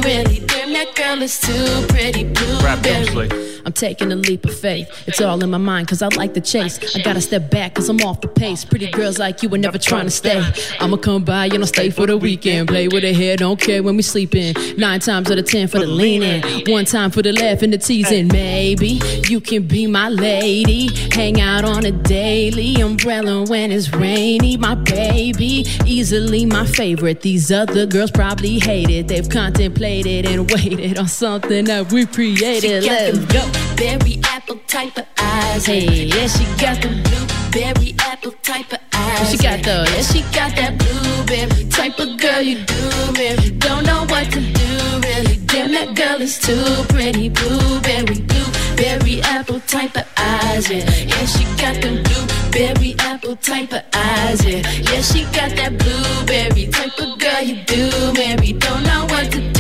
really. 0.03 0.40
Damn, 0.40 0.72
that 0.72 0.94
girl 0.94 1.22
is 1.22 1.38
too 1.40 1.86
pretty. 1.88 2.24
Blueberry. 2.24 3.53
I'm 3.64 3.72
taking 3.72 4.12
a 4.12 4.16
leap 4.16 4.44
of 4.44 4.57
faith. 4.57 4.88
It's 5.09 5.20
all 5.20 5.42
in 5.42 5.51
my 5.51 5.59
mind, 5.59 5.88
cause 5.88 6.01
I 6.01 6.09
like 6.09 6.34
the 6.34 6.40
chase. 6.40 6.78
I 6.94 7.03
gotta 7.03 7.20
step 7.20 7.51
back, 7.51 7.74
cause 7.74 7.88
I'm 7.88 8.01
off 8.03 8.20
the 8.20 8.28
pace. 8.28 8.64
Pretty 8.64 8.88
girls 8.90 9.18
like 9.18 9.42
you 9.42 9.53
are 9.53 9.59
never 9.59 9.78
trying 9.78 10.05
to 10.05 10.11
stay. 10.11 10.40
I'ma 10.78 10.97
come 10.99 11.24
by, 11.24 11.47
you 11.47 11.59
know, 11.59 11.64
stay 11.64 11.90
for 11.90 12.07
the 12.07 12.16
weekend. 12.16 12.68
Play 12.68 12.86
with 12.86 13.05
a 13.05 13.12
hair, 13.12 13.36
don't 13.36 13.61
care 13.61 13.82
when 13.82 13.97
we 13.97 14.03
sleeping. 14.03 14.55
Nine 14.76 15.01
times 15.01 15.30
out 15.30 15.38
of 15.38 15.47
ten 15.47 15.66
for 15.66 15.80
the 15.80 15.86
leaning. 15.86 16.42
One 16.72 16.84
time 16.84 17.11
for 17.11 17.22
the 17.22 17.32
laugh 17.32 17.62
and 17.62 17.72
the 17.72 17.78
teasing. 17.78 18.28
Maybe 18.28 19.01
you 19.28 19.40
can 19.40 19.66
be 19.66 19.86
my 19.86 20.09
lady. 20.09 20.88
Hang 21.12 21.40
out 21.40 21.64
on 21.64 21.84
a 21.84 21.90
daily 21.90 22.80
umbrella 22.80 23.44
when 23.47 23.72
it's 23.72 23.92
rainy. 23.92 24.57
My 24.57 24.76
baby, 24.76 25.64
easily 25.84 26.47
my 26.47 26.66
favorite. 26.66 27.22
These 27.22 27.51
other 27.51 27.86
girls 27.86 28.12
probably 28.12 28.61
hate 28.61 28.90
it. 28.90 29.09
They've 29.09 29.28
contemplated 29.28 29.86
and 29.87 30.51
waited 30.51 30.99
on 30.99 31.07
something 31.07 31.64
that 31.66 31.93
we 31.93 32.07
created. 32.07 32.84
Let's 32.84 33.18
go 33.32 33.41
blueberry 33.76 34.20
apple 34.24 34.59
type 34.66 34.99
of 34.99 35.07
eyes. 35.18 35.64
Hey, 35.64 36.05
yeah, 36.05 36.26
she 36.26 36.45
got 36.61 36.82
the 36.82 36.89
blueberry 36.89 37.95
apple 38.01 38.32
type 38.43 38.72
of 38.72 38.80
eyes. 38.93 39.30
She 39.30 39.39
got 39.39 39.62
though? 39.62 39.84
Yeah, 39.84 40.03
she 40.03 40.20
got 40.34 40.57
that 40.57 40.76
blueberry 40.78 41.68
type 41.70 41.99
of 42.01 42.18
girl 42.18 42.41
you 42.43 42.64
do 42.64 43.12
marry. 43.12 43.51
Don't 43.51 43.84
know 43.87 44.05
what 44.07 44.26
to 44.32 44.41
do 44.41 44.68
really. 45.07 45.37
Damn, 45.47 45.70
that 45.72 45.95
girl 45.95 46.20
is 46.20 46.39
too 46.39 46.84
pretty. 46.89 47.28
Blueberry, 47.28 48.20
blueberry 48.22 49.22
apple 49.22 49.61
type 49.61 49.97
of 49.97 50.07
eyes. 50.16 50.68
Yeah, 50.68 50.78
yeah, 50.78 51.26
she 51.26 51.45
got 51.62 51.80
the 51.80 52.03
blueberry 52.03 52.97
apple 52.99 53.37
type 53.37 53.72
of 53.72 53.82
eyes. 53.95 54.45
Yeah, 54.45 54.68
yeah, 54.80 55.01
she 55.01 55.22
got 55.26 55.55
that 55.55 55.78
blueberry 55.78 56.66
type 56.66 56.99
of 56.99 57.18
girl 57.18 57.43
you 57.43 57.62
do, 57.64 58.12
Mary. 58.14 58.53
Don't 58.53 58.82
know 58.82 59.07
what 59.09 59.30
to 59.32 59.41
do, 59.41 59.47
really. 59.47 59.55
Damn, 59.55 59.55
that 59.55 59.55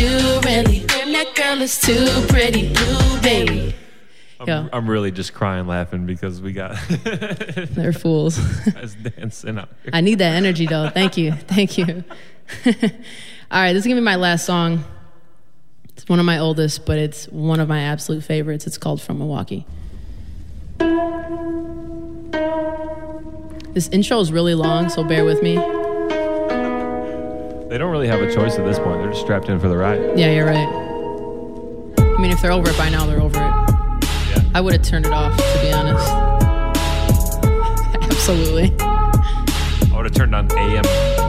girl 1.56 1.62
is 1.62 1.80
too 1.80 2.06
pretty, 2.28 2.72
blue, 2.72 3.20
baby. 3.20 3.74
I'm, 4.38 4.48
Yeah. 4.48 4.68
I'm 4.72 4.88
really 4.90 5.10
just 5.10 5.32
crying 5.32 5.66
laughing 5.66 6.04
because 6.04 6.42
we 6.42 6.52
got 6.52 6.76
They're 6.88 7.94
fools. 7.94 8.38
guys 8.74 8.94
dancing 8.94 9.58
out 9.58 9.70
here. 9.82 9.90
I 9.94 10.02
need 10.02 10.18
that 10.18 10.34
energy 10.34 10.66
though. 10.66 10.90
Thank 10.90 11.16
you. 11.16 11.32
Thank 11.32 11.78
you. 11.78 12.04
All 12.66 12.72
right, 13.62 13.72
this 13.72 13.84
is 13.84 13.86
gonna 13.86 14.00
be 14.00 14.04
my 14.04 14.16
last 14.16 14.44
song. 14.44 14.84
It's 15.96 16.06
one 16.08 16.18
of 16.20 16.26
my 16.26 16.38
oldest, 16.38 16.84
but 16.84 16.98
it's 16.98 17.26
one 17.28 17.58
of 17.58 17.68
my 17.68 17.80
absolute 17.80 18.22
favorites. 18.22 18.66
It's 18.66 18.76
called 18.76 19.00
From 19.00 19.18
Milwaukee. 19.18 19.66
This 23.72 23.88
intro 23.88 24.20
is 24.20 24.30
really 24.30 24.54
long, 24.54 24.90
so 24.90 25.02
bear 25.04 25.24
with 25.24 25.42
me. 25.42 25.54
They 27.68 27.78
don't 27.78 27.90
really 27.90 28.08
have 28.08 28.20
a 28.20 28.32
choice 28.32 28.58
at 28.58 28.64
this 28.66 28.78
point. 28.78 29.00
They're 29.00 29.10
just 29.10 29.22
strapped 29.22 29.48
in 29.48 29.58
for 29.58 29.68
the 29.68 29.76
ride. 29.76 30.18
Yeah, 30.18 30.30
you're 30.32 30.46
right. 30.46 30.85
I 32.16 32.18
mean, 32.18 32.30
if 32.30 32.40
they're 32.40 32.52
over 32.52 32.70
it 32.70 32.78
by 32.78 32.88
now, 32.88 33.04
they're 33.04 33.20
over 33.20 33.36
it. 33.36 33.52
I 34.54 34.60
would 34.62 34.72
have 34.72 34.82
turned 34.82 35.04
it 35.04 35.12
off, 35.12 35.36
to 35.36 35.58
be 35.60 35.70
honest. 35.70 36.08
Absolutely. 38.10 38.72
I 38.80 39.92
would 39.94 40.06
have 40.06 40.14
turned 40.14 40.34
on 40.34 40.50
AM 40.56 40.82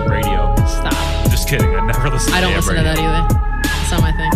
radio. 0.10 0.56
Stop. 0.66 0.94
Just 1.30 1.50
kidding. 1.50 1.68
I 1.76 1.86
never 1.86 2.10
listened 2.10 2.36
I 2.36 2.40
don't 2.42 2.56
listen 2.56 2.76
radio. 2.76 2.96
to 2.96 3.02
that 3.02 3.04
either. 3.04 3.28
It's 3.82 3.92
not 3.92 4.02
my 4.02 4.12
thing. 4.14 4.32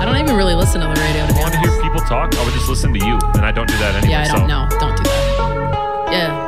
I 0.00 0.04
don't 0.04 0.16
even 0.16 0.34
really 0.36 0.54
listen 0.54 0.80
to 0.80 0.88
the 0.88 1.00
radio, 1.00 1.26
to 1.26 1.34
I 1.34 1.38
want 1.40 1.54
to 1.54 1.60
hear 1.60 1.70
people 1.80 2.00
talk. 2.00 2.34
I 2.34 2.44
would 2.44 2.52
just 2.54 2.68
listen 2.68 2.92
to 2.92 2.98
you, 2.98 3.14
and 3.34 3.46
I 3.46 3.52
don't 3.52 3.68
do 3.68 3.78
that 3.78 3.94
anyway. 3.94 4.10
Yeah, 4.12 4.22
I 4.22 4.26
don't 4.36 4.48
know. 4.48 4.66
Don't 4.80 4.96
do 4.96 5.02
that. 5.04 6.08
Yeah. 6.10 6.45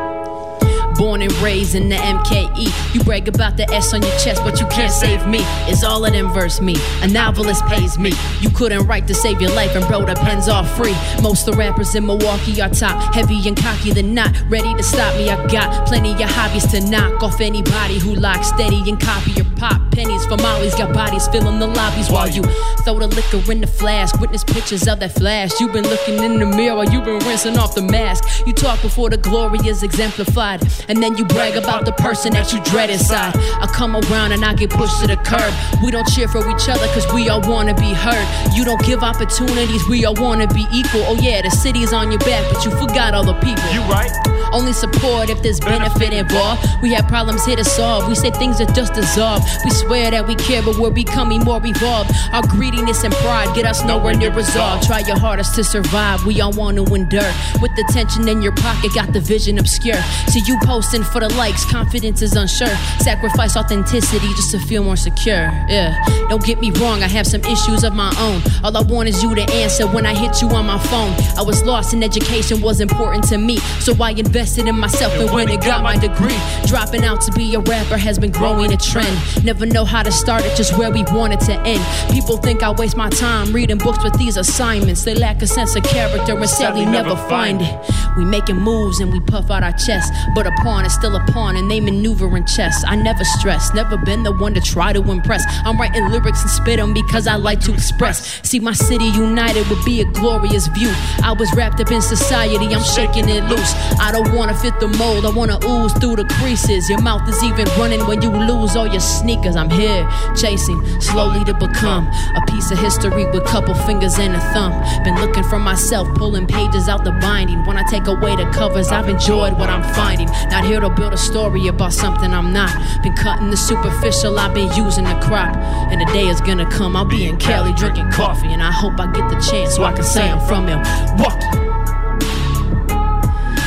Born 0.99 1.23
and 1.23 1.33
raised 1.35 1.75
in 1.77 1.89
the 1.89 1.95
MKE. 1.95 2.95
You 2.95 3.05
brag 3.05 3.29
about 3.29 3.57
the 3.57 3.71
S 3.73 3.95
on 3.95 4.03
your 4.03 4.19
chest, 4.19 4.43
but 4.43 4.61
you 4.61 4.67
can't 4.67 4.93
save 4.93 5.27
me. 5.27 5.39
It's 5.71 5.85
all 5.85 6.05
of 6.05 6.13
them 6.13 6.33
verse 6.33 6.61
me. 6.61 6.75
A 7.03 7.09
novelist 7.09 7.65
pays 7.67 7.99
me. 7.99 8.13
You 8.41 8.51
couldn't 8.51 8.87
write 8.87 9.07
to 9.07 9.15
save 9.15 9.41
your 9.41 9.53
life, 9.53 9.75
and 9.77 9.87
bro, 9.87 10.05
the 10.05 10.15
pen's 10.15 10.49
all 10.49 10.65
free. 10.65 10.97
Most 11.23 11.47
of 11.47 11.55
the 11.55 11.59
rappers 11.59 11.95
in 11.95 12.05
Milwaukee 12.05 12.61
are 12.61 12.69
top 12.69 13.15
heavy 13.15 13.47
and 13.47 13.57
cocky. 13.57 13.93
They're 13.93 14.03
not 14.03 14.35
ready 14.49 14.75
to 14.75 14.83
stop 14.83 15.15
me. 15.17 15.31
I 15.31 15.47
got 15.47 15.87
plenty 15.87 16.13
of 16.13 16.31
hobbies 16.31 16.67
to 16.73 16.81
knock 16.91 17.23
off 17.23 17.41
anybody 17.41 17.99
who 17.99 18.15
locks 18.15 18.49
steady 18.49 18.83
and 18.89 19.01
copy 19.01 19.33
your 19.33 19.47
pop 19.57 19.81
pennies 19.93 20.25
for 20.27 20.37
Molly's. 20.37 20.75
Got 20.75 20.93
bodies 20.93 21.29
filling 21.29 21.59
the 21.59 21.67
lobbies 21.67 22.11
while 22.11 22.29
you 22.29 22.43
throw 22.85 22.99
the 22.99 23.07
liquor 23.07 23.53
in 23.53 23.61
the 23.61 23.67
flask. 23.67 24.21
Witness 24.21 24.45
pictures 24.45 24.87
of 24.89 25.01
that 25.01 25.13
flash. 25.13 25.51
You've 25.61 25.73
been 25.73 25.89
looking 25.89 26.23
in 26.23 26.39
the 26.39 26.47
mirror, 26.47 26.85
you've 26.85 27.05
been 27.05 27.19
rinsing 27.27 27.57
off 27.59 27.75
the 27.75 27.83
mask. 27.83 28.47
You 28.47 28.53
talk 28.53 28.81
before 28.83 29.11
the 29.11 29.17
glory 29.17 29.59
is 29.67 29.83
exemplified, 29.83 30.61
and 30.89 31.03
then 31.03 31.17
you 31.17 31.25
brag 31.25 31.57
about 31.57 31.85
the 31.85 31.93
person 31.93 32.33
that 32.33 32.53
you 32.53 32.63
dread 32.65 32.91
inside. 32.91 33.37
I 33.37 33.67
come 33.67 33.95
around 33.95 34.33
and 34.33 34.45
I 34.45 34.55
get 34.55 34.71
pushed 34.71 35.01
to 35.01 35.07
the 35.07 35.17
curb. 35.17 35.53
We 35.83 35.91
don't 35.91 36.09
cheer 36.09 36.29
for 36.29 36.41
each 36.51 36.69
other 36.69 36.87
cause 36.89 37.07
we 37.13 37.29
all 37.29 37.43
wanna 37.43 37.75
be 37.75 37.93
heard. 37.93 38.27
You 38.55 38.65
don't 38.65 38.83
give 38.85 39.03
opportunities, 39.03 39.87
we 39.89 40.05
all 40.05 40.15
wanna 40.15 40.47
be 40.49 40.67
equal. 40.73 41.05
Oh 41.07 41.19
yeah, 41.21 41.43
the 41.43 41.51
city's 41.51 41.93
on 41.93 42.11
your 42.11 42.21
back, 42.21 42.45
but 42.53 42.65
you 42.65 42.71
forgot 42.73 43.15
all 43.15 43.25
the 43.25 43.35
people. 43.35 43.65
You 43.73 43.83
right. 43.83 44.11
Only 44.53 44.73
support 44.73 45.29
if 45.29 45.43
there's 45.43 45.61
benefit 45.61 46.13
involved. 46.13 46.67
We 46.83 46.93
have 46.95 47.07
problems 47.07 47.45
here 47.45 47.57
to 47.57 47.65
solve. 47.65 48.09
We 48.09 48.15
say 48.15 48.31
things 48.31 48.59
that 48.59 48.75
just 48.75 48.95
dissolve. 48.95 49.45
We 49.65 49.71
swear 49.71 50.11
that 50.11 50.27
we 50.27 50.37
care, 50.37 50.63
but 50.63 50.79
we're 50.79 50.91
becoming 50.91 51.41
more 51.45 51.61
evolved. 51.63 52.13
Our 52.33 52.47
greediness 52.47 53.05
and 53.05 53.13
pride 53.15 53.55
get 53.55 53.67
us 53.67 53.85
nowhere 53.85 54.15
near 54.15 54.33
resolve. 54.33 54.83
Try 54.87 55.01
your 55.01 55.19
hardest 55.19 55.55
to 55.57 55.65
survive. 55.65 56.25
We 56.25 56.41
all 56.41 56.53
want 56.53 56.79
to 56.79 56.95
endure. 56.95 57.31
With 57.61 57.75
the 57.77 57.85
tension 57.93 58.27
in 58.29 58.41
your 58.41 58.53
pocket, 58.53 58.95
got 58.95 59.13
the 59.13 59.21
vision 59.21 59.59
obscure. 59.59 60.01
See 60.29 60.41
you 60.47 60.59
posting 60.79 61.03
for 61.03 61.19
the 61.19 61.29
likes, 61.35 61.65
confidence 61.65 62.23
is 62.23 62.37
unsure. 62.37 62.75
Sacrifice 63.01 63.57
authenticity 63.57 64.29
just 64.39 64.53
to 64.53 64.61
feel 64.61 64.85
more 64.85 64.95
secure. 64.97 65.51
Yeah, 65.69 65.93
don't 66.29 66.45
get 66.45 66.61
me 66.61 66.71
wrong, 66.79 67.03
I 67.03 67.09
have 67.09 67.27
some 67.27 67.41
issues 67.41 67.83
of 67.83 67.95
my 67.95 68.15
own. 68.21 68.41
All 68.63 68.77
I 68.77 68.83
want 68.83 69.09
is 69.09 69.21
you 69.21 69.35
to 69.35 69.43
answer 69.55 69.89
when 69.89 70.07
I 70.07 70.15
hit 70.15 70.41
you 70.41 70.49
on 70.51 70.67
my 70.67 70.79
phone. 70.79 71.13
I 71.37 71.43
was 71.43 71.65
lost 71.65 71.95
and 71.95 72.05
education 72.05 72.61
was 72.61 72.81
important 72.81 73.25
to 73.31 73.39
me, 73.39 73.57
so 73.81 73.93
I 74.01 74.11
invested 74.11 74.69
in 74.69 74.79
myself 74.79 75.13
and 75.15 75.29
went 75.33 75.51
and 75.51 75.61
got 75.61 75.83
my 75.83 75.97
degree. 75.97 76.39
Dropping 76.69 77.03
out 77.03 77.21
to 77.23 77.33
be 77.33 77.57
a 77.57 77.61
rapper 77.61 77.97
has 77.97 78.17
been 78.17 78.31
growing 78.31 78.73
a 78.73 78.77
trend. 78.77 79.17
Never 79.45 79.67
know 79.67 79.85
how 79.85 80.05
to 80.05 80.13
start 80.13 80.45
it, 80.45 80.57
just 80.57 80.79
where 80.79 80.93
we 80.93 81.03
want 81.11 81.33
it 81.33 81.41
to 81.51 81.55
end. 81.67 81.83
People 82.13 82.37
think 82.37 82.63
I 82.63 82.71
waste 82.71 82.97
my 82.97 83.11
time 83.11 83.53
reading 83.53 83.79
books 83.79 84.05
with 84.05 84.17
these 84.17 84.37
assignments. 84.37 85.03
They 85.03 85.17
lack 85.17 85.43
a 85.43 85.49
sense 85.49 85.75
of 85.75 85.83
character 85.83 86.39
and 86.39 86.49
sadly 86.49 86.87
never 86.87 87.17
find 87.29 87.61
it. 87.63 87.75
We 88.17 88.25
making 88.25 88.61
moves 88.61 89.01
and 89.01 89.13
we 89.13 89.19
puff 89.21 89.51
out 89.51 89.65
our 89.65 89.73
chest, 89.73 90.13
but 90.37 90.47
a 90.47 90.53
pawn 90.69 90.85
is 90.85 90.93
still 90.93 91.17
a 91.17 91.25
pawn 91.33 91.57
and 91.57 91.71
they 91.71 91.81
maneuver 91.81 92.37
in 92.37 92.45
chess. 92.45 92.85
I 92.87 92.95
never 92.95 93.25
stress, 93.25 93.73
never 93.73 93.97
been 93.97 94.23
the 94.23 94.33
one 94.33 94.53
to 94.53 94.61
try 94.61 94.93
to 94.93 95.01
impress. 95.11 95.43
I'm 95.65 95.79
writing 95.81 96.11
lyrics 96.11 96.43
and 96.43 96.51
spit 96.51 96.79
'em 96.79 96.93
because 96.93 97.27
I 97.27 97.37
like 97.37 97.61
to 97.61 97.73
express. 97.73 98.17
See, 98.43 98.61
my 98.61 98.75
city 98.75 99.07
united 99.07 99.67
would 99.71 99.83
be 99.87 100.03
a 100.03 100.05
glorious 100.05 100.67
view. 100.67 100.93
I 101.25 101.33
was 101.33 101.49
wrapped 101.57 101.81
up 101.81 101.91
in 101.91 102.03
society, 102.03 102.67
I'm 102.77 102.85
shaking 102.97 103.31
it 103.31 103.45
loose. 103.45 103.73
I 103.99 104.13
don't 104.13 104.31
wanna 104.37 104.53
fit 104.53 104.79
the 104.79 104.89
mold, 104.89 105.25
I 105.25 105.31
wanna 105.31 105.59
ooze 105.65 105.95
through 106.01 106.17
the 106.17 106.27
creases. 106.37 106.91
Your 106.91 107.01
mouth 107.01 107.27
is 107.33 107.43
even 107.43 107.67
running 107.79 108.07
when 108.07 108.21
you 108.21 108.29
lose 108.29 108.77
all 108.77 108.87
your 108.87 109.07
sneakers. 109.17 109.57
I'm 109.57 109.71
here, 109.71 110.07
chasing 110.37 110.79
slowly 111.01 111.45
to 111.45 111.55
become 111.55 112.05
a 112.37 112.43
piece 112.53 112.71
of 112.71 112.79
history 112.79 113.25
with 113.33 113.45
couple 113.47 113.75
fingers 113.89 114.19
and 114.19 114.37
a 114.37 114.43
thumb. 114.53 114.75
Been 115.03 115.19
looking 115.19 115.45
for 115.45 115.59
myself, 115.59 116.07
pulling 116.21 116.47
pages 116.47 116.91
out 116.91 117.05
the 117.05 117.13
binding. 117.27 117.65
When 117.65 117.79
I 117.79 117.85
take 117.85 118.07
away 118.07 118.37
the 118.37 118.45
covers, 118.61 118.89
I've 118.93 119.09
enjoyed 119.09 119.55
what 119.59 119.71
I'm 119.71 119.87
finding. 119.95 120.29
Not 120.59 120.67
here 120.67 120.81
to 120.81 120.91
build 120.91 121.13
a 121.13 121.17
story 121.17 121.69
about 121.69 121.93
something 121.93 122.35
I'm 122.35 122.53
not. 122.53 122.73
Been 123.05 123.15
cutting 123.15 123.49
the 123.49 123.57
superficial, 123.57 124.37
I've 124.41 124.53
been 124.53 124.75
using 124.75 125.05
the 125.05 125.15
crop. 125.23 125.57
And 125.57 126.01
the 126.01 126.07
day 126.07 126.27
is 126.27 126.41
gonna 126.41 126.69
come, 126.69 126.97
I'll 126.97 127.05
be 127.05 127.27
in 127.27 127.37
Cali 127.37 127.73
drinking 127.75 128.11
coffee. 128.11 128.49
And 128.49 128.61
I 128.61 128.73
hope 128.73 128.99
I 128.99 129.07
get 129.13 129.31
the 129.31 129.39
chance 129.39 129.77
so 129.77 129.85
I 129.85 129.93
can 129.93 130.03
say 130.03 130.29
I'm 130.29 130.45
from 130.49 130.67
Milwaukee. 130.67 131.47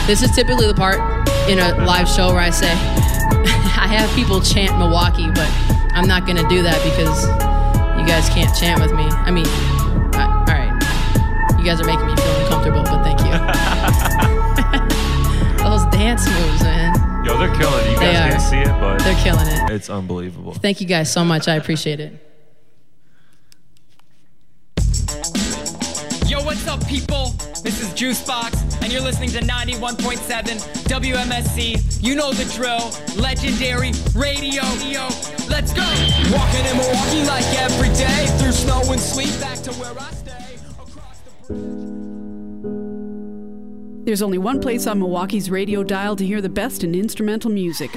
This 0.05 0.21
is 0.21 0.35
typically 0.35 0.67
the 0.67 0.73
part 0.75 0.99
in 1.49 1.59
a 1.59 1.75
live 1.85 2.09
show 2.09 2.27
where 2.27 2.41
I 2.41 2.49
say, 2.49 2.71
I 2.73 3.87
have 3.87 4.13
people 4.13 4.41
chant 4.41 4.77
Milwaukee, 4.77 5.27
but 5.27 5.47
I'm 5.95 6.09
not 6.09 6.27
gonna 6.27 6.45
do 6.49 6.61
that 6.61 6.83
because 6.83 7.25
you 7.97 8.05
guys 8.05 8.27
can't 8.27 8.53
chant 8.53 8.81
with 8.81 8.91
me. 8.91 9.05
I 9.05 9.31
mean, 9.31 9.47
I, 10.19 10.25
all 10.27 10.43
right, 10.45 10.73
you 11.57 11.63
guys 11.63 11.79
are 11.79 11.85
making 11.85 12.07
me 12.07 12.17
feel 12.17 12.35
uncomfortable, 12.41 12.83
but 12.83 13.01
thank 13.05 13.21
you. 13.21 13.31
Those 15.63 15.85
dance 15.85 16.27
moves. 16.27 16.70
Yo, 17.31 17.37
they're 17.37 17.55
killing 17.55 17.85
it. 17.85 17.91
You 17.91 17.99
They 17.99 18.11
guys 18.11 18.25
are. 18.25 18.29
can't 18.29 18.41
see 18.41 18.57
it, 18.59 18.79
but 18.81 18.99
They're 18.99 19.23
killing 19.23 19.47
it. 19.47 19.71
It's 19.71 19.89
unbelievable. 19.89 20.53
Thank 20.53 20.81
you 20.81 20.87
guys 20.87 21.09
so 21.11 21.23
much. 21.23 21.47
I 21.47 21.55
appreciate 21.55 22.01
it. 22.01 22.27
Yo, 26.27 26.43
what's 26.43 26.67
up, 26.67 26.85
people? 26.87 27.29
This 27.63 27.79
is 27.81 27.89
Juicebox, 27.93 28.81
and 28.83 28.91
you're 28.91 29.01
listening 29.01 29.29
to 29.29 29.39
91.7 29.39 30.59
WMSE. 30.89 32.03
You 32.03 32.15
know 32.15 32.33
the 32.33 32.45
drill. 32.55 32.91
Legendary 33.21 33.91
radio. 34.15 34.63
Let's 35.47 35.71
go. 35.71 35.83
Walking 36.35 36.65
in 36.67 36.77
Milwaukee 36.77 37.23
like 37.27 37.45
There's 44.11 44.21
only 44.21 44.39
one 44.39 44.59
place 44.59 44.87
on 44.87 44.99
Milwaukee's 44.99 45.49
radio 45.49 45.83
dial 45.83 46.17
to 46.17 46.25
hear 46.25 46.41
the 46.41 46.49
best 46.49 46.83
in 46.83 46.93
instrumental 46.93 47.49
music. 47.49 47.91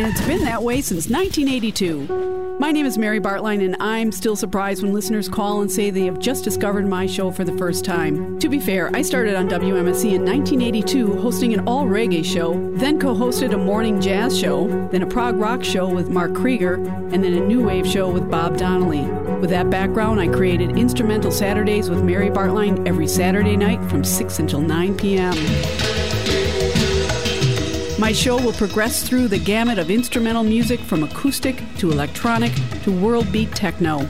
And 0.00 0.08
it's 0.08 0.26
been 0.26 0.44
that 0.44 0.62
way 0.62 0.80
since 0.80 1.10
1982. 1.10 2.56
My 2.58 2.72
name 2.72 2.86
is 2.86 2.96
Mary 2.96 3.20
Bartline, 3.20 3.62
and 3.62 3.76
I'm 3.80 4.10
still 4.10 4.34
surprised 4.34 4.82
when 4.82 4.94
listeners 4.94 5.28
call 5.28 5.60
and 5.60 5.70
say 5.70 5.90
they 5.90 6.06
have 6.06 6.18
just 6.18 6.42
discovered 6.42 6.86
my 6.86 7.04
show 7.04 7.30
for 7.30 7.44
the 7.44 7.52
first 7.58 7.84
time. 7.84 8.38
To 8.38 8.48
be 8.48 8.58
fair, 8.60 8.90
I 8.96 9.02
started 9.02 9.34
on 9.34 9.50
WMSE 9.50 10.14
in 10.14 10.24
1982 10.24 11.16
hosting 11.20 11.52
an 11.52 11.68
all 11.68 11.84
reggae 11.84 12.24
show, 12.24 12.54
then 12.76 12.98
co 12.98 13.14
hosted 13.14 13.52
a 13.52 13.58
morning 13.58 14.00
jazz 14.00 14.38
show, 14.38 14.68
then 14.90 15.02
a 15.02 15.06
prog 15.06 15.36
rock 15.36 15.62
show 15.62 15.86
with 15.86 16.08
Mark 16.08 16.34
Krieger, 16.34 16.76
and 16.76 17.22
then 17.22 17.34
a 17.34 17.40
new 17.40 17.62
wave 17.62 17.86
show 17.86 18.08
with 18.08 18.30
Bob 18.30 18.56
Donnelly. 18.56 19.02
With 19.40 19.50
that 19.50 19.68
background, 19.68 20.18
I 20.18 20.28
created 20.28 20.78
Instrumental 20.78 21.30
Saturdays 21.30 21.90
with 21.90 22.02
Mary 22.02 22.30
Bartline 22.30 22.88
every 22.88 23.06
Saturday 23.06 23.54
night 23.54 23.84
from 23.90 24.02
6 24.02 24.38
until 24.38 24.62
9 24.62 24.96
p.m. 24.96 26.09
My 28.00 28.12
show 28.12 28.42
will 28.42 28.54
progress 28.54 29.06
through 29.06 29.28
the 29.28 29.38
gamut 29.38 29.78
of 29.78 29.90
instrumental 29.90 30.42
music 30.42 30.80
from 30.80 31.02
acoustic 31.02 31.62
to 31.76 31.92
electronic 31.92 32.50
to 32.84 32.90
world 32.90 33.30
beat 33.30 33.54
techno. 33.54 34.08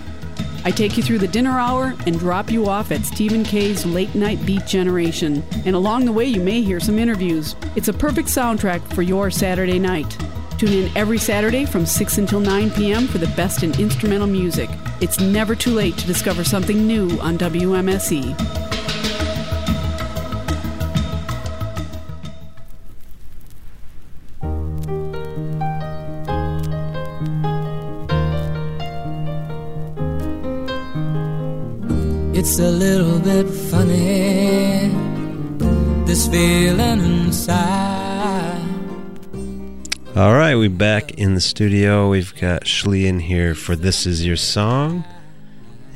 I 0.64 0.70
take 0.70 0.96
you 0.96 1.02
through 1.02 1.18
the 1.18 1.26
dinner 1.26 1.58
hour 1.58 1.96
and 2.06 2.16
drop 2.16 2.52
you 2.52 2.68
off 2.68 2.92
at 2.92 3.04
Stephen 3.04 3.42
K's 3.42 3.84
Late 3.84 4.14
Night 4.14 4.46
Beat 4.46 4.64
Generation. 4.64 5.42
And 5.66 5.74
along 5.74 6.04
the 6.04 6.12
way, 6.12 6.24
you 6.24 6.40
may 6.40 6.62
hear 6.62 6.78
some 6.78 7.00
interviews. 7.00 7.56
It's 7.74 7.88
a 7.88 7.92
perfect 7.92 8.28
soundtrack 8.28 8.80
for 8.94 9.02
your 9.02 9.28
Saturday 9.28 9.80
night. 9.80 10.16
Tune 10.56 10.72
in 10.72 10.96
every 10.96 11.18
Saturday 11.18 11.64
from 11.64 11.84
6 11.84 12.18
until 12.18 12.38
9 12.38 12.70
p.m. 12.70 13.08
for 13.08 13.18
the 13.18 13.26
best 13.34 13.64
in 13.64 13.78
instrumental 13.80 14.28
music. 14.28 14.70
It's 15.00 15.18
never 15.18 15.56
too 15.56 15.72
late 15.72 15.98
to 15.98 16.06
discover 16.06 16.44
something 16.44 16.86
new 16.86 17.18
on 17.18 17.36
WMSE. 17.38 18.59
A 32.60 32.70
little 32.70 33.18
bit 33.18 33.48
funny, 33.48 34.88
this 36.04 36.28
feeling 36.28 37.00
inside. 37.00 38.60
All 40.14 40.34
right, 40.34 40.54
we're 40.56 40.68
back 40.68 41.12
in 41.12 41.34
the 41.34 41.40
studio. 41.40 42.10
We've 42.10 42.34
got 42.38 42.64
Shlee 42.64 43.06
in 43.06 43.20
here 43.20 43.54
for 43.54 43.74
This 43.76 44.06
Is 44.06 44.26
Your 44.26 44.36
Song. 44.36 45.04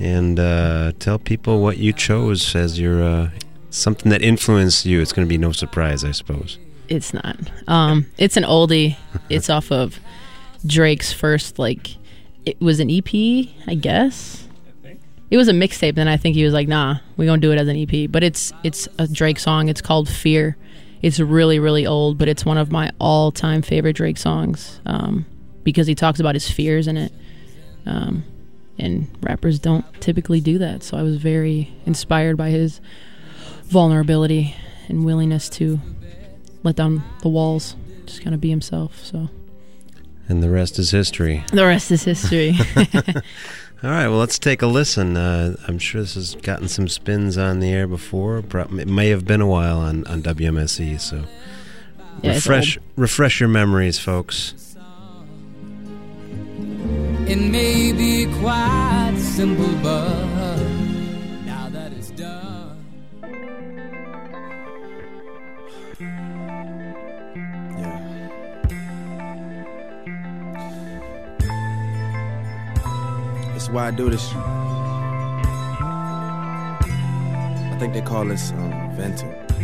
And 0.01 0.41
uh, 0.41 0.93
tell 0.99 1.19
people 1.19 1.61
what 1.61 1.77
you 1.77 1.93
chose 1.93 2.55
as 2.57 2.81
your 2.81 3.03
uh, 3.03 3.31
something 3.69 4.11
that 4.11 4.23
influenced 4.23 4.87
you. 4.87 5.03
It's 5.03 5.13
going 5.13 5.27
to 5.27 5.29
be 5.29 5.39
no 5.39 5.53
surprise, 5.53 6.03
I 6.03 6.13
suppose. 6.13 6.59
It's 6.89 7.13
not. 7.13 7.37
Um, 7.69 8.07
it's 8.17 8.37
an 8.39 8.45
oldie. 8.45 8.97
it's 9.29 9.51
off 9.51 9.71
of 9.71 9.99
Drake's 10.65 11.13
first, 11.13 11.59
like, 11.59 11.97
it 12.47 12.59
was 12.61 12.81
an 12.81 12.91
EP, 12.91 13.13
I 13.67 13.75
guess. 13.75 14.44
It 15.31 15.37
was 15.37 15.49
a 15.49 15.53
mixtape. 15.53 15.95
Then 15.95 16.09
I 16.09 16.17
think 16.17 16.35
he 16.35 16.45
was 16.45 16.53
like, 16.53 16.69
"Nah, 16.69 16.99
we're 17.17 17.27
gonna 17.27 17.41
do 17.41 17.53
it 17.53 17.59
as 17.59 17.69
an 17.69 17.77
EP." 17.77 18.11
But 18.11 18.23
it's 18.23 18.53
it's 18.63 18.89
a 18.99 19.09
Drake 19.09 19.39
song. 19.39 19.69
It's 19.69 19.81
called 19.81 20.09
"Fear." 20.09 20.57
It's 21.03 21.21
really 21.21 21.59
really 21.59 21.87
old, 21.87 22.19
but 22.19 22.29
it's 22.29 22.45
one 22.45 22.59
of 22.59 22.71
my 22.71 22.91
all 22.99 23.31
time 23.33 23.63
favorite 23.63 23.95
Drake 23.95 24.19
songs 24.19 24.81
um, 24.87 25.27
because 25.63 25.87
he 25.87 25.95
talks 25.95 26.21
about 26.21 26.35
his 26.35 26.51
fears 26.51 26.87
in 26.87 26.97
it. 26.97 27.13
Um, 27.87 28.25
and 28.79 29.09
rappers 29.21 29.59
don't 29.59 29.85
typically 30.01 30.41
do 30.41 30.59
that. 30.59 30.83
So 30.83 30.97
I 30.97 31.03
was 31.03 31.17
very 31.17 31.73
inspired 31.87 32.37
by 32.37 32.51
his 32.51 32.81
vulnerability 33.65 34.55
and 34.89 35.05
willingness 35.05 35.49
to 35.49 35.81
let 36.63 36.77
down 36.77 37.03
the 37.23 37.29
walls, 37.29 37.77
just 38.07 38.23
kind 38.23 38.35
of 38.35 38.41
be 38.41 38.51
himself. 38.51 39.05
So. 39.05 39.29
And 40.29 40.43
the 40.43 40.51
rest 40.51 40.79
is 40.79 40.91
history. 40.91 41.45
The 41.53 41.67
rest 41.67 41.91
is 41.91 42.03
history. 42.05 42.57
All 43.85 43.91
right, 43.91 44.09
well, 44.09 44.17
let's 44.17 44.39
take 44.39 44.63
a 44.63 44.67
listen. 44.67 45.15
Uh, 45.15 45.57
I'm 45.69 45.79
sure 45.79 46.01
this 46.01 46.15
has 46.15 46.37
gotten 46.37 46.69
some 46.69 46.89
spins 46.89 47.37
on 47.37 47.61
the 47.61 47.71
air 47.71 47.87
before. 47.87 48.39
It 48.39 48.89
may 48.89 49.11
have 49.11 49.27
been 49.27 49.43
a 49.43 49.47
while 49.47 49.77
on, 49.81 50.07
on 50.07 50.23
WMSE, 50.23 50.99
so 50.99 51.25
yeah, 52.23 52.33
refresh 52.33 52.79
refresh 52.97 53.41
your 53.41 53.51
memories, 53.51 53.99
folks. 53.99 54.55
It 57.27 57.37
may 57.37 57.93
be 57.93 58.25
quite 58.41 59.17
simple, 59.19 59.69
but 59.83 60.44
why 73.75 73.89
I 73.89 73.91
do 73.91 74.09
this. 74.09 74.33
I 77.73 77.77
think 77.81 77.93
they 77.93 78.03
call 78.03 78.25
this 78.25 78.53
um, 78.53 78.93
venting. 78.95 79.33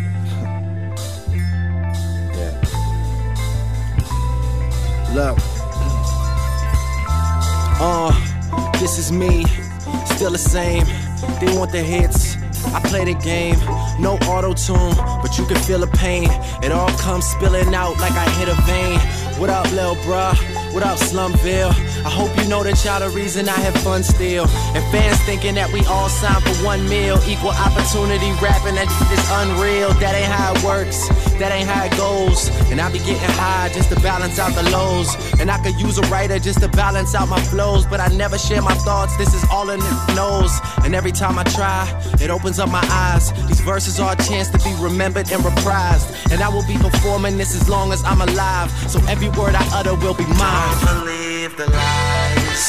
yeah. 2.34 2.50
Look. 5.14 5.38
Uh, 7.82 8.12
this 8.78 8.98
is 8.98 9.10
me, 9.10 9.42
still 10.04 10.30
the 10.32 10.36
same. 10.36 10.84
They 11.40 11.50
want 11.56 11.72
the 11.72 11.82
hits. 11.82 12.36
I 12.74 12.80
play 12.80 13.06
the 13.06 13.14
game, 13.14 13.58
no 13.98 14.18
auto 14.28 14.52
tune, 14.52 14.94
but 15.22 15.38
you 15.38 15.46
can 15.46 15.56
feel 15.62 15.78
the 15.78 15.86
pain. 15.86 16.28
It 16.62 16.72
all 16.72 16.90
comes 16.98 17.24
spilling 17.24 17.74
out 17.74 17.98
like 17.98 18.12
I 18.12 18.28
hit 18.32 18.48
a 18.50 18.54
vein. 18.66 18.98
What 19.40 19.48
up, 19.48 19.72
lil' 19.72 19.94
bruh? 20.04 20.59
What 20.72 20.84
up, 20.84 20.98
Slumville? 21.00 21.74
I 22.06 22.08
hope 22.08 22.30
you 22.38 22.48
know 22.48 22.62
that 22.62 22.84
y'all 22.84 23.00
the 23.00 23.10
reason 23.10 23.48
I 23.48 23.58
have 23.58 23.74
fun 23.82 24.04
still. 24.04 24.46
And 24.46 24.84
fans 24.94 25.18
thinking 25.26 25.56
that 25.56 25.72
we 25.72 25.84
all 25.86 26.08
signed 26.08 26.44
for 26.44 26.54
one 26.64 26.88
meal. 26.88 27.18
Equal 27.26 27.50
opportunity 27.50 28.30
rapping, 28.38 28.78
that 28.78 28.86
is 28.86 29.26
unreal. 29.42 29.90
That 29.98 30.14
ain't 30.14 30.30
how 30.30 30.54
it 30.54 30.62
works, 30.62 31.08
that 31.42 31.50
ain't 31.50 31.68
how 31.68 31.84
it 31.84 31.96
goes. 31.98 32.54
And 32.70 32.80
I 32.80 32.86
be 32.92 32.98
getting 32.98 33.34
high 33.34 33.68
just 33.74 33.90
to 33.90 33.98
balance 33.98 34.38
out 34.38 34.54
the 34.54 34.62
lows. 34.70 35.10
And 35.40 35.50
I 35.50 35.58
could 35.58 35.74
use 35.74 35.98
a 35.98 36.06
writer 36.06 36.38
just 36.38 36.60
to 36.60 36.68
balance 36.68 37.16
out 37.16 37.28
my 37.28 37.40
flows. 37.50 37.84
But 37.84 37.98
I 37.98 38.06
never 38.14 38.38
share 38.38 38.62
my 38.62 38.74
thoughts, 38.86 39.16
this 39.16 39.34
is 39.34 39.44
all 39.50 39.70
in 39.70 39.80
the 39.80 40.14
nose. 40.14 40.54
And 40.84 40.94
every 40.94 41.12
time 41.12 41.36
I 41.36 41.42
try, 41.50 41.82
it 42.22 42.30
opens 42.30 42.60
up 42.60 42.70
my 42.70 42.86
eyes. 42.90 43.32
These 43.48 43.60
verses 43.60 43.98
are 43.98 44.12
a 44.12 44.22
chance 44.22 44.48
to 44.50 44.58
be 44.58 44.72
remembered 44.78 45.32
and 45.32 45.42
reprised. 45.42 46.30
And 46.30 46.40
I 46.40 46.48
will 46.48 46.66
be 46.66 46.78
performing 46.78 47.38
this 47.38 47.56
as 47.60 47.68
long 47.68 47.90
as 47.90 48.04
I'm 48.04 48.20
alive. 48.22 48.70
So 48.88 49.00
every 49.10 49.30
word 49.30 49.56
I 49.58 49.66
utter 49.74 49.96
will 49.96 50.14
be 50.14 50.26
mine. 50.38 50.59
Don't 50.60 50.80
believe 50.92 51.56
the 51.56 51.68
lies. 51.72 52.64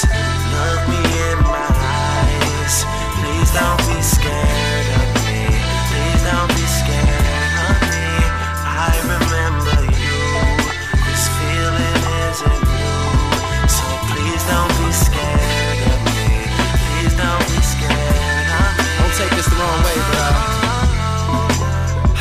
Look 0.55 0.81
me 0.87 1.03
in 1.27 1.37
my 1.43 1.67
eyes. 1.91 2.75
Please 3.19 3.51
don't 3.51 3.81
be 3.83 3.99
scared 3.99 4.87
of 4.95 5.07
me. 5.27 5.51
Please 5.91 6.21
don't 6.23 6.51
be 6.55 6.65
scared 6.79 7.53
of 7.67 7.75
me. 7.91 8.07
I 8.63 8.95
remember 9.11 9.75
you. 9.99 10.23
This 11.03 11.23
feeling 11.35 11.99
isn't 12.31 12.61
new. 12.63 13.67
So 13.75 13.83
please 14.07 14.43
don't 14.47 14.73
be 14.79 14.89
scared 14.95 15.79
of 15.91 15.99
me. 16.15 16.47
Please 16.87 17.13
don't 17.19 17.43
be 17.51 17.59
scared 17.75 18.49
of 18.55 18.71
me. 18.79 18.87
Don't 19.03 19.15
take 19.19 19.33
this 19.35 19.47
the 19.51 19.57
wrong 19.59 19.79
way, 19.83 19.99
bro. 20.07 20.27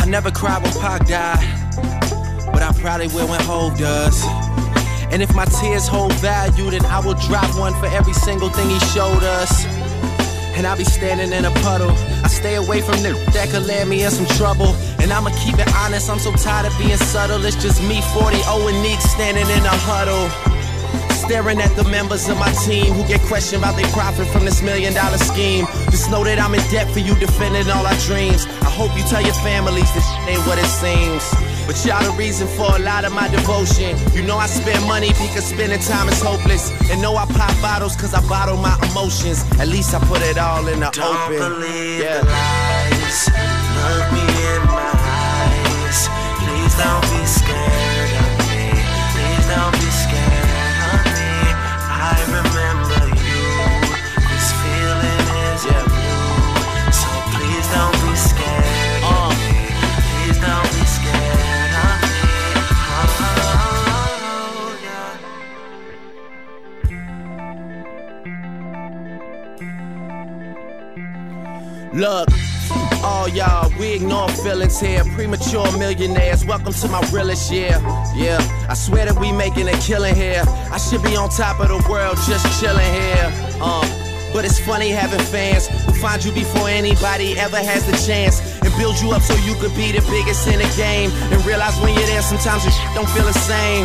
I 0.03 0.05
never 0.09 0.33
cried 0.33 0.65
when 0.65 0.75
Pac 0.83 1.07
died, 1.07 1.47
but 2.53 2.61
I 2.61 2.73
probably 2.83 3.07
will 3.07 3.29
when 3.29 3.41
Hove 3.43 3.79
does. 3.79 4.19
And 5.13 5.23
if 5.23 5.35
my 5.35 5.45
tears 5.45 5.89
hold 5.89 6.13
value, 6.15 6.71
then 6.71 6.85
I 6.87 7.01
will 7.01 7.15
drop 7.15 7.51
one 7.59 7.75
for 7.75 7.87
every 7.87 8.13
single 8.13 8.49
thing 8.49 8.71
he 8.71 8.79
showed 8.95 9.25
us. 9.25 9.67
And 10.55 10.67
I'll 10.67 10.77
be 10.77 10.85
standing 10.85 11.33
in 11.33 11.45
a 11.45 11.51
puddle. 11.63 11.91
I 12.23 12.29
stay 12.29 12.55
away 12.57 12.81
from 12.81 13.03
the 13.03 13.15
that 13.33 13.51
could 13.51 13.67
land 13.67 13.91
me 13.91 14.05
in 14.05 14.11
some 14.11 14.27
trouble. 14.39 14.75
And 15.01 15.13
I'ma 15.13 15.31
keep 15.43 15.59
it 15.59 15.67
honest, 15.75 16.09
I'm 16.11 16.21
so 16.21 16.33
tired 16.33 16.67
of 16.67 16.79
being 16.79 16.97
subtle. 16.97 17.45
It's 17.45 17.57
just 17.57 17.83
me, 17.83 18.01
40 18.15 18.39
and 18.45 18.83
Neek 18.83 19.01
standing 19.01 19.49
in 19.51 19.65
a 19.67 19.77
huddle. 19.83 20.31
Staring 21.27 21.61
at 21.61 21.75
the 21.77 21.85
members 21.85 22.29
of 22.29 22.39
my 22.39 22.53
team 22.65 22.93
who 22.93 23.07
get 23.07 23.21
questioned 23.23 23.63
about 23.63 23.77
their 23.77 23.91
profit 23.91 24.29
from 24.29 24.45
this 24.45 24.63
million 24.63 24.95
dollar 24.95 25.19
scheme. 25.19 25.67
Just 25.91 26.11
know 26.11 26.23
that 26.23 26.39
I'm 26.39 26.55
in 26.55 26.63
debt 26.71 26.91
for 26.91 27.01
you 27.01 27.15
defending 27.17 27.69
all 27.71 27.87
our 27.87 27.99
dreams. 28.07 28.47
I 28.63 28.71
hope 28.71 28.97
you 28.97 29.03
tell 29.05 29.23
your 29.23 29.39
families 29.43 29.93
this 29.95 30.07
ain't 30.27 30.45
what 30.47 30.59
it 30.59 30.71
seems. 30.71 31.50
But 31.71 31.87
y'all 31.87 32.03
the 32.03 32.11
reason 32.19 32.49
for 32.49 32.67
a 32.75 32.81
lot 32.81 33.05
of 33.05 33.13
my 33.13 33.29
devotion. 33.29 33.97
You 34.13 34.25
know 34.25 34.39
I 34.39 34.47
spend 34.47 34.85
money 34.89 35.11
because 35.11 35.45
spending 35.45 35.79
time 35.79 36.09
is 36.09 36.21
hopeless. 36.21 36.73
And 36.91 37.01
know 37.01 37.15
I 37.15 37.27
pop 37.27 37.55
bottles 37.63 37.95
cause 37.95 38.13
I 38.13 38.21
bottle 38.29 38.57
my 38.57 38.77
emotions. 38.91 39.45
At 39.61 39.69
least 39.69 39.95
I 39.95 40.01
put 40.01 40.21
it 40.23 40.37
all 40.37 40.67
in 40.67 40.81
the 40.81 40.91
Don't 40.91 41.31
open. 41.31 41.39
believe 41.39 42.03
the 42.03 42.27
lies. 42.27 43.31
Look 43.87 44.03
me 44.11 44.27
in 44.51 44.67
my 44.67 44.91
eyes. 44.99 46.11
Please 46.43 46.75
don't 46.75 47.03
be 47.07 47.25
scared 47.25 47.50
Look, 71.93 72.29
all 73.03 73.29
y'all, 73.29 73.69
we 73.77 73.95
ignore 73.95 74.29
feelings 74.29 74.79
here. 74.79 75.03
Premature 75.17 75.77
millionaires, 75.77 76.45
welcome 76.45 76.73
to 76.73 76.89
my 76.89 77.01
realest 77.11 77.51
year. 77.51 77.81
Yeah, 78.15 78.39
I 78.69 78.75
swear 78.75 79.07
that 79.07 79.19
we 79.19 79.33
making 79.33 79.67
a 79.67 79.77
killing 79.81 80.15
here. 80.15 80.45
I 80.47 80.79
should 80.79 81.03
be 81.03 81.17
on 81.17 81.31
top 81.31 81.59
of 81.59 81.67
the 81.67 81.85
world, 81.91 82.17
just 82.29 82.47
chilling 82.61 82.87
here. 82.95 83.27
Um, 83.61 83.83
but 84.33 84.45
it's 84.45 84.61
funny 84.61 84.91
having 84.91 85.19
fans 85.19 85.67
who 85.67 85.93
find 85.95 86.25
you 86.25 86.31
before 86.31 86.69
anybody 86.69 87.37
ever 87.37 87.59
has 87.59 87.85
the 87.85 87.99
chance 88.07 88.39
and 88.63 88.71
build 88.79 89.01
you 89.01 89.11
up 89.11 89.23
so 89.23 89.35
you 89.43 89.57
could 89.57 89.75
be 89.75 89.91
the 89.91 90.07
biggest 90.07 90.47
in 90.47 90.61
the 90.61 90.73
game. 90.77 91.11
And 91.35 91.45
realize 91.45 91.77
when 91.81 91.93
you're 91.95 92.07
there, 92.07 92.23
sometimes 92.23 92.63
shit 92.63 92.95
don't 92.95 93.11
feel 93.11 93.27
the 93.27 93.35
same. 93.35 93.83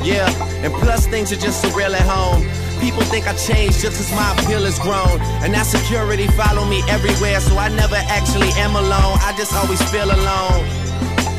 Yeah, 0.00 0.32
and 0.64 0.72
plus 0.80 1.06
things 1.06 1.30
are 1.30 1.36
just 1.36 1.62
surreal 1.62 1.92
at 1.92 2.08
home. 2.08 2.48
People 2.84 3.00
think 3.04 3.26
I 3.26 3.32
changed 3.32 3.80
just 3.80 3.96
cause 3.96 4.12
my 4.12 4.36
appeal 4.36 4.60
has 4.68 4.78
grown. 4.78 5.16
And 5.40 5.54
that 5.56 5.64
security 5.64 6.28
follow 6.36 6.68
me 6.68 6.84
everywhere, 6.84 7.40
so 7.40 7.56
I 7.56 7.72
never 7.72 7.96
actually 8.12 8.52
am 8.60 8.76
alone. 8.76 9.16
I 9.24 9.32
just 9.40 9.56
always 9.56 9.80
feel 9.88 10.04
alone. 10.04 10.60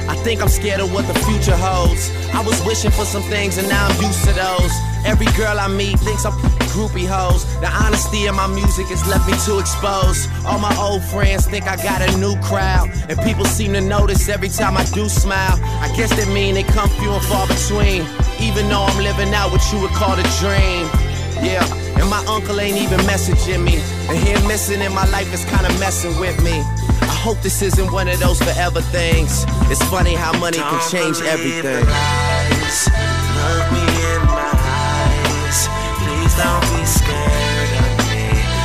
I 0.09 0.17
think 0.25 0.41
I'm 0.41 0.49
scared 0.49 0.81
of 0.81 0.89
what 0.91 1.05
the 1.05 1.13
future 1.21 1.53
holds. 1.53 2.09
I 2.33 2.41
was 2.41 2.57
wishing 2.65 2.89
for 2.89 3.05
some 3.05 3.21
things 3.29 3.59
and 3.59 3.69
now 3.69 3.85
I'm 3.85 4.01
used 4.01 4.25
to 4.25 4.33
those. 4.33 4.73
Every 5.05 5.29
girl 5.37 5.61
I 5.61 5.69
meet 5.69 6.01
thinks 6.01 6.25
I'm 6.25 6.33
groupie 6.73 7.05
hoes. 7.05 7.45
The 7.61 7.69
honesty 7.69 8.25
in 8.25 8.33
my 8.33 8.49
music 8.49 8.89
has 8.89 9.05
left 9.05 9.29
me 9.29 9.37
too 9.45 9.61
exposed. 9.61 10.25
All 10.49 10.57
my 10.57 10.73
old 10.81 11.05
friends 11.13 11.45
think 11.45 11.69
I 11.69 11.77
got 11.77 12.01
a 12.01 12.09
new 12.17 12.33
crowd. 12.41 12.89
And 13.05 13.21
people 13.21 13.45
seem 13.45 13.73
to 13.73 13.81
notice 13.81 14.27
every 14.29 14.49
time 14.49 14.77
I 14.77 14.85
do 14.97 15.05
smile. 15.07 15.61
I 15.77 15.93
guess 15.93 16.09
that 16.17 16.25
mean 16.33 16.55
they 16.57 16.65
come 16.65 16.89
few 16.97 17.13
and 17.13 17.25
far 17.29 17.45
between. 17.45 18.01
Even 18.41 18.65
though 18.65 18.81
I'm 18.81 18.97
living 18.97 19.29
out 19.37 19.53
what 19.53 19.61
you 19.69 19.77
would 19.85 19.93
call 19.93 20.17
a 20.17 20.25
dream. 20.41 21.04
Yeah, 21.41 21.65
And 21.99 22.09
my 22.09 22.23
uncle 22.27 22.59
ain't 22.59 22.77
even 22.77 22.99
messaging 23.01 23.63
me. 23.63 23.75
And 24.09 24.17
him 24.17 24.47
missing 24.47 24.81
in 24.81 24.93
my 24.93 25.05
life 25.09 25.31
is 25.33 25.43
kinda 25.45 25.71
messing 25.79 26.17
with 26.19 26.41
me. 26.43 26.63
I 27.01 27.15
hope 27.25 27.41
this 27.41 27.61
isn't 27.61 27.91
one 27.91 28.07
of 28.07 28.19
those 28.19 28.39
forever 28.41 28.81
things. 28.81 29.45
It's 29.71 29.83
funny 29.83 30.13
how 30.15 30.31
money 30.39 30.57
can 30.57 30.81
change 30.89 31.21
everything. 31.21 31.85
Look 31.85 33.65
me 33.71 33.85
in 34.13 34.21
my 34.25 34.51
eyes. 34.53 35.67
Please 36.01 36.33
don't 36.41 36.61
be 36.71 36.85
scared 36.85 37.71
of 37.83 37.91
me. 38.09 38.23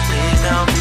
Please 0.09 0.41
don't 0.49 0.67
be 0.75 0.80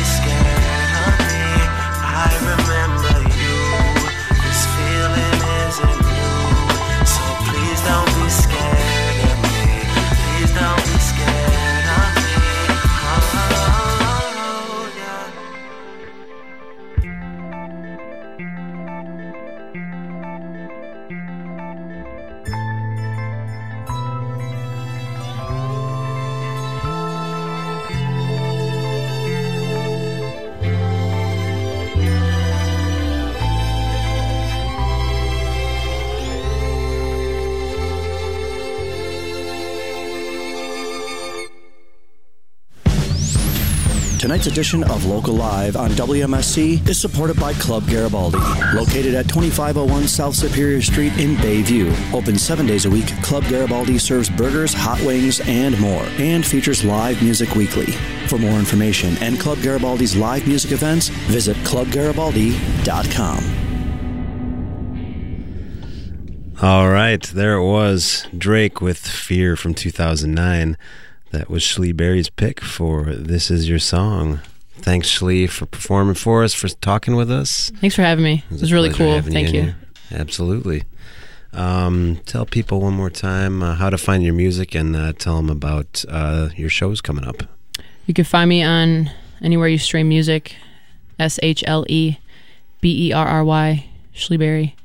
Tonight's 44.40 44.58
edition 44.58 44.86
of 44.86 45.06
Local 45.06 45.34
Live 45.34 45.76
on 45.76 45.90
WMSE 45.92 46.88
is 46.88 46.98
supported 46.98 47.38
by 47.38 47.52
Club 47.56 47.86
Garibaldi. 47.90 48.38
Located 48.74 49.14
at 49.14 49.28
2501 49.28 50.08
South 50.08 50.34
Superior 50.34 50.82
Street 50.82 51.12
in 51.20 51.36
Bayview. 51.36 51.94
Open 52.14 52.38
seven 52.38 52.66
days 52.66 52.86
a 52.86 52.90
week, 52.90 53.08
Club 53.22 53.44
Garibaldi 53.50 53.98
serves 53.98 54.30
burgers, 54.30 54.74
hot 54.74 54.98
wings, 55.02 55.42
and 55.42 55.78
more, 55.82 56.04
and 56.20 56.46
features 56.46 56.86
live 56.86 57.22
music 57.22 57.54
weekly. 57.56 57.88
For 58.28 58.38
more 58.38 58.58
information 58.58 59.18
and 59.18 59.38
Club 59.42 59.58
Garibaldi's 59.58 60.16
live 60.16 60.48
music 60.48 60.72
events, 60.72 61.10
visit 61.10 61.58
clubgaribaldi.com. 61.58 63.44
All 66.62 66.90
right, 66.90 67.24
there 67.24 67.56
it 67.56 67.66
was. 67.66 68.26
Drake 68.38 68.80
with 68.80 69.00
Fear 69.00 69.58
from 69.58 69.74
2009. 69.74 70.78
That 71.32 71.50
was 71.50 71.62
Shlee 71.62 71.96
Berry's 71.96 72.30
pick 72.30 72.60
for 72.60 73.06
This 73.14 73.52
Is 73.52 73.70
Your 73.70 73.80
Song. 73.80 74.40
Thanks, 74.78 75.10
Shlee, 75.10 75.48
for 75.48 75.66
performing 75.68 76.16
for 76.16 76.44
us, 76.44 76.54
for 76.54 76.70
talking 76.70 77.16
with 77.16 77.30
us. 77.30 77.72
Thanks 77.82 77.96
for 77.96 78.02
having 78.02 78.24
me. 78.24 78.44
It 78.50 78.58
a 78.58 78.62
was 78.62 78.74
really 78.74 78.92
cool. 78.92 79.22
Thank 79.22 79.50
in 79.50 79.56
you. 79.56 79.74
Absolutely. 80.12 80.84
Um, 81.54 82.20
tell 82.26 82.46
people 82.46 82.82
one 82.82 82.94
more 82.94 83.10
time 83.10 83.62
uh, 83.62 83.76
how 83.76 83.90
to 83.90 83.98
find 83.98 84.24
your 84.24 84.34
music 84.34 84.74
and 84.74 84.96
uh, 84.96 85.14
tell 85.14 85.36
them 85.36 85.50
about 85.50 86.04
uh, 86.10 86.50
your 86.56 86.70
shows 86.70 87.02
coming 87.02 87.26
up. 87.26 87.44
You 88.06 88.14
can 88.14 88.26
find 88.26 88.50
me 88.50 88.64
on 88.64 89.12
anywhere 89.42 89.68
you 89.68 89.78
stream 89.78 90.10
music. 90.10 90.56
S 91.20 91.40
H 91.44 91.64
L 91.68 91.86
E 91.90 92.18
B 92.82 93.10
E 93.10 93.14
R 93.14 93.28
R 93.28 93.44
Y 93.44 93.86
Shlee 94.16 94.40
Berry. 94.40 94.76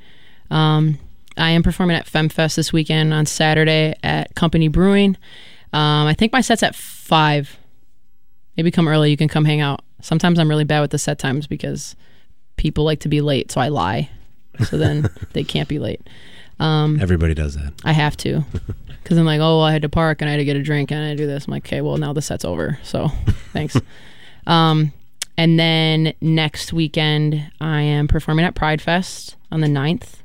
Um, 0.51 0.99
I 1.37 1.51
am 1.51 1.63
performing 1.63 1.97
at 1.97 2.07
FemFest 2.07 2.57
this 2.57 2.73
weekend 2.73 3.15
on 3.15 3.27
Saturday 3.27 3.95
at 4.03 4.35
Company 4.35 4.69
Brewing. 4.69 5.17
Um, 5.75 6.07
I 6.07 6.15
think 6.15 6.33
my 6.33 6.41
set's 6.41 6.63
at 6.63 6.75
five. 6.75 7.59
Maybe 8.57 8.71
come 8.71 8.89
early. 8.89 9.11
You 9.11 9.17
can 9.17 9.29
come 9.29 9.45
hang 9.45 9.61
out. 9.61 9.83
Sometimes 10.01 10.39
I'm 10.39 10.49
really 10.49 10.65
bad 10.65 10.81
with 10.81 10.93
the 10.93 10.99
set 10.99 11.19
times 11.19 11.47
because 11.47 11.97
people 12.57 12.85
like 12.85 13.01
to 13.01 13.09
be 13.09 13.21
late, 13.21 13.51
so 13.51 13.61
I 13.61 13.69
lie. 13.69 14.09
So 14.69 14.79
then 14.79 15.09
they 15.33 15.43
can't 15.43 15.69
be 15.69 15.79
late. 15.79 16.01
Um, 16.61 17.01
Everybody 17.01 17.35
does 17.35 17.57
that. 17.57 17.73
I 17.85 17.93
have 17.93 18.17
to. 18.19 18.45
Because 19.05 19.19
I'm 19.19 19.27
like, 19.27 19.41
oh, 19.41 19.59
well, 19.59 19.65
I 19.65 19.73
had 19.73 19.83
to 19.83 19.91
park 19.91 20.23
and 20.23 20.31
I 20.31 20.33
had 20.33 20.39
to 20.39 20.47
get 20.47 20.57
a 20.57 20.63
drink 20.63 20.91
and 20.91 20.99
I 20.99 21.09
had 21.09 21.19
to 21.19 21.23
do 21.25 21.27
this. 21.27 21.45
I'm 21.45 21.51
like, 21.51 21.67
okay, 21.67 21.83
well, 21.83 21.99
now 21.99 22.15
the 22.15 22.23
set's 22.23 22.43
over. 22.43 22.79
So 22.83 23.09
thanks. 23.53 23.77
um, 24.47 24.95
and 25.37 25.61
then 25.61 26.15
next 26.23 26.73
weekend, 26.73 27.51
I 27.61 27.83
am 27.83 28.09
performing 28.09 28.47
at 28.47 28.55
Pride 28.55 28.81
Fest 28.81 29.37
on 29.53 29.61
the 29.61 29.67
9th. 29.67 30.23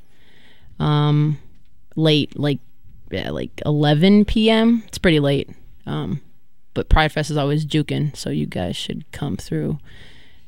Um, 0.80 1.40
late, 1.98 2.40
like, 2.40 2.60
yeah, 3.12 3.32
like 3.32 3.62
11 3.66 4.26
p.m. 4.26 4.84
It's 4.88 4.98
pretty 4.98 5.20
late. 5.20 5.50
Um, 5.86 6.22
but 6.74 6.90
Pride 6.90 7.12
Fest 7.12 7.30
is 7.30 7.38
always 7.38 7.66
juking. 7.66 8.16
So 8.16 8.30
you 8.30 8.46
guys 8.46 8.76
should 8.76 9.10
come 9.12 9.38
through 9.38 9.80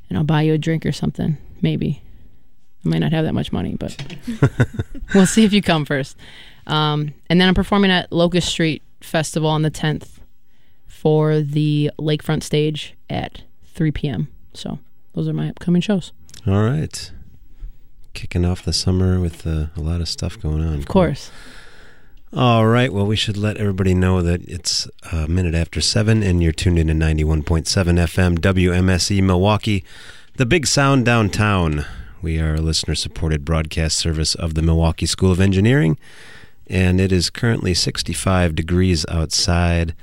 and 0.09 0.17
I'll 0.17 0.23
buy 0.23 0.41
you 0.41 0.53
a 0.53 0.57
drink 0.57 0.85
or 0.85 0.91
something. 0.91 1.37
Maybe. 1.61 2.01
I 2.85 2.89
might 2.89 2.99
not 2.99 3.11
have 3.11 3.25
that 3.25 3.33
much 3.33 3.51
money, 3.51 3.75
but 3.75 3.95
we'll 5.13 5.25
see 5.27 5.43
if 5.45 5.53
you 5.53 5.61
come 5.61 5.85
first. 5.85 6.17
Um, 6.67 7.13
and 7.29 7.39
then 7.39 7.47
I'm 7.47 7.53
performing 7.53 7.91
at 7.91 8.11
Locust 8.11 8.47
Street 8.49 8.81
Festival 9.01 9.49
on 9.49 9.61
the 9.61 9.71
10th 9.71 10.19
for 10.87 11.41
the 11.41 11.91
lakefront 11.99 12.43
stage 12.43 12.95
at 13.09 13.43
3 13.65 13.91
p.m. 13.91 14.27
So 14.53 14.79
those 15.13 15.27
are 15.27 15.33
my 15.33 15.49
upcoming 15.49 15.81
shows. 15.81 16.11
All 16.47 16.61
right. 16.61 17.11
Kicking 18.13 18.45
off 18.45 18.63
the 18.63 18.73
summer 18.73 19.19
with 19.19 19.47
uh, 19.47 19.67
a 19.75 19.79
lot 19.79 20.01
of 20.01 20.09
stuff 20.09 20.39
going 20.39 20.63
on. 20.63 20.75
Of 20.75 20.87
course. 20.87 21.31
All 22.33 22.65
right. 22.65 22.93
Well, 22.93 23.05
we 23.05 23.17
should 23.17 23.35
let 23.35 23.57
everybody 23.57 23.93
know 23.93 24.21
that 24.21 24.41
it's 24.43 24.87
a 25.11 25.27
minute 25.27 25.53
after 25.53 25.81
seven, 25.81 26.23
and 26.23 26.41
you're 26.41 26.53
tuned 26.53 26.79
in 26.79 26.87
to 26.87 26.93
91.7 26.93 27.43
FM 27.43 28.39
WMSE 28.39 29.21
Milwaukee, 29.21 29.83
the 30.37 30.45
big 30.45 30.65
sound 30.65 31.03
downtown. 31.03 31.83
We 32.21 32.39
are 32.39 32.55
a 32.55 32.61
listener 32.61 32.95
supported 32.95 33.43
broadcast 33.43 33.97
service 33.97 34.33
of 34.33 34.53
the 34.53 34.61
Milwaukee 34.61 35.07
School 35.07 35.33
of 35.33 35.41
Engineering, 35.41 35.97
and 36.67 37.01
it 37.01 37.11
is 37.11 37.29
currently 37.29 37.73
65 37.73 38.55
degrees 38.55 39.05
outside. 39.09 39.93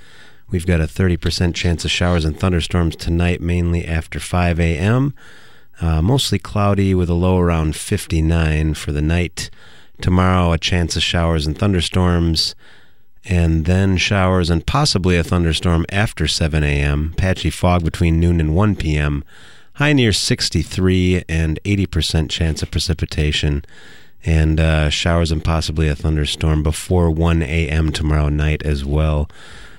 We've 0.51 0.67
got 0.67 0.83
a 0.83 0.85
30% 0.85 1.55
chance 1.55 1.87
of 1.87 1.91
showers 1.91 2.27
and 2.27 2.39
thunderstorms 2.39 2.97
tonight, 2.97 3.41
mainly 3.41 3.87
after 3.87 4.21
5 4.21 4.61
a.m. 4.61 5.15
Uh, 5.81 6.03
mostly 6.03 6.39
cloudy 6.39 6.95
with 6.95 7.09
a 7.09 7.15
low 7.15 7.39
around 7.39 7.75
59 7.75 8.75
for 8.75 8.93
the 8.93 9.01
night. 9.01 9.49
Tomorrow, 10.01 10.53
a 10.53 10.59
chance 10.59 10.97
of 10.97 11.03
showers 11.03 11.47
and 11.47 11.59
thunderstorms, 11.59 12.55
and 13.25 13.65
then 13.65 13.97
showers 13.97 14.49
and 14.49 14.65
possibly 14.65 15.17
a 15.17 15.25
thunderstorm 15.25 15.85
after 15.91 16.27
7 16.27 16.63
a.m. 16.63 17.15
Patchy 17.17 17.51
fog 17.51 17.85
between 17.85 18.21
noon 18.21 18.41
and 18.41 18.55
1 18.55 18.77
p.m. 18.77 19.25
High 19.75 19.93
near 19.93 20.13
63 20.13 21.25
and 21.29 21.61
80% 21.65 22.31
chance 22.31 22.63
of 22.63 22.71
precipitation, 22.71 23.65
and 24.25 24.59
uh, 24.59 24.89
showers 24.91 25.31
and 25.31 25.45
possibly 25.45 25.89
a 25.89 25.95
thunderstorm 25.95 26.63
before 26.63 27.11
1 27.11 27.43
a.m. 27.43 27.93
tomorrow 27.93 28.29
night 28.29 28.63
as 28.65 28.85
well. 28.85 29.29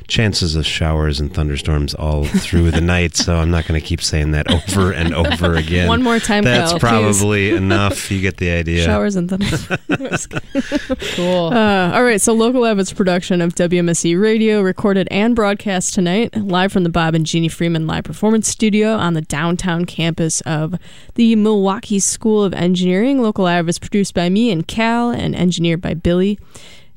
Chances 0.09 0.55
of 0.55 0.65
showers 0.65 1.19
and 1.19 1.31
thunderstorms 1.31 1.93
all 1.93 2.25
through 2.25 2.71
the 2.71 2.81
night, 2.81 3.15
so 3.15 3.35
I'm 3.35 3.51
not 3.51 3.67
going 3.67 3.79
to 3.79 3.85
keep 3.85 4.01
saying 4.01 4.31
that 4.31 4.51
over 4.51 4.91
and 4.91 5.13
over 5.13 5.55
again. 5.55 5.87
One 5.87 6.01
more 6.01 6.19
time, 6.19 6.43
That's 6.43 6.71
Kyle, 6.71 6.79
probably 6.79 7.51
enough. 7.51 8.09
You 8.09 8.19
get 8.19 8.37
the 8.37 8.49
idea. 8.49 8.83
Showers 8.83 9.15
and 9.15 9.29
thunder. 9.29 9.45
cool. 11.15 11.53
Uh, 11.53 11.91
all 11.93 12.03
right, 12.03 12.19
so 12.19 12.33
Local 12.33 12.65
Evidence 12.65 12.91
production 12.91 13.39
of 13.39 13.53
WMSE 13.53 14.19
Radio, 14.19 14.61
recorded 14.61 15.07
and 15.11 15.35
broadcast 15.35 15.93
tonight, 15.93 16.35
live 16.35 16.71
from 16.71 16.83
the 16.83 16.89
Bob 16.89 17.13
and 17.13 17.25
Jeannie 17.25 17.47
Freeman 17.47 17.85
Live 17.85 18.03
Performance 18.03 18.47
Studio 18.47 18.95
on 18.95 19.13
the 19.13 19.21
downtown 19.21 19.85
campus 19.85 20.41
of 20.41 20.75
the 21.13 21.35
Milwaukee 21.35 21.99
School 21.99 22.43
of 22.43 22.53
Engineering. 22.53 23.21
Local 23.21 23.43
Live 23.43 23.69
is 23.69 23.77
produced 23.77 24.15
by 24.15 24.27
me 24.29 24.49
and 24.49 24.67
Cal 24.67 25.11
and 25.11 25.35
engineered 25.35 25.81
by 25.81 25.93
Billy. 25.93 26.39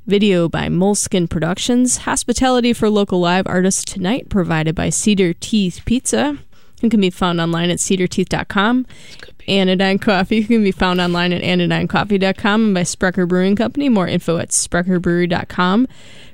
Video 0.07 0.49
by 0.49 0.69
Moleskin 0.69 1.29
Productions. 1.29 1.99
Hospitality 1.99 2.73
for 2.73 2.91
local 2.91 3.21
live 3.21 3.47
artists 3.47 3.85
tonight 3.85 4.29
provided 4.29 4.75
by 4.75 4.91
Cedar 4.91 5.33
Teeth 5.33 5.81
Pizza. 5.85 6.39
It 6.83 6.91
can 6.91 7.01
be 7.01 7.11
found 7.11 7.41
online 7.41 7.71
at 7.71 7.79
cedarteeth.com. 7.79 8.85
Anodyne 9.49 9.99
Coffee 9.99 10.45
can 10.45 10.63
be 10.63 10.73
found 10.73 11.01
online 11.01 11.33
at 11.33 11.43
anodynecoffee.com 11.43 12.65
and 12.65 12.75
by 12.75 12.83
Sprecher 12.83 13.27
Brewing 13.27 13.57
Company. 13.57 13.89
More 13.89 14.07
info 14.09 14.39
at 14.39 14.51
sprecherbrewery.com. 14.51 15.89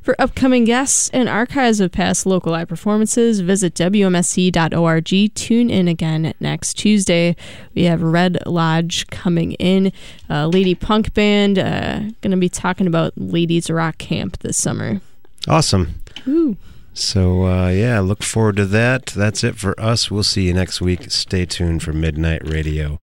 For 0.08 0.18
upcoming 0.18 0.64
guests 0.64 1.10
and 1.12 1.28
archives 1.28 1.80
of 1.80 1.92
past 1.92 2.24
local 2.24 2.52
live 2.52 2.68
performances, 2.68 3.40
visit 3.40 3.74
WMSE.org. 3.74 5.34
Tune 5.34 5.68
in 5.68 5.86
again 5.86 6.32
next 6.40 6.74
Tuesday. 6.78 7.36
We 7.74 7.84
have 7.84 8.00
Red 8.00 8.38
Lodge 8.46 9.06
coming 9.08 9.52
in, 9.52 9.92
uh, 10.30 10.46
Lady 10.46 10.74
Punk 10.74 11.12
Band. 11.12 11.58
Uh, 11.58 11.98
going 12.22 12.30
to 12.30 12.38
be 12.38 12.48
talking 12.48 12.86
about 12.86 13.12
Ladies 13.18 13.68
Rock 13.68 13.98
Camp 13.98 14.38
this 14.38 14.56
summer. 14.56 15.02
Awesome. 15.46 16.00
Ooh. 16.26 16.56
So, 16.94 17.46
uh, 17.46 17.68
yeah, 17.68 18.00
look 18.00 18.22
forward 18.22 18.56
to 18.56 18.64
that. 18.64 19.06
That's 19.06 19.44
it 19.44 19.56
for 19.56 19.78
us. 19.78 20.10
We'll 20.10 20.22
see 20.22 20.46
you 20.46 20.54
next 20.54 20.80
week. 20.80 21.10
Stay 21.10 21.44
tuned 21.44 21.82
for 21.82 21.92
Midnight 21.92 22.48
Radio. 22.48 22.96